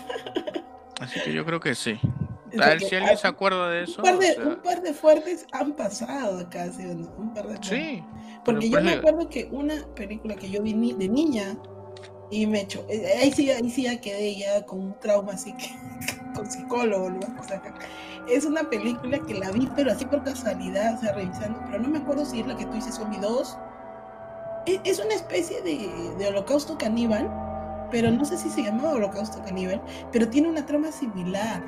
Así 1.00 1.20
que 1.20 1.32
yo 1.32 1.44
creo 1.44 1.60
que 1.60 1.76
sí. 1.76 2.00
A 2.60 2.66
ver 2.68 2.80
si 2.80 2.94
alguien 2.96 3.16
se 3.16 3.26
acuerda 3.28 3.68
de 3.70 3.84
eso. 3.84 4.02
Un 4.02 4.02
par 4.04 4.18
de, 4.18 4.30
o 4.30 4.34
sea, 4.34 4.46
un 4.46 4.56
par 4.62 4.82
de 4.82 4.92
fuertes 4.94 5.46
han 5.52 5.72
pasado 5.72 6.38
acá, 6.40 6.70
¿sí? 6.72 6.84
Un 6.84 7.32
par 7.34 7.44
de 7.48 7.56
fuertes. 7.56 7.68
sí. 7.68 8.04
Porque 8.44 8.68
yo 8.68 8.76
me 8.78 8.82
por 8.82 8.88
ejemplo- 8.90 9.08
acuerdo 9.10 9.28
que 9.30 9.48
una 9.52 9.74
película 9.94 10.34
que 10.34 10.50
yo 10.50 10.62
vi 10.62 10.74
ni- 10.74 10.92
de 10.94 11.08
niña 11.08 11.56
y 12.30 12.46
me 12.46 12.62
echó. 12.62 12.84
eh, 12.88 13.18
Ahí 13.20 13.30
sí, 13.32 13.50
ahí 13.50 13.70
sí 13.70 13.82
ya 13.84 14.00
quedé 14.00 14.34
ya 14.36 14.64
con 14.66 14.80
un 14.80 14.98
trauma 15.00 15.32
así 15.34 15.52
que 15.54 15.66
con 16.34 16.50
psicólogo 16.50 17.08
lo 17.10 17.20
vamos 17.20 17.46
a 17.46 17.48
sacar. 17.48 17.74
Es 18.28 18.44
una 18.44 18.62
película 18.68 19.18
que 19.20 19.34
la 19.34 19.50
vi, 19.50 19.68
pero 19.76 19.92
así 19.92 20.04
por 20.06 20.22
casualidad, 20.24 20.94
o 20.96 21.00
sea, 21.00 21.12
revisando, 21.12 21.60
pero 21.66 21.78
no 21.82 21.88
me 21.88 21.98
acuerdo 21.98 22.24
si 22.24 22.40
es 22.40 22.46
la 22.46 22.56
que 22.56 22.64
tú 22.66 22.72
dices 22.72 22.94
Zombie 22.96 23.18
2. 23.20 23.56
Es, 24.66 24.80
es 24.84 24.98
una 25.04 25.14
especie 25.14 25.60
de, 25.62 26.14
de 26.18 26.26
holocausto 26.28 26.78
caníbal, 26.78 27.28
pero 27.90 28.10
no 28.10 28.24
sé 28.24 28.36
si 28.38 28.48
se 28.48 28.62
llamaba 28.62 28.92
holocausto 28.94 29.42
caníbal, 29.42 29.82
pero 30.12 30.28
tiene 30.28 30.48
una 30.48 30.64
trama 30.64 30.90
similar. 30.92 31.62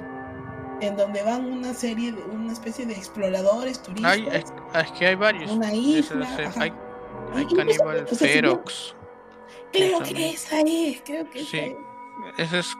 En 0.86 0.96
donde 0.96 1.22
van 1.22 1.44
una 1.46 1.72
serie 1.72 2.12
de, 2.12 2.22
una 2.22 2.52
especie 2.52 2.84
de 2.86 2.92
exploradores, 2.94 3.80
turistas, 3.82 4.12
Hay, 4.12 4.26
es, 4.30 4.44
es 4.74 4.92
que 4.92 5.06
hay 5.06 5.14
varios. 5.14 5.50
una 5.50 5.72
isla. 5.72 6.28
hay 6.56 6.72
hay 7.32 7.46
si 7.48 7.54
bien- 7.56 8.08
Ferox. 8.16 8.94
Creo 9.72 9.98
que 10.02 10.30
esa 10.30 10.60
es, 10.60 11.02
creo 11.04 11.28
que 11.30 11.44
Sí. 11.44 11.58
esa 11.58 11.66
es. 11.66 11.76
Ese 12.38 12.58
es, 12.60 12.74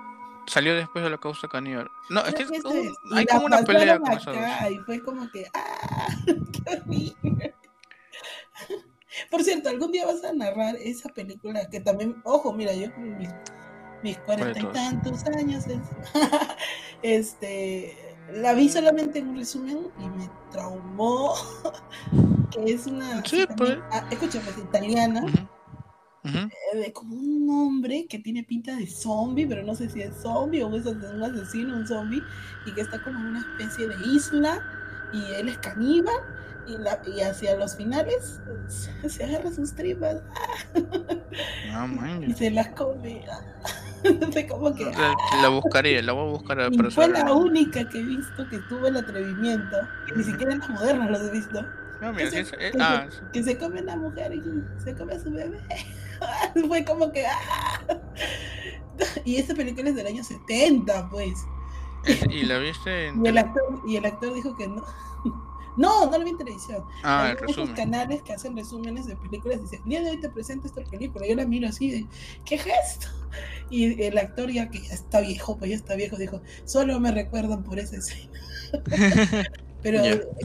salió 0.46 0.74
después 0.74 1.02
de 1.02 1.10
la 1.10 1.18
causa 1.18 1.48
caníbal. 1.48 1.88
No, 2.10 2.20
es 2.20 2.34
que 2.34 2.44
Creo 2.44 2.56
es 2.58 2.62
que 2.62 2.68
un- 2.68 3.16
hay 3.18 3.26
como 3.26 3.46
una 3.46 3.62
pelea 3.62 3.98
con 3.98 4.12
acá 4.12 4.70
y 4.70 4.78
fue 4.80 5.02
como 5.02 5.28
que, 5.30 5.46
¡ah! 5.54 6.06
¡Qué 6.26 6.62
horrible! 6.76 7.54
Por 9.30 9.42
cierto, 9.42 9.68
algún 9.68 9.92
día 9.92 10.06
vas 10.06 10.22
a 10.24 10.32
narrar 10.32 10.76
esa 10.76 11.08
película 11.08 11.68
que 11.70 11.80
también, 11.80 12.20
ojo, 12.24 12.52
mira, 12.52 12.72
yo 12.74 12.88
mis, 14.04 14.18
cuarenta 14.18 14.60
y 14.60 14.66
tantos 14.66 15.24
años, 15.26 15.66
es- 15.66 15.80
este, 17.02 17.96
la 18.32 18.52
vi 18.52 18.68
solamente 18.68 19.18
en 19.18 19.28
un 19.28 19.36
resumen 19.36 19.78
y 19.98 20.08
me 20.10 20.30
traumó, 20.50 21.32
que 22.50 22.72
es 22.72 22.86
una, 22.86 23.24
Sí, 23.24 23.46
pues. 23.56 23.78
ah, 23.90 24.06
escúchame, 24.10 24.50
es 24.50 24.58
italiana, 24.58 25.24
eh, 26.74 26.92
como 26.92 27.16
un 27.16 27.48
hombre 27.50 28.06
que 28.06 28.18
tiene 28.18 28.42
pinta 28.44 28.76
de 28.76 28.86
zombie, 28.86 29.46
pero 29.46 29.62
no 29.62 29.74
sé 29.74 29.88
si 29.88 30.02
es 30.02 30.14
zombie 30.22 30.62
o 30.62 30.76
es 30.76 30.84
un 30.84 31.22
asesino, 31.22 31.74
un 31.74 31.86
zombie, 31.86 32.22
y 32.66 32.72
que 32.72 32.82
está 32.82 33.02
como 33.02 33.18
en 33.20 33.26
una 33.26 33.40
especie 33.40 33.88
de 33.88 33.96
isla, 34.06 34.62
y 35.12 35.32
él 35.32 35.48
es 35.48 35.58
caníbal, 35.58 36.14
y, 36.66 36.78
la, 36.78 37.00
y 37.06 37.20
hacia 37.20 37.56
los 37.56 37.76
finales 37.76 38.40
se, 39.08 39.24
agarra 39.24 39.52
sus 39.52 39.74
tripas 39.74 40.22
ah, 41.70 42.18
y 42.26 42.32
se 42.32 42.50
las 42.50 42.68
come. 42.70 43.24
como 44.48 44.74
que, 44.74 44.84
la, 45.40 45.48
buscaré, 45.48 46.02
la 46.02 46.12
voy 46.12 46.28
a 46.28 46.32
buscar 46.32 46.60
a 46.60 46.70
Fue 46.90 47.08
la 47.08 47.32
única 47.32 47.88
que 47.88 47.98
he 47.98 48.02
visto 48.02 48.48
que 48.48 48.58
tuvo 48.68 48.86
el 48.86 48.96
atrevimiento, 48.96 49.76
ni 50.14 50.22
siquiera 50.22 50.52
en 50.52 50.58
las 50.58 50.70
modernas 50.70 51.10
los 51.10 51.22
he 51.22 51.30
visto. 51.30 51.64
que, 52.16 52.30
se, 52.30 52.40
eh, 52.58 52.72
ah, 52.80 53.06
que, 53.32 53.42
se, 53.42 53.56
come 53.56 53.82
la 53.82 53.96
mujer 53.96 54.34
y 54.34 54.42
se 54.82 54.94
come 54.94 55.14
a 55.14 55.20
su 55.20 55.30
bebé. 55.30 55.58
fue 56.68 56.84
como 56.84 57.10
que. 57.12 57.26
¡ah! 57.26 57.80
Y 59.24 59.38
esta 59.38 59.54
película 59.54 59.88
es 59.88 59.96
del 59.96 60.06
año 60.06 60.22
70, 60.22 61.08
pues. 61.10 61.44
¿Y 62.30 62.44
la 62.44 62.58
viste 62.58 63.08
en.? 63.08 63.24
Y 63.24 63.28
el 63.28 63.38
actor, 63.38 63.82
y 63.88 63.96
el 63.96 64.04
actor 64.04 64.32
dijo 64.34 64.56
que 64.56 64.68
no. 64.68 64.84
No, 65.76 66.06
no 66.10 66.18
lo 66.18 66.24
vi 66.24 66.30
en 66.30 66.38
televisión. 66.38 66.84
Ah, 67.02 67.28
Hay 67.28 67.36
esos 67.48 67.70
canales 67.70 68.22
que 68.22 68.32
hacen 68.32 68.56
resúmenes 68.56 69.06
de 69.06 69.16
películas 69.16 69.58
y 69.58 69.62
dicen, 69.62 69.80
día 69.84 70.02
de 70.02 70.10
hoy 70.10 70.20
te 70.20 70.28
presento 70.30 70.66
esta 70.66 70.82
película. 70.84 71.26
Yo 71.26 71.34
la 71.34 71.46
miro 71.46 71.68
así 71.68 71.90
de, 71.90 72.06
¿qué 72.44 72.58
gesto? 72.58 73.08
Y 73.70 74.02
el 74.02 74.16
actor 74.18 74.50
ya 74.50 74.68
que 74.68 74.80
ya 74.80 74.94
está 74.94 75.20
viejo, 75.20 75.56
pues 75.58 75.70
ya 75.70 75.76
está 75.76 75.96
viejo, 75.96 76.16
dijo, 76.16 76.40
solo 76.64 77.00
me 77.00 77.10
recuerdan 77.10 77.64
por 77.64 77.78
esa 77.78 77.96
escena. 77.96 78.30
Pero 79.82 80.00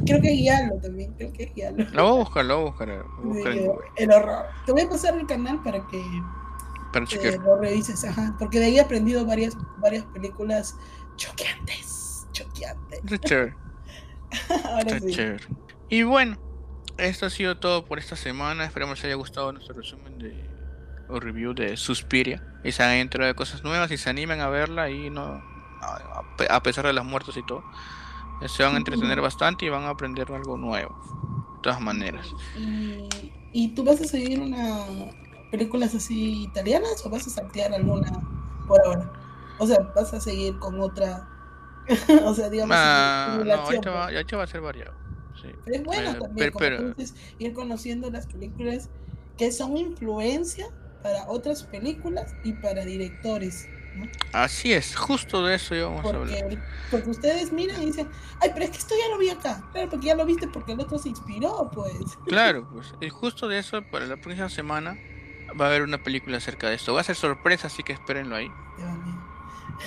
creo 0.05 0.21
que 0.21 0.33
es 0.33 0.43
Yalo 0.43 0.75
también, 0.81 1.13
creo 1.13 1.31
que 1.31 1.43
es 1.43 1.55
Yalo. 1.55 1.85
Lo 1.93 2.03
voy 2.03 2.11
a 2.11 2.23
buscar, 2.23 2.45
lo 2.45 2.55
voy 2.55 2.63
a 2.63 2.71
buscar. 2.71 2.89
el 3.95 4.11
horror. 4.11 4.45
Te 4.65 4.73
voy 4.73 4.81
a 4.81 4.89
pasar 4.89 5.17
el 5.17 5.25
canal 5.27 5.63
para 5.63 5.87
que 5.87 6.03
para 6.91 7.05
lo 7.43 7.57
revises, 7.57 8.03
ajá. 8.03 8.35
Porque 8.39 8.59
de 8.59 8.65
ahí 8.65 8.77
he 8.77 8.81
aprendido 8.81 9.25
varias, 9.25 9.55
varias 9.77 10.05
películas 10.07 10.75
choqueantes. 11.15 12.27
Choqueantes. 12.31 13.01
Ahora 14.65 14.99
sí. 14.99 15.11
chévere. 15.11 15.43
Y 15.89 16.03
bueno, 16.03 16.37
esto 16.97 17.25
ha 17.25 17.29
sido 17.29 17.57
todo 17.57 17.85
por 17.85 17.99
esta 17.99 18.15
semana. 18.15 18.65
Esperemos 18.65 18.95
que 18.95 19.07
les 19.07 19.13
haya 19.13 19.15
gustado 19.15 19.51
nuestro 19.51 19.75
resumen 19.75 20.19
de 20.19 20.49
o 21.07 21.19
review 21.19 21.53
de 21.53 21.75
Suspiria. 21.77 22.43
Y 22.63 22.71
se 22.71 22.83
han 22.83 22.91
entrado 22.91 23.27
de 23.27 23.35
cosas 23.35 23.63
nuevas 23.63 23.91
y 23.91 23.97
se 23.97 24.09
animen 24.09 24.41
a 24.41 24.49
verla 24.49 24.89
y 24.89 25.09
no 25.09 25.41
a 26.49 26.61
pesar 26.61 26.85
de 26.85 26.91
las 26.91 27.05
muertes 27.05 27.37
y 27.37 27.45
todo 27.45 27.63
se 28.47 28.63
van 28.63 28.75
a 28.75 28.77
entretener 28.77 29.19
bastante 29.19 29.65
y 29.65 29.69
van 29.69 29.83
a 29.83 29.89
aprender 29.89 30.31
algo 30.31 30.57
nuevo. 30.57 30.95
De 31.57 31.63
todas 31.63 31.81
maneras. 31.81 32.27
¿Y, 33.51 33.69
tú 33.69 33.83
vas 33.83 33.99
a 33.99 34.05
seguir 34.05 34.39
una 34.39 34.85
películas 35.51 35.95
así 35.95 36.43
italianas 36.43 37.03
o 37.05 37.09
vas 37.09 37.27
a 37.27 37.29
saltear 37.29 37.73
alguna 37.73 38.11
por 38.67 38.79
ahora? 38.85 39.11
O 39.57 39.67
sea, 39.67 39.79
vas 39.93 40.13
a 40.13 40.21
seguir 40.21 40.57
con 40.59 40.79
otra. 40.79 41.27
o 42.25 42.33
sea, 42.33 42.49
digamos. 42.49 42.75
Ah, 42.77 43.41
no, 43.43 43.53
ahorita 43.53 43.89
va, 43.91 44.11
ya 44.11 44.37
va 44.37 44.43
a 44.43 44.47
ser 44.47 44.61
variado. 44.61 44.93
Sí. 45.41 45.49
Pero 45.65 45.77
es 45.77 45.83
bueno 45.83 46.19
también, 46.19 46.51
pero, 46.57 46.95
ir 47.37 47.53
conociendo 47.53 48.09
las 48.11 48.27
películas 48.27 48.89
que 49.37 49.51
son 49.51 49.77
influencia 49.77 50.67
para 51.01 51.29
otras 51.29 51.63
películas 51.63 52.35
y 52.43 52.53
para 52.53 52.83
directores. 52.83 53.67
Así 54.33 54.71
es, 54.71 54.95
justo 54.95 55.43
de 55.45 55.55
eso 55.55 55.75
íbamos 55.75 56.01
porque, 56.01 56.17
a 56.17 56.39
hablar. 56.39 56.63
Porque 56.91 57.09
ustedes 57.09 57.51
miran 57.51 57.81
y 57.81 57.87
dicen, 57.87 58.07
ay, 58.39 58.51
pero 58.53 58.65
es 58.65 58.71
que 58.71 58.77
esto 58.77 58.95
ya 59.01 59.09
lo 59.09 59.17
vi 59.17 59.29
acá. 59.29 59.63
Claro, 59.71 59.89
porque 59.89 60.07
ya 60.07 60.15
lo 60.15 60.25
viste 60.25 60.47
porque 60.47 60.73
el 60.73 60.79
otro 60.79 60.99
se 60.99 61.09
inspiró, 61.09 61.69
pues. 61.73 61.93
Claro, 62.27 62.69
pues. 62.73 62.93
Y 63.01 63.09
justo 63.09 63.47
de 63.47 63.59
eso, 63.59 63.81
para 63.81 64.05
la 64.05 64.17
próxima 64.17 64.49
semana 64.49 64.97
va 65.59 65.65
a 65.65 65.67
haber 65.69 65.81
una 65.81 66.03
película 66.03 66.37
acerca 66.37 66.69
de 66.69 66.75
esto. 66.75 66.93
Va 66.93 67.01
a 67.01 67.03
ser 67.03 67.15
sorpresa, 67.15 67.67
así 67.67 67.83
que 67.83 67.93
espérenlo 67.93 68.35
ahí. 68.35 68.51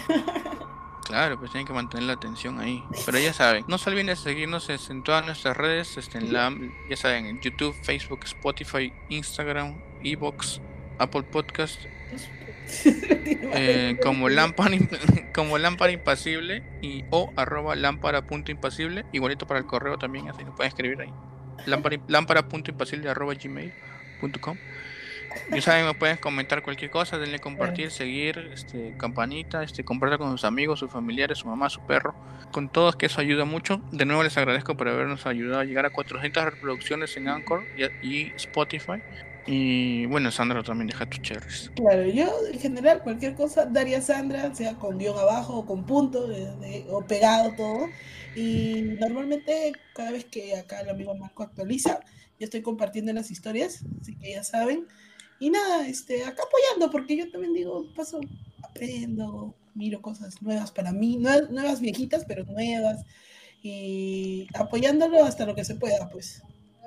Claro, 1.04 1.38
pues 1.38 1.50
tienen 1.50 1.66
que 1.66 1.72
mantener 1.72 2.06
la 2.06 2.12
atención 2.14 2.60
ahí. 2.60 2.82
Pero 3.04 3.18
ya 3.18 3.32
saben, 3.32 3.64
no 3.68 3.78
se 3.78 3.90
olviden 3.90 4.06
de 4.06 4.16
seguirnos 4.16 4.68
en 4.70 5.02
todas 5.02 5.24
nuestras 5.26 5.56
redes, 5.56 5.96
este, 5.96 6.18
en 6.18 6.32
la, 6.32 6.54
ya 6.88 6.96
saben, 6.96 7.26
en 7.26 7.40
YouTube, 7.40 7.74
Facebook, 7.82 8.20
Spotify, 8.24 8.92
Instagram, 9.08 9.80
Evox, 10.04 10.60
Apple 10.98 11.22
Podcast 11.24 11.84
eh, 12.84 13.98
como 14.02 14.28
lámpara 14.28 14.76
como 15.34 15.58
lámpara 15.58 15.92
impasible 15.92 16.62
y 16.80 17.04
o 17.10 17.32
arroba 17.36 17.74
lámpara 17.74 18.26
punto 18.26 18.50
impasible 18.50 19.04
igualito 19.12 19.46
para 19.46 19.60
el 19.60 19.66
correo 19.66 19.98
también 19.98 20.28
así 20.28 20.44
lo 20.44 20.54
pueden 20.54 20.68
escribir 20.68 21.00
ahí 21.00 21.12
lámpara, 21.66 21.98
lámpara 22.08 22.48
punto 22.48 22.70
impasible 22.70 23.10
arroba 23.10 23.34
gmail.com 23.34 24.56
y 25.54 25.60
saben 25.60 25.86
me 25.86 25.94
pueden 25.94 26.16
comentar 26.16 26.62
cualquier 26.62 26.90
cosa 26.90 27.18
denle 27.18 27.38
compartir 27.38 27.90
seguir 27.90 28.50
este 28.52 28.94
campanita 28.96 29.62
este 29.62 29.84
compartir 29.84 30.18
con 30.18 30.30
sus 30.30 30.44
amigos 30.44 30.80
sus 30.80 30.90
familiares 30.90 31.38
su 31.38 31.48
mamá 31.48 31.68
su 31.70 31.80
perro 31.82 32.14
con 32.50 32.68
todos 32.68 32.96
que 32.96 33.06
eso 33.06 33.20
ayuda 33.20 33.44
mucho 33.44 33.80
de 33.92 34.04
nuevo 34.04 34.22
les 34.22 34.36
agradezco 34.36 34.76
por 34.76 34.88
habernos 34.88 35.26
ayudado 35.26 35.60
a 35.60 35.64
llegar 35.64 35.86
a 35.86 35.90
400 35.90 36.44
reproducciones 36.44 37.16
en 37.16 37.28
Anchor 37.28 37.64
y 38.02 38.32
Spotify 38.36 39.02
y 39.46 40.06
bueno, 40.06 40.30
Sandra 40.30 40.62
también 40.62 40.86
deja 40.88 41.06
tus 41.06 41.20
cherries. 41.20 41.70
Claro, 41.74 42.06
yo 42.06 42.30
en 42.52 42.60
general 42.60 43.02
cualquier 43.02 43.34
cosa 43.34 43.66
daría 43.66 44.00
Sandra, 44.00 44.54
sea 44.54 44.74
con 44.74 44.98
guion 44.98 45.18
abajo 45.18 45.58
o 45.58 45.66
con 45.66 45.84
punto 45.84 46.28
o 46.88 47.04
pegado 47.06 47.52
todo. 47.56 47.88
Y 48.36 48.82
normalmente 49.00 49.72
cada 49.94 50.12
vez 50.12 50.24
que 50.26 50.56
acá 50.56 50.80
el 50.80 50.90
amigo 50.90 51.14
Marco 51.14 51.42
actualiza, 51.42 52.00
yo 52.38 52.44
estoy 52.44 52.62
compartiendo 52.62 53.12
las 53.12 53.30
historias, 53.30 53.84
así 54.00 54.16
que 54.16 54.32
ya 54.32 54.44
saben. 54.44 54.86
Y 55.42 55.50
nada, 55.50 55.88
este, 55.88 56.24
acá 56.24 56.44
apoyando, 56.44 56.88
porque 56.92 57.16
yo 57.16 57.28
también 57.28 57.52
digo, 57.52 57.84
paso, 57.96 58.20
aprendo, 58.62 59.56
miro 59.74 60.00
cosas 60.00 60.40
nuevas 60.40 60.70
para 60.70 60.92
mí, 60.92 61.16
nuevas, 61.16 61.50
nuevas 61.50 61.80
viejitas, 61.80 62.24
pero 62.28 62.44
nuevas. 62.44 63.04
Y 63.60 64.46
apoyándolo 64.54 65.24
hasta 65.24 65.44
lo 65.44 65.56
que 65.56 65.64
se 65.64 65.74
pueda, 65.74 66.08
pues, 66.10 66.44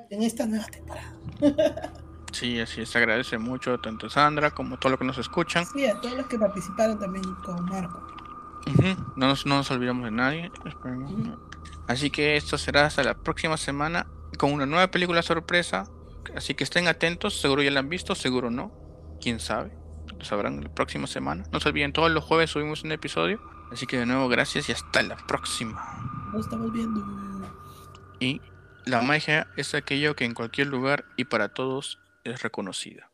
en 0.09 0.23
esta 0.23 0.45
nueva 0.45 0.67
temporada. 0.67 1.13
Sí, 2.31 2.59
así 2.59 2.81
es, 2.81 2.93
agradece 2.97 3.37
mucho 3.37 3.79
tanto 3.79 4.09
Sandra 4.09 4.51
como 4.51 4.77
todo 4.77 4.91
lo 4.91 4.99
que 4.99 5.05
nos 5.05 5.17
escuchan. 5.17 5.65
Sí, 5.65 5.85
a 5.85 6.01
todos 6.01 6.17
los 6.17 6.27
que 6.27 6.37
participaron 6.37 6.99
también 6.99 7.23
con 7.45 7.63
Marco. 7.63 8.05
no, 9.15 9.27
nos, 9.27 9.45
no 9.45 9.55
nos 9.55 9.71
olvidamos 9.71 10.03
de 10.03 10.11
nadie. 10.11 10.51
Así 11.87 12.09
que 12.09 12.35
esto 12.35 12.57
será 12.57 12.87
hasta 12.87 13.03
la 13.03 13.13
próxima 13.15 13.55
semana 13.55 14.07
con 14.37 14.51
una 14.51 14.65
nueva 14.65 14.87
película 14.91 15.21
sorpresa. 15.21 15.89
Así 16.35 16.53
que 16.55 16.63
estén 16.63 16.87
atentos, 16.87 17.39
seguro 17.39 17.61
ya 17.61 17.71
la 17.71 17.79
han 17.79 17.89
visto, 17.89 18.15
seguro 18.15 18.49
no. 18.49 18.71
Quién 19.21 19.39
sabe, 19.39 19.71
lo 20.17 20.25
sabrán 20.25 20.63
la 20.63 20.73
próxima 20.73 21.07
semana. 21.07 21.43
No 21.51 21.59
se 21.59 21.69
olviden, 21.69 21.93
todos 21.93 22.11
los 22.11 22.23
jueves 22.23 22.49
subimos 22.49 22.83
un 22.83 22.91
episodio. 22.91 23.41
Así 23.71 23.87
que 23.87 23.97
de 23.97 24.05
nuevo, 24.05 24.27
gracias 24.29 24.69
y 24.69 24.71
hasta 24.71 25.01
la 25.01 25.17
próxima. 25.17 26.29
Nos 26.33 26.45
estamos 26.45 26.71
viendo. 26.71 27.01
Y 28.19 28.41
la 28.85 29.01
magia 29.01 29.47
es 29.57 29.73
aquello 29.73 30.15
que 30.15 30.25
en 30.25 30.33
cualquier 30.33 30.67
lugar 30.67 31.05
y 31.17 31.25
para 31.25 31.49
todos 31.49 31.99
es 32.23 32.41
reconocida. 32.41 33.09